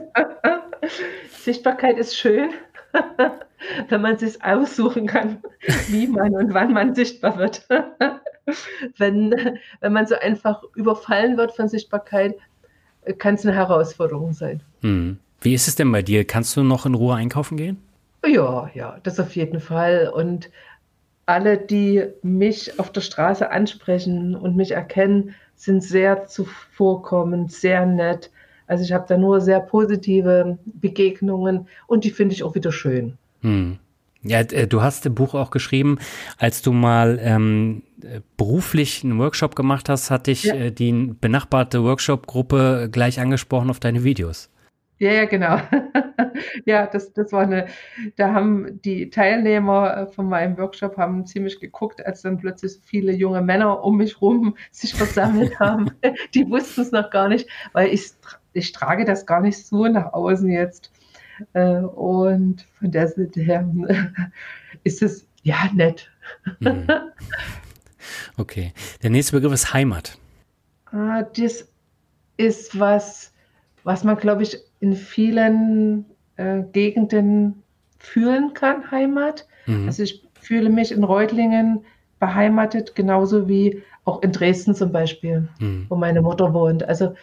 Sichtbarkeit 1.43 1.99
ist 1.99 2.17
schön, 2.17 2.51
wenn 3.89 4.01
man 4.01 4.19
sich 4.19 4.43
aussuchen 4.43 5.07
kann, 5.07 5.43
wie 5.89 6.07
man 6.07 6.35
und 6.35 6.55
wann 6.55 6.73
man 6.73 6.95
sichtbar 6.95 7.39
wird. 7.39 7.67
wenn, 8.97 9.59
wenn 9.81 9.93
man 9.93 10.07
so 10.07 10.17
einfach 10.17 10.63
überfallen 10.75 11.37
wird 11.37 11.53
von 11.55 11.69
Sichtbarkeit, 11.69 12.35
kann 13.19 13.35
es 13.35 13.47
eine 13.47 13.55
Herausforderung 13.55 14.33
sein. 14.33 14.61
Hm. 14.83 15.19
Wie 15.41 15.55
ist 15.55 15.69
es 15.69 15.77
denn 15.77 15.93
bei 15.93 16.03
dir? 16.03 16.25
Kannst 16.25 16.57
du 16.57 16.63
noch 16.63 16.87
in 16.87 16.95
Ruhe 16.95 17.15
einkaufen 17.15 17.57
gehen? 17.57 17.81
Ja, 18.27 18.71
ja, 18.75 18.99
das 19.03 19.21
auf 19.21 19.37
jeden 19.37 19.61
Fall. 19.61 20.11
Und 20.13 20.51
alle, 21.27 21.59
die 21.59 22.05
mich 22.23 22.79
auf 22.79 22.93
der 22.93 23.01
Straße 23.01 23.51
ansprechen 23.51 24.35
und 24.37 24.57
mich 24.57 24.71
erkennen, 24.71 25.35
sind 25.57 25.83
sehr 25.83 26.27
zuvorkommend, 26.27 27.53
sehr 27.53 27.85
nett. 27.85 28.31
Also 28.69 28.85
ich 28.85 28.93
habe 28.93 29.07
da 29.09 29.17
nur 29.17 29.41
sehr 29.41 29.61
positive 29.61 30.59
Begegnungen 30.65 31.69
und 31.87 32.05
die 32.05 32.11
finde 32.11 32.35
ich 32.35 32.43
auch 32.43 32.55
wieder 32.55 32.73
schön. 32.73 33.19
Hm. 33.43 33.79
Ja, 34.23 34.41
äh, 34.41 34.67
du 34.67 34.83
hast 34.83 35.07
im 35.07 35.15
Buch 35.15 35.35
auch 35.35 35.51
geschrieben, 35.51 35.99
als 36.39 36.63
du 36.63 36.73
mal 36.73 37.19
ähm, 37.23 37.83
beruflich 38.37 39.05
einen 39.05 39.19
Workshop 39.19 39.55
gemacht 39.55 39.89
hast, 39.89 40.11
hatte 40.11 40.31
ich 40.31 40.45
ja. 40.45 40.55
äh, 40.55 40.73
die 40.73 41.15
benachbarte 41.21 41.85
Workshop-Gruppe 41.85 42.89
gleich 42.91 43.21
angesprochen 43.21 43.71
auf 43.71 43.79
deine 43.81 44.05
Videos. 44.05 44.51
Ja, 44.99 45.13
ja, 45.13 45.27
genau. 45.27 45.61
ja, 46.65 46.87
das, 46.87 47.13
das 47.13 47.33
war 47.33 47.43
eine, 47.43 47.67
da 48.17 48.33
haben 48.33 48.81
die 48.83 49.11
Teilnehmer 49.11 49.97
äh, 49.97 50.07
von 50.07 50.29
meinem 50.29 50.57
Workshop 50.59 50.97
haben 50.97 51.27
ziemlich 51.27 51.61
geguckt, 51.61 52.05
als 52.05 52.23
dann 52.23 52.39
plötzlich 52.39 52.75
so 52.75 52.81
viele 52.85 53.13
junge 53.13 53.43
Männer 53.43 53.85
um 53.85 53.97
mich 53.97 54.21
rum 54.21 54.57
sich 54.71 54.95
versammelt 54.95 55.59
haben. 55.61 55.91
Die 56.35 56.49
wussten 56.49 56.83
es 56.83 56.93
noch 56.93 57.11
gar 57.11 57.29
nicht, 57.29 57.49
weil 57.73 57.89
ich, 57.93 58.11
ich 58.53 58.73
trage 58.73 59.05
das 59.05 59.27
gar 59.27 59.41
nicht 59.41 59.65
so 59.65 59.87
nach 59.87 60.13
außen 60.13 60.51
jetzt. 60.51 60.93
Äh, 61.53 61.81
und 61.81 62.67
von 62.79 62.91
der 62.91 63.09
Seite 63.09 63.41
her 63.41 63.69
ist 64.85 65.03
es 65.03 65.27
ja 65.43 65.69
nett. 65.75 66.11
Mhm. 66.61 66.87
Okay. 68.37 68.73
Der 69.03 69.11
nächste 69.11 69.37
Begriff 69.37 69.53
ist 69.53 69.73
Heimat. 69.73 70.19
Ah, 70.87 71.23
das 71.23 71.69
ist 72.37 72.79
was, 72.79 73.33
was 73.85 74.05
man, 74.05 74.17
glaube 74.17 74.43
ich, 74.43 74.59
in 74.81 74.95
vielen 74.95 76.05
äh, 76.37 76.63
Gegenden 76.73 77.63
fühlen 77.99 78.55
kann, 78.55 78.91
Heimat. 78.91 79.47
Mhm. 79.67 79.87
Also 79.87 80.03
ich 80.03 80.25
fühle 80.41 80.71
mich 80.71 80.93
in 80.93 81.05
Reutlingen 81.05 81.85
beheimatet, 82.19 82.95
genauso 82.95 83.49
wie 83.49 83.83
auch 84.05 84.23
in 84.23 84.33
Dresden 84.33 84.75
zum 84.75 84.93
Beispiel, 84.93 85.49
mhm. 85.59 85.87
wo 85.89 85.97
meine 85.97 86.23
Mutter 86.23 86.55
wohnt. 86.55 86.83
Also 86.89 87.15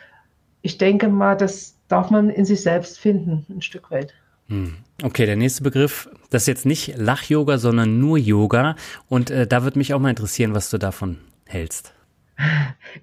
ich 0.61 0.78
denke 0.78 1.07
mal, 1.07 1.36
das 1.36 1.78
darf 1.88 2.09
man 2.09 2.30
in 2.30 2.45
sich 2.45 2.61
selbst 2.61 2.99
finden, 2.99 3.45
ein 3.49 3.61
Stück 3.61 3.91
weit. 3.91 4.14
Mhm. 4.47 4.76
Okay, 5.01 5.26
der 5.26 5.36
nächste 5.36 5.64
Begriff, 5.64 6.09
das 6.30 6.43
ist 6.43 6.47
jetzt 6.47 6.66
nicht 6.66 6.97
Lach-Yoga, 6.97 7.57
sondern 7.57 7.99
nur 7.99 8.18
Yoga. 8.18 8.76
Und 9.09 9.30
äh, 9.30 9.47
da 9.47 9.64
würde 9.64 9.78
mich 9.78 9.93
auch 9.93 9.99
mal 9.99 10.09
interessieren, 10.09 10.53
was 10.53 10.70
du 10.70 10.78
davon 10.78 11.18
hältst. 11.47 11.93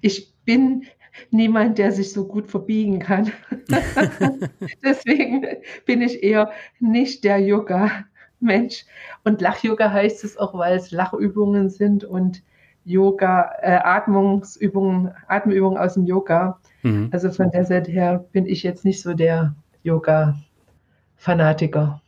Ich 0.01 0.33
bin 0.45 0.83
niemand, 1.29 1.77
der 1.77 1.91
sich 1.91 2.13
so 2.13 2.25
gut 2.27 2.47
verbiegen 2.47 2.97
kann. 2.99 3.31
Deswegen 4.83 5.45
bin 5.85 6.01
ich 6.01 6.23
eher 6.23 6.51
nicht 6.79 7.23
der 7.23 7.37
Yoga-Mensch. 7.39 8.85
Und 9.23 9.39
Lach-Yoga 9.41 9.91
heißt 9.91 10.23
es 10.23 10.37
auch, 10.37 10.57
weil 10.57 10.77
es 10.77 10.89
Lachübungen 10.91 11.69
sind 11.69 12.03
und 12.03 12.41
Yoga, 12.83 13.51
äh, 13.61 13.79
Atmungsübungen, 13.83 15.11
Atemübungen 15.27 15.77
aus 15.77 15.93
dem 15.93 16.05
Yoga. 16.05 16.59
Mhm. 16.83 17.09
Also 17.11 17.29
von 17.31 17.51
der 17.51 17.65
Seite 17.65 17.91
her 17.91 18.25
bin 18.31 18.47
ich 18.47 18.63
jetzt 18.63 18.85
nicht 18.85 19.01
so 19.01 19.13
der 19.13 19.53
Yoga-Fanatiker. 19.83 22.00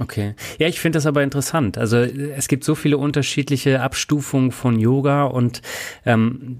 Okay. 0.00 0.34
Ja, 0.58 0.68
ich 0.68 0.80
finde 0.80 0.96
das 0.96 1.06
aber 1.06 1.22
interessant. 1.22 1.76
Also 1.76 1.96
es 1.96 2.46
gibt 2.46 2.62
so 2.62 2.74
viele 2.74 2.98
unterschiedliche 2.98 3.80
Abstufungen 3.80 4.52
von 4.52 4.78
Yoga 4.78 5.24
und 5.24 5.60
ähm, 6.06 6.58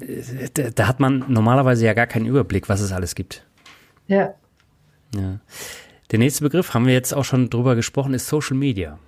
da, 0.55 0.71
da, 0.71 0.89
hat 0.89 0.99
man 0.99 1.25
normalerweise 1.29 1.87
ja 1.87 1.95
gar 1.95 2.09
keinen 2.09 2.27
Überblick, 2.27 2.69
was 2.69 2.81
es 2.81 2.93
alles 2.93 3.15
gibt. 3.15 3.47
Ja. 4.09 4.35
Ja. 5.15 5.39
Der 6.11 6.19
nächste 6.19 6.43
Begriff, 6.43 6.75
haben 6.75 6.87
wir 6.87 6.95
jetzt 6.95 7.13
auch 7.13 7.25
schon 7.25 7.49
drüber 7.49 7.77
gesprochen, 7.77 8.15
ist 8.15 8.27
Social 8.27 8.57
Media. 8.57 8.99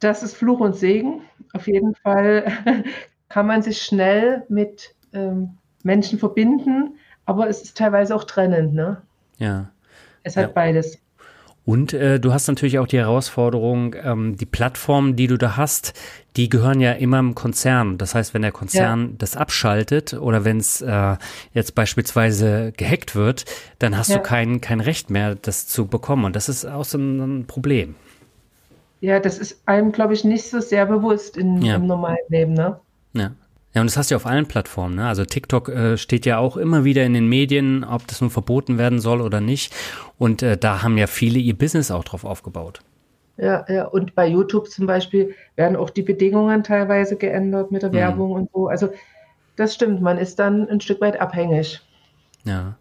Das 0.00 0.22
ist 0.22 0.36
Fluch 0.36 0.60
und 0.60 0.74
Segen. 0.74 1.22
Auf 1.52 1.68
jeden 1.68 1.94
Fall 1.94 2.52
kann 3.28 3.46
man 3.46 3.62
sich 3.62 3.82
schnell 3.82 4.44
mit 4.48 4.94
ähm, 5.12 5.56
Menschen 5.84 6.18
verbinden, 6.18 6.96
aber 7.26 7.48
es 7.48 7.62
ist 7.62 7.76
teilweise 7.76 8.14
auch 8.14 8.24
trennend. 8.24 8.74
Ne? 8.74 9.00
Ja. 9.38 9.70
Es 10.22 10.36
hat 10.36 10.48
ja. 10.48 10.52
beides. 10.52 10.98
Und 11.66 11.92
äh, 11.92 12.20
du 12.20 12.32
hast 12.32 12.46
natürlich 12.46 12.78
auch 12.78 12.86
die 12.86 12.98
Herausforderung, 12.98 13.96
ähm, 14.00 14.36
die 14.36 14.46
Plattformen, 14.46 15.16
die 15.16 15.26
du 15.26 15.36
da 15.36 15.56
hast, 15.56 15.94
die 16.36 16.48
gehören 16.48 16.80
ja 16.80 16.92
immer 16.92 17.18
im 17.18 17.34
Konzern. 17.34 17.98
Das 17.98 18.14
heißt, 18.14 18.34
wenn 18.34 18.42
der 18.42 18.52
Konzern 18.52 19.00
ja. 19.00 19.14
das 19.18 19.36
abschaltet 19.36 20.14
oder 20.14 20.44
wenn 20.44 20.58
es 20.58 20.80
äh, 20.80 21.16
jetzt 21.54 21.74
beispielsweise 21.74 22.72
gehackt 22.76 23.16
wird, 23.16 23.46
dann 23.80 23.98
hast 23.98 24.10
ja. 24.10 24.18
du 24.18 24.22
kein, 24.22 24.60
kein 24.60 24.78
Recht 24.78 25.10
mehr, 25.10 25.34
das 25.34 25.66
zu 25.66 25.86
bekommen. 25.88 26.24
Und 26.24 26.36
das 26.36 26.48
ist 26.48 26.66
auch 26.66 26.84
so 26.84 26.98
ein, 26.98 27.40
ein 27.40 27.46
Problem. 27.46 27.96
Ja, 29.00 29.18
das 29.18 29.36
ist 29.36 29.60
einem, 29.66 29.90
glaube 29.90 30.14
ich, 30.14 30.22
nicht 30.22 30.48
so 30.48 30.60
sehr 30.60 30.86
bewusst 30.86 31.36
in, 31.36 31.60
ja. 31.62 31.74
im 31.74 31.88
normalen 31.88 32.16
Leben, 32.28 32.54
ne? 32.54 32.78
Ja. 33.12 33.32
Ja, 33.76 33.82
und 33.82 33.90
das 33.90 33.98
hast 33.98 34.10
du 34.10 34.14
ja 34.14 34.16
auf 34.16 34.24
allen 34.24 34.46
Plattformen. 34.46 34.94
Ne? 34.94 35.06
Also 35.06 35.26
TikTok 35.26 35.68
äh, 35.68 35.98
steht 35.98 36.24
ja 36.24 36.38
auch 36.38 36.56
immer 36.56 36.84
wieder 36.84 37.04
in 37.04 37.12
den 37.12 37.28
Medien, 37.28 37.84
ob 37.84 38.06
das 38.06 38.22
nun 38.22 38.30
verboten 38.30 38.78
werden 38.78 39.00
soll 39.00 39.20
oder 39.20 39.42
nicht. 39.42 39.74
Und 40.16 40.42
äh, 40.42 40.56
da 40.56 40.82
haben 40.82 40.96
ja 40.96 41.06
viele 41.06 41.38
ihr 41.38 41.52
Business 41.54 41.90
auch 41.90 42.02
drauf 42.02 42.24
aufgebaut. 42.24 42.80
Ja, 43.36 43.66
ja, 43.68 43.84
und 43.84 44.14
bei 44.14 44.28
YouTube 44.28 44.70
zum 44.70 44.86
Beispiel 44.86 45.34
werden 45.56 45.76
auch 45.76 45.90
die 45.90 46.00
Bedingungen 46.00 46.64
teilweise 46.64 47.16
geändert 47.16 47.70
mit 47.70 47.82
der 47.82 47.90
mhm. 47.90 47.96
Werbung 47.96 48.30
und 48.30 48.50
so. 48.50 48.68
Also 48.68 48.88
das 49.56 49.74
stimmt, 49.74 50.00
man 50.00 50.16
ist 50.16 50.38
dann 50.38 50.66
ein 50.70 50.80
Stück 50.80 51.02
weit 51.02 51.20
abhängig. 51.20 51.82
Ja. 52.44 52.78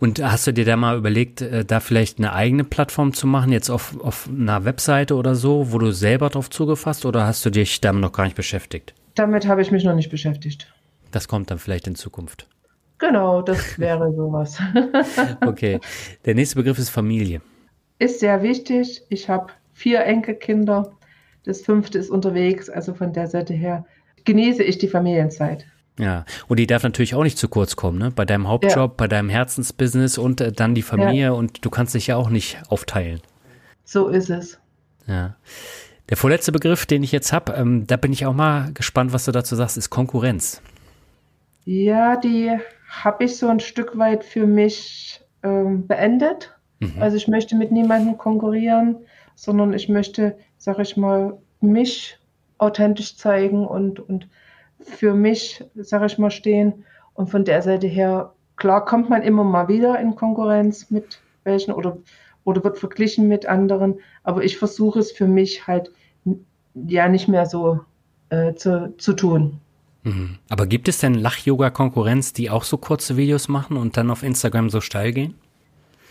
Und 0.00 0.20
hast 0.20 0.48
du 0.48 0.52
dir 0.52 0.64
da 0.64 0.76
mal 0.76 0.98
überlegt, 0.98 1.42
äh, 1.42 1.64
da 1.64 1.78
vielleicht 1.78 2.18
eine 2.18 2.32
eigene 2.32 2.64
Plattform 2.64 3.12
zu 3.12 3.28
machen, 3.28 3.52
jetzt 3.52 3.70
auf, 3.70 4.00
auf 4.00 4.28
einer 4.28 4.64
Webseite 4.64 5.14
oder 5.14 5.36
so, 5.36 5.70
wo 5.70 5.78
du 5.78 5.92
selber 5.92 6.28
drauf 6.28 6.50
zugefasst 6.50 7.06
oder 7.06 7.24
hast 7.24 7.46
du 7.46 7.50
dich 7.50 7.80
damit 7.80 8.02
noch 8.02 8.10
gar 8.10 8.24
nicht 8.24 8.34
beschäftigt? 8.34 8.94
Damit 9.14 9.46
habe 9.46 9.62
ich 9.62 9.70
mich 9.70 9.84
noch 9.84 9.94
nicht 9.94 10.10
beschäftigt. 10.10 10.72
Das 11.10 11.28
kommt 11.28 11.50
dann 11.50 11.58
vielleicht 11.58 11.86
in 11.86 11.94
Zukunft. 11.94 12.48
Genau, 12.98 13.42
das 13.42 13.78
wäre 13.78 14.12
sowas. 14.14 14.58
okay. 15.46 15.80
Der 16.24 16.34
nächste 16.34 16.56
Begriff 16.56 16.78
ist 16.78 16.90
Familie. 16.90 17.40
Ist 17.98 18.20
sehr 18.20 18.42
wichtig. 18.42 19.02
Ich 19.08 19.28
habe 19.28 19.52
vier 19.72 20.04
Enkelkinder. 20.04 20.92
Das 21.44 21.60
fünfte 21.62 21.98
ist 21.98 22.10
unterwegs. 22.10 22.70
Also 22.70 22.94
von 22.94 23.12
der 23.12 23.26
Seite 23.26 23.54
her 23.54 23.84
genieße 24.24 24.62
ich 24.62 24.78
die 24.78 24.88
Familienzeit. 24.88 25.66
Ja, 25.98 26.24
und 26.48 26.58
die 26.58 26.66
darf 26.66 26.82
natürlich 26.82 27.14
auch 27.14 27.22
nicht 27.22 27.38
zu 27.38 27.48
kurz 27.48 27.76
kommen, 27.76 27.98
ne? 27.98 28.10
Bei 28.10 28.24
deinem 28.24 28.48
Hauptjob, 28.48 28.90
ja. 28.90 28.94
bei 28.96 29.06
deinem 29.06 29.28
Herzensbusiness 29.28 30.18
und 30.18 30.40
äh, 30.40 30.50
dann 30.50 30.74
die 30.74 30.82
Familie 30.82 31.26
ja. 31.26 31.32
und 31.32 31.64
du 31.64 31.70
kannst 31.70 31.94
dich 31.94 32.08
ja 32.08 32.16
auch 32.16 32.30
nicht 32.30 32.58
aufteilen. 32.68 33.20
So 33.84 34.08
ist 34.08 34.30
es. 34.30 34.58
Ja. 35.06 35.36
Der 36.10 36.16
vorletzte 36.16 36.52
Begriff, 36.52 36.84
den 36.84 37.02
ich 37.02 37.12
jetzt 37.12 37.32
habe, 37.32 37.52
ähm, 37.52 37.86
da 37.86 37.96
bin 37.96 38.12
ich 38.12 38.26
auch 38.26 38.34
mal 38.34 38.72
gespannt, 38.74 39.12
was 39.12 39.24
du 39.24 39.32
dazu 39.32 39.56
sagst, 39.56 39.76
ist 39.76 39.90
Konkurrenz. 39.90 40.60
Ja, 41.64 42.16
die 42.16 42.50
habe 42.90 43.24
ich 43.24 43.36
so 43.36 43.48
ein 43.48 43.60
Stück 43.60 43.96
weit 43.96 44.22
für 44.22 44.46
mich 44.46 45.22
ähm, 45.42 45.86
beendet. 45.86 46.54
Mhm. 46.80 47.00
Also 47.00 47.16
ich 47.16 47.26
möchte 47.26 47.56
mit 47.56 47.72
niemandem 47.72 48.18
konkurrieren, 48.18 48.96
sondern 49.34 49.72
ich 49.72 49.88
möchte, 49.88 50.36
sag 50.58 50.78
ich 50.78 50.96
mal, 50.96 51.38
mich 51.60 52.18
authentisch 52.58 53.16
zeigen 53.16 53.66
und, 53.66 53.98
und 53.98 54.28
für 54.78 55.14
mich, 55.14 55.64
sage 55.74 56.06
ich 56.06 56.18
mal, 56.18 56.30
stehen. 56.30 56.84
Und 57.14 57.30
von 57.30 57.44
der 57.44 57.62
Seite 57.62 57.86
her, 57.86 58.34
klar, 58.56 58.84
kommt 58.84 59.08
man 59.08 59.22
immer 59.22 59.44
mal 59.44 59.68
wieder 59.68 59.98
in 59.98 60.14
Konkurrenz 60.14 60.90
mit 60.90 61.20
welchen 61.44 61.72
oder, 61.72 61.96
oder 62.44 62.62
wird 62.64 62.78
verglichen 62.78 63.28
mit 63.28 63.46
anderen. 63.46 64.00
Aber 64.22 64.44
ich 64.44 64.58
versuche 64.58 64.98
es 64.98 65.12
für 65.12 65.26
mich 65.26 65.66
halt 65.66 65.90
ja 66.74 67.08
nicht 67.08 67.28
mehr 67.28 67.46
so 67.46 67.80
äh, 68.30 68.54
zu, 68.54 68.94
zu 68.98 69.14
tun. 69.14 69.60
Mhm. 70.02 70.38
Aber 70.48 70.66
gibt 70.66 70.88
es 70.88 70.98
denn 70.98 71.14
Lach-Yoga-Konkurrenz, 71.14 72.32
die 72.32 72.50
auch 72.50 72.64
so 72.64 72.76
kurze 72.76 73.16
Videos 73.16 73.48
machen 73.48 73.76
und 73.76 73.96
dann 73.96 74.10
auf 74.10 74.22
Instagram 74.22 74.70
so 74.70 74.80
steil 74.80 75.12
gehen? 75.12 75.34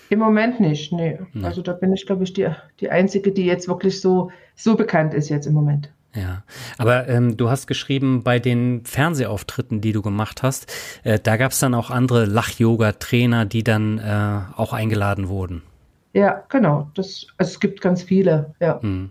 Im 0.10 0.20
Moment 0.20 0.60
nicht, 0.60 0.92
nee. 0.92 1.20
nee. 1.34 1.46
Also 1.46 1.62
da 1.62 1.74
bin 1.74 1.94
ich, 1.94 2.06
glaube 2.06 2.24
ich, 2.24 2.34
die, 2.34 2.48
die 2.80 2.90
Einzige, 2.90 3.32
die 3.32 3.46
jetzt 3.46 3.68
wirklich 3.68 4.02
so, 4.02 4.32
so 4.56 4.76
bekannt 4.76 5.14
ist 5.14 5.30
jetzt 5.30 5.48
im 5.48 5.54
Moment. 5.54 5.90
Ja, 6.16 6.44
aber 6.78 7.08
ähm, 7.08 7.38
du 7.38 7.50
hast 7.50 7.66
geschrieben, 7.66 8.22
bei 8.22 8.38
den 8.38 8.86
Fernsehauftritten, 8.86 9.82
die 9.82 9.94
du 9.94 10.04
gemacht 10.04 10.44
hast, 10.44 10.72
äh, 11.04 11.20
da 11.20 11.38
gab 11.38 11.52
es 11.52 11.60
dann 11.60 11.74
auch 11.74 11.90
andere 11.90 12.26
Lach-Yoga-Trainer, 12.26 13.46
die 13.46 13.64
dann 13.64 13.98
äh, 13.98 14.42
auch 14.56 14.74
eingeladen 14.74 15.28
wurden. 15.28 15.64
Ja, 16.14 16.44
genau. 16.50 16.90
Das, 16.96 17.28
also 17.38 17.52
es 17.52 17.60
gibt 17.60 17.82
ganz 17.82 18.04
viele, 18.04 18.54
ja. 18.60 18.82
Hm. 18.82 19.10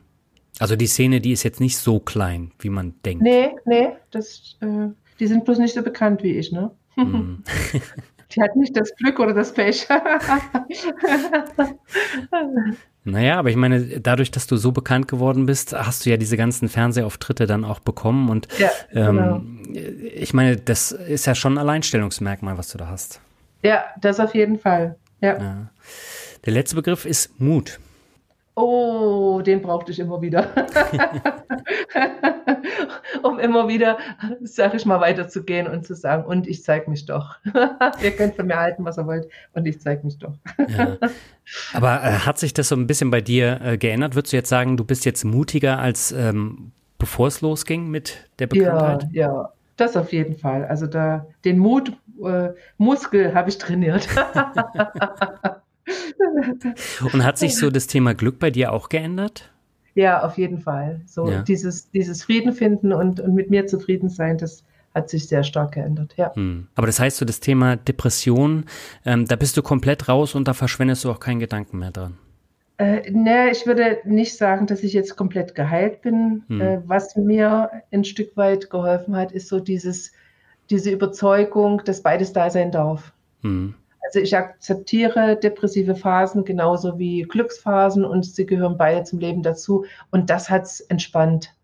Also 0.59 0.77
die 0.77 0.87
Szene, 0.87 1.21
die 1.21 1.33
ist 1.33 1.43
jetzt 1.43 1.61
nicht 1.61 1.77
so 1.77 1.99
klein, 1.99 2.53
wie 2.61 2.71
man 2.71 2.95
denkt. 3.05 3.23
Nee, 3.23 3.51
nee, 3.65 3.91
das, 4.11 4.57
äh, 4.61 4.89
die 5.19 5.27
sind 5.27 5.45
bloß 5.45 5.59
nicht 5.59 5.75
so 5.75 5.83
bekannt 5.83 6.23
wie 6.23 6.39
ich, 6.39 6.53
ne? 6.53 6.71
Hm. 6.95 7.43
die 8.35 8.43
hat 8.43 8.55
nicht 8.57 8.77
das 8.77 8.95
Glück 8.97 9.19
oder 9.19 9.35
das 9.35 9.53
Pech. 9.53 9.87
Naja, 13.05 13.37
aber 13.41 13.51
ich 13.51 13.57
meine, 13.57 14.01
dadurch, 14.01 14.31
dass 14.31 14.47
du 14.47 14.57
so 14.57 14.71
bekannt 14.71 15.09
geworden 15.09 15.45
bist, 15.45 15.73
hast 15.73 16.07
du 16.07 16.11
ja 16.11 16.17
diese 16.17 16.37
ganzen 16.37 16.69
Fernsehauftritte 16.69 17.47
dann 17.47 17.65
auch 17.65 17.81
bekommen. 17.81 18.29
Und 18.29 18.47
ja, 18.59 18.71
genau. 18.93 19.37
ähm, 19.39 19.61
ich 20.15 20.33
meine, 20.35 20.57
das 20.57 20.93
ist 20.93 21.27
ja 21.27 21.35
schon 21.35 21.55
ein 21.55 21.59
Alleinstellungsmerkmal, 21.59 22.59
was 22.59 22.69
du 22.71 22.79
da 22.79 22.87
hast. 22.87 23.21
Ja, 23.65 23.83
das 24.01 24.21
auf 24.21 24.37
jeden 24.37 24.57
Fall. 24.57 24.97
Ja. 25.21 25.37
ja. 25.37 25.71
Der 26.45 26.53
letzte 26.53 26.75
Begriff 26.75 27.05
ist 27.05 27.39
Mut. 27.41 27.79
Oh, 28.55 29.41
den 29.45 29.63
brauchte 29.63 29.93
ich 29.93 29.99
immer 29.99 30.21
wieder. 30.21 30.49
um 33.23 33.39
immer 33.39 33.69
wieder, 33.69 33.97
sag 34.43 34.75
ich 34.75 34.85
mal, 34.85 35.01
weiterzugehen 35.01 35.69
und 35.69 35.87
zu 35.87 35.95
sagen, 35.95 36.25
und 36.25 36.49
ich 36.49 36.63
zeige 36.63 36.91
mich 36.91 37.07
doch. 37.07 37.37
ihr 38.03 38.11
könnt 38.11 38.35
von 38.35 38.47
mir 38.47 38.57
halten, 38.57 38.85
was 38.85 38.99
ihr 38.99 39.07
wollt, 39.07 39.29
und 39.53 39.67
ich 39.67 39.81
zeige 39.81 40.05
mich 40.05 40.19
doch. 40.19 40.35
ja. 40.69 40.99
Aber 41.73 42.03
äh, 42.03 42.19
hat 42.19 42.39
sich 42.39 42.53
das 42.53 42.69
so 42.69 42.75
ein 42.75 42.87
bisschen 42.87 43.11
bei 43.11 43.21
dir 43.21 43.61
äh, 43.63 43.79
geändert? 43.79 44.17
Würdest 44.17 44.33
du 44.33 44.37
jetzt 44.37 44.49
sagen, 44.49 44.77
du 44.77 44.85
bist 44.85 45.05
jetzt 45.05 45.25
mutiger 45.25 45.79
als 45.79 46.13
ähm, 46.13 46.73
bevor 46.99 47.29
es 47.29 47.41
losging 47.41 47.89
mit 47.89 48.29
der 48.39 48.49
Bekanntheit? 48.49 49.09
Ja, 49.13 49.29
ja, 49.29 49.53
das 49.77 49.97
auf 49.97 50.13
jeden 50.13 50.37
Fall. 50.37 50.65
Also 50.67 50.87
da 50.87 51.27
den 51.45 51.59
Mut, 51.59 51.93
äh, 52.23 52.51
Muskel 52.79 53.33
habe 53.33 53.49
ich 53.49 53.59
trainiert. 53.59 54.09
Und 57.13 57.25
hat 57.25 57.39
sich 57.39 57.57
so 57.57 57.71
das 57.71 57.87
Thema 57.87 58.15
Glück 58.15 58.39
bei 58.39 58.51
dir 58.51 58.73
auch 58.73 58.89
geändert? 58.89 59.51
Ja, 59.95 60.23
auf 60.23 60.39
jeden 60.39 60.59
Fall. 60.59 61.01
So 61.07 61.31
ja. 61.31 61.43
dieses, 61.43 61.91
dieses 61.91 62.23
Frieden 62.23 62.53
finden 62.53 62.93
und, 62.93 63.21
und 63.21 63.35
mit 63.35 63.51
mir 63.51 63.67
zufrieden 63.67 64.09
sein, 64.09 64.39
das 64.39 64.65
hat 64.95 65.09
sich 65.09 65.27
sehr 65.27 65.43
stark 65.43 65.73
geändert, 65.73 66.15
ja. 66.17 66.35
Hm. 66.35 66.69
Aber 66.75 66.87
das 66.87 67.01
heißt 67.01 67.17
so, 67.17 67.25
das 67.25 67.41
Thema 67.41 67.77
Depression, 67.77 68.67
ähm, 69.05 69.27
da 69.27 69.37
bist 69.37 69.57
du 69.57 69.63
komplett 69.63 70.09
raus 70.09 70.35
und 70.35 70.49
da 70.49 70.55
verschwendest 70.55 71.05
du 71.05 71.11
auch 71.11 71.21
keinen 71.21 71.41
Gedanken 71.41 71.79
mehr 71.79 71.91
dran. 71.91 72.19
Äh, 72.79 73.11
ne, 73.11 73.51
ich 73.51 73.67
würde 73.67 73.99
nicht 74.05 74.37
sagen, 74.37 74.67
dass 74.67 74.83
ich 74.83 74.93
jetzt 74.93 75.17
komplett 75.17 75.55
geheilt 75.55 76.03
bin. 76.03 76.43
Hm. 76.49 76.61
Äh, 76.61 76.79
was 76.87 77.17
mir 77.17 77.71
ein 77.91 78.05
Stück 78.05 78.37
weit 78.37 78.71
geholfen 78.71 79.17
hat, 79.17 79.33
ist 79.33 79.49
so 79.49 79.61
dieses, 79.61 80.13
diese 80.71 80.91
Überzeugung, 80.91 81.83
dass 81.85 82.03
beides 82.03 82.33
da 82.33 82.51
sein 82.51 82.71
darf. 82.71 83.13
Hm. 83.43 83.75
Also 84.05 84.19
ich 84.19 84.37
akzeptiere 84.37 85.37
depressive 85.37 85.95
Phasen 85.95 86.45
genauso 86.45 86.99
wie 86.99 87.23
Glücksphasen 87.23 88.05
und 88.05 88.27
sie 88.27 88.47
gehören 88.47 88.77
beide 88.77 89.05
zum 89.05 89.21
Leben 89.21 89.43
dazu. 89.43 89.85
Und 90.11 90.29
das 90.29 90.51
hat 90.51 90.65
es 90.65 90.81
entspannt. 90.81 91.55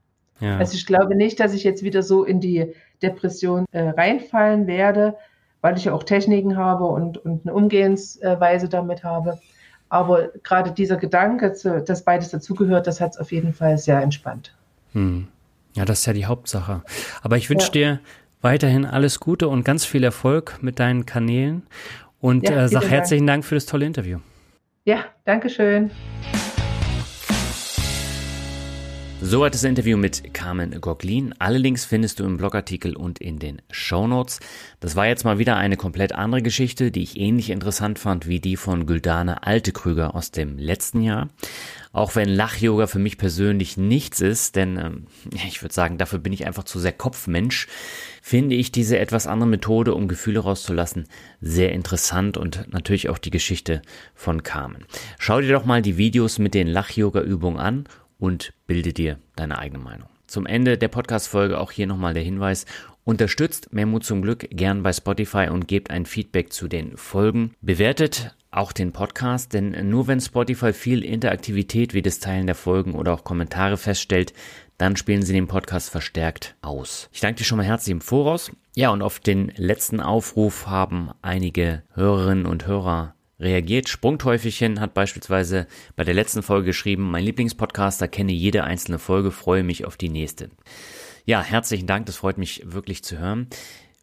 Ja. 0.41 0.57
Also 0.59 0.75
ich 0.75 0.87
glaube 0.87 1.17
nicht, 1.17 1.41
dass 1.41 1.53
ich 1.53 1.65
jetzt 1.65 1.83
wieder 1.83 2.03
so 2.03 2.25
in 2.25 2.41
die 2.41 2.73
Depression 3.03 3.67
äh, 3.73 3.89
reinfallen 3.91 4.67
werde, 4.67 5.17
weil 5.61 5.77
ich 5.77 5.87
ja 5.87 5.93
auch 5.93 6.05
Techniken 6.05 6.57
habe 6.57 6.85
und, 6.85 7.19
und 7.19 7.43
eine 7.45 7.55
Umgehensweise 7.55 8.69
damit 8.69 9.03
habe. 9.03 9.41
Aber 9.89 10.29
gerade 10.43 10.71
dieser 10.71 10.97
Gedanke, 10.97 11.55
dass 11.85 12.05
beides 12.05 12.31
dazugehört, 12.31 12.87
das 12.87 13.01
hat 13.01 13.13
es 13.13 13.19
auf 13.19 13.33
jeden 13.33 13.53
Fall 13.53 13.79
sehr 13.79 14.01
entspannt. 14.01 14.55
Hm. 14.93 15.29
Ja, 15.75 15.85
das 15.85 16.01
ist 16.01 16.07
ja 16.07 16.13
die 16.13 16.27
Hauptsache. 16.27 16.83
Aber 17.23 17.37
ich 17.37 17.51
wünsche 17.51 17.67
ja. 17.69 17.73
dir 17.73 18.01
weiterhin 18.41 18.85
alles 18.85 19.19
Gute 19.21 19.49
und 19.49 19.65
ganz 19.65 19.85
viel 19.85 20.05
Erfolg 20.05 20.59
mit 20.61 20.79
deinen 20.79 21.07
Kanälen 21.07 21.63
und 22.21 22.49
ja, 22.49 22.65
äh, 22.65 22.69
sag 22.69 22.89
herzlichen 22.89 23.27
Dank. 23.27 23.43
Dank 23.43 23.45
für 23.45 23.55
das 23.55 23.67
tolle 23.67 23.87
Interview. 23.87 24.19
Ja, 24.85 25.05
danke 25.25 25.51
schön. 25.51 25.91
Soweit 29.21 29.53
das 29.53 29.65
Interview 29.65 29.97
mit 29.97 30.33
Carmen 30.33 30.81
Goglin. 30.81 31.35
Alle 31.41 31.59
Links 31.59 31.85
findest 31.85 32.21
du 32.21 32.25
im 32.25 32.37
Blogartikel 32.37 32.97
und 32.97 33.19
in 33.19 33.41
den 33.41 33.61
Show 33.69 34.07
Notes. 34.07 34.39
Das 34.79 34.95
war 34.95 35.09
jetzt 35.09 35.25
mal 35.25 35.41
wieder 35.41 35.57
eine 35.57 35.77
komplett 35.77 36.13
andere 36.13 36.41
Geschichte, 36.41 36.93
die 36.93 37.03
ich 37.03 37.19
ähnlich 37.19 37.51
interessant 37.51 37.99
fand 37.99 38.29
wie 38.29 38.39
die 38.39 38.57
von 38.57 38.87
Güldane 38.87 39.45
Altekrüger 39.45 40.15
aus 40.15 40.31
dem 40.31 40.57
letzten 40.57 41.03
Jahr. 41.03 41.29
Auch 41.93 42.15
wenn 42.15 42.29
Lach-Yoga 42.29 42.87
für 42.87 43.01
mich 43.01 43.19
persönlich 43.19 43.77
nichts 43.77 44.21
ist, 44.21 44.55
denn 44.55 44.77
ähm, 44.77 45.07
ich 45.49 45.63
würde 45.63 45.75
sagen, 45.75 45.99
dafür 45.99 46.21
bin 46.21 46.33
ich 46.33 46.47
einfach 46.47 46.65
zu 46.65 46.79
sehr 46.79 46.93
Kopfmensch, 46.93 47.67
finde 48.23 48.55
ich 48.55 48.71
diese 48.71 48.99
etwas 48.99 49.27
andere 49.27 49.49
Methode, 49.49 49.95
um 49.95 50.07
Gefühle 50.07 50.41
rauszulassen, 50.41 51.09
sehr 51.41 51.73
interessant 51.73 52.37
und 52.37 52.73
natürlich 52.73 53.09
auch 53.09 53.19
die 53.19 53.31
Geschichte 53.31 53.83
von 54.15 54.45
Carmen. 54.45 54.85
Schau 55.19 55.41
dir 55.41 55.53
doch 55.53 55.65
mal 55.65 55.83
die 55.83 55.97
Videos 55.97 56.39
mit 56.39 56.55
den 56.55 56.69
Lach-Yoga-Übungen 56.69 57.59
an 57.59 57.85
und 58.19 58.53
bilde 58.67 58.93
dir 58.93 59.19
deine 59.37 59.59
eigene 59.59 59.83
Meinung. 59.83 60.09
Zum 60.27 60.45
Ende 60.45 60.77
der 60.77 60.89
Podcast-Folge 60.89 61.59
auch 61.59 61.73
hier 61.73 61.87
nochmal 61.87 62.15
der 62.15 62.23
Hinweis. 62.23 62.67
Unterstützt 63.05 63.73
Mehr 63.73 63.89
zum 64.01 64.21
Glück 64.21 64.47
gern 64.51 64.83
bei 64.83 64.93
Spotify 64.93 65.49
und 65.51 65.67
gebt 65.67 65.91
ein 65.91 66.05
Feedback 66.05 66.53
zu 66.53 66.69
den 66.69 66.99
Folgen. 66.99 67.55
Bewertet 67.63 68.35
auch 68.51 68.73
den 68.73 68.93
Podcast, 68.93 69.55
denn 69.55 69.89
nur 69.89 70.07
wenn 70.07 70.21
Spotify 70.21 70.75
viel 70.75 71.03
Interaktivität 71.03 71.95
wie 71.95 72.03
das 72.03 72.19
Teilen 72.19 72.47
der 72.47 72.55
Folgen 72.55 72.95
oder 72.95 73.15
auch 73.15 73.25
Kommentare 73.25 73.79
feststellt, 73.79 74.35
dann 74.77 74.97
spielen 74.97 75.23
sie 75.23 75.33
den 75.33 75.49
Podcast 75.49 75.91
verstärkt 75.91 76.55
aus. 76.61 77.09
Ich 77.13 77.21
danke 77.21 77.39
dir 77.39 77.45
schon 77.45 77.59
mal 77.59 77.65
herzlich 77.65 77.93
im 77.93 78.01
Voraus. 78.01 78.53
Ja, 78.75 78.91
und 78.91 79.03
auf 79.03 79.19
den 79.21 79.53
letzten 79.57 80.01
Aufruf 80.01 80.67
haben 80.67 81.11
einige 81.21 81.83
Hörerinnen 81.95 82.47
und 82.47 82.67
Hörer 82.67 83.15
reagiert. 83.41 83.89
Sprungteufelchen 83.89 84.81
hat 84.81 84.95
beispielsweise 84.95 85.67
bei 85.97 86.05
der 86.05 86.15
letzten 86.15 86.43
Folge 86.43 86.67
geschrieben, 86.67 87.11
mein 87.11 87.25
Lieblingspodcaster 87.25 88.09
kenne 88.09 88.33
jede 88.33 88.65
einzelne 88.65 88.99
Folge, 88.99 89.31
freue 89.31 89.63
mich 89.63 89.85
auf 89.85 89.97
die 89.97 90.09
nächste. 90.09 90.51
Ja, 91.25 91.43
herzlichen 91.43 91.87
Dank, 91.87 92.07
das 92.07 92.17
freut 92.17 92.39
mich 92.39 92.63
wirklich 92.65 93.05
zu 93.05 93.19
hören. 93.19 93.49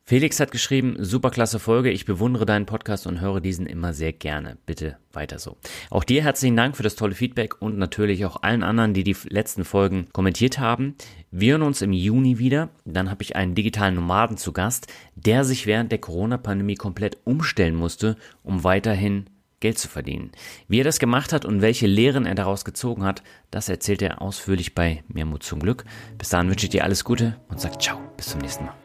Felix 0.07 0.39
hat 0.39 0.51
geschrieben, 0.51 0.97
superklasse 0.99 1.57
Folge, 1.57 1.89
ich 1.89 2.05
bewundere 2.05 2.45
deinen 2.45 2.67
Podcast 2.67 3.07
und 3.07 3.21
höre 3.21 3.41
diesen 3.41 3.65
immer 3.65 3.91
sehr 3.91 4.13
gerne. 4.13 4.55
Bitte 4.67 4.97
weiter 5.11 5.39
so. 5.39 5.57
Auch 5.89 6.03
dir 6.03 6.21
herzlichen 6.21 6.55
Dank 6.55 6.77
für 6.77 6.83
das 6.83 6.95
tolle 6.95 7.15
Feedback 7.15 7.59
und 7.59 7.79
natürlich 7.79 8.23
auch 8.23 8.43
allen 8.43 8.61
anderen, 8.61 8.93
die 8.93 9.03
die 9.03 9.15
letzten 9.27 9.65
Folgen 9.65 10.05
kommentiert 10.13 10.59
haben. 10.59 10.93
Wir 11.31 11.53
hören 11.53 11.63
uns 11.63 11.81
im 11.81 11.91
Juni 11.91 12.37
wieder. 12.37 12.69
Dann 12.85 13.09
habe 13.09 13.23
ich 13.23 13.35
einen 13.35 13.55
digitalen 13.55 13.95
Nomaden 13.95 14.37
zu 14.37 14.53
Gast, 14.53 14.93
der 15.15 15.43
sich 15.43 15.65
während 15.65 15.91
der 15.91 15.99
Corona-Pandemie 15.99 16.75
komplett 16.75 17.17
umstellen 17.23 17.73
musste, 17.73 18.15
um 18.43 18.63
weiterhin 18.63 19.25
Geld 19.59 19.79
zu 19.79 19.87
verdienen. 19.87 20.29
Wie 20.67 20.81
er 20.81 20.83
das 20.83 20.99
gemacht 20.99 21.33
hat 21.33 21.45
und 21.45 21.63
welche 21.63 21.87
Lehren 21.87 22.27
er 22.27 22.35
daraus 22.35 22.63
gezogen 22.63 23.03
hat, 23.03 23.23
das 23.49 23.69
erzählt 23.69 24.03
er 24.03 24.21
ausführlich 24.21 24.75
bei 24.75 25.03
Mehr 25.07 25.25
Mut 25.25 25.41
zum 25.41 25.61
Glück. 25.61 25.83
Bis 26.19 26.29
dahin 26.29 26.49
wünsche 26.49 26.67
ich 26.67 26.71
dir 26.71 26.83
alles 26.83 27.03
Gute 27.03 27.37
und 27.47 27.59
sag 27.59 27.81
ciao, 27.81 27.99
bis 28.17 28.27
zum 28.27 28.41
nächsten 28.41 28.65
Mal. 28.65 28.84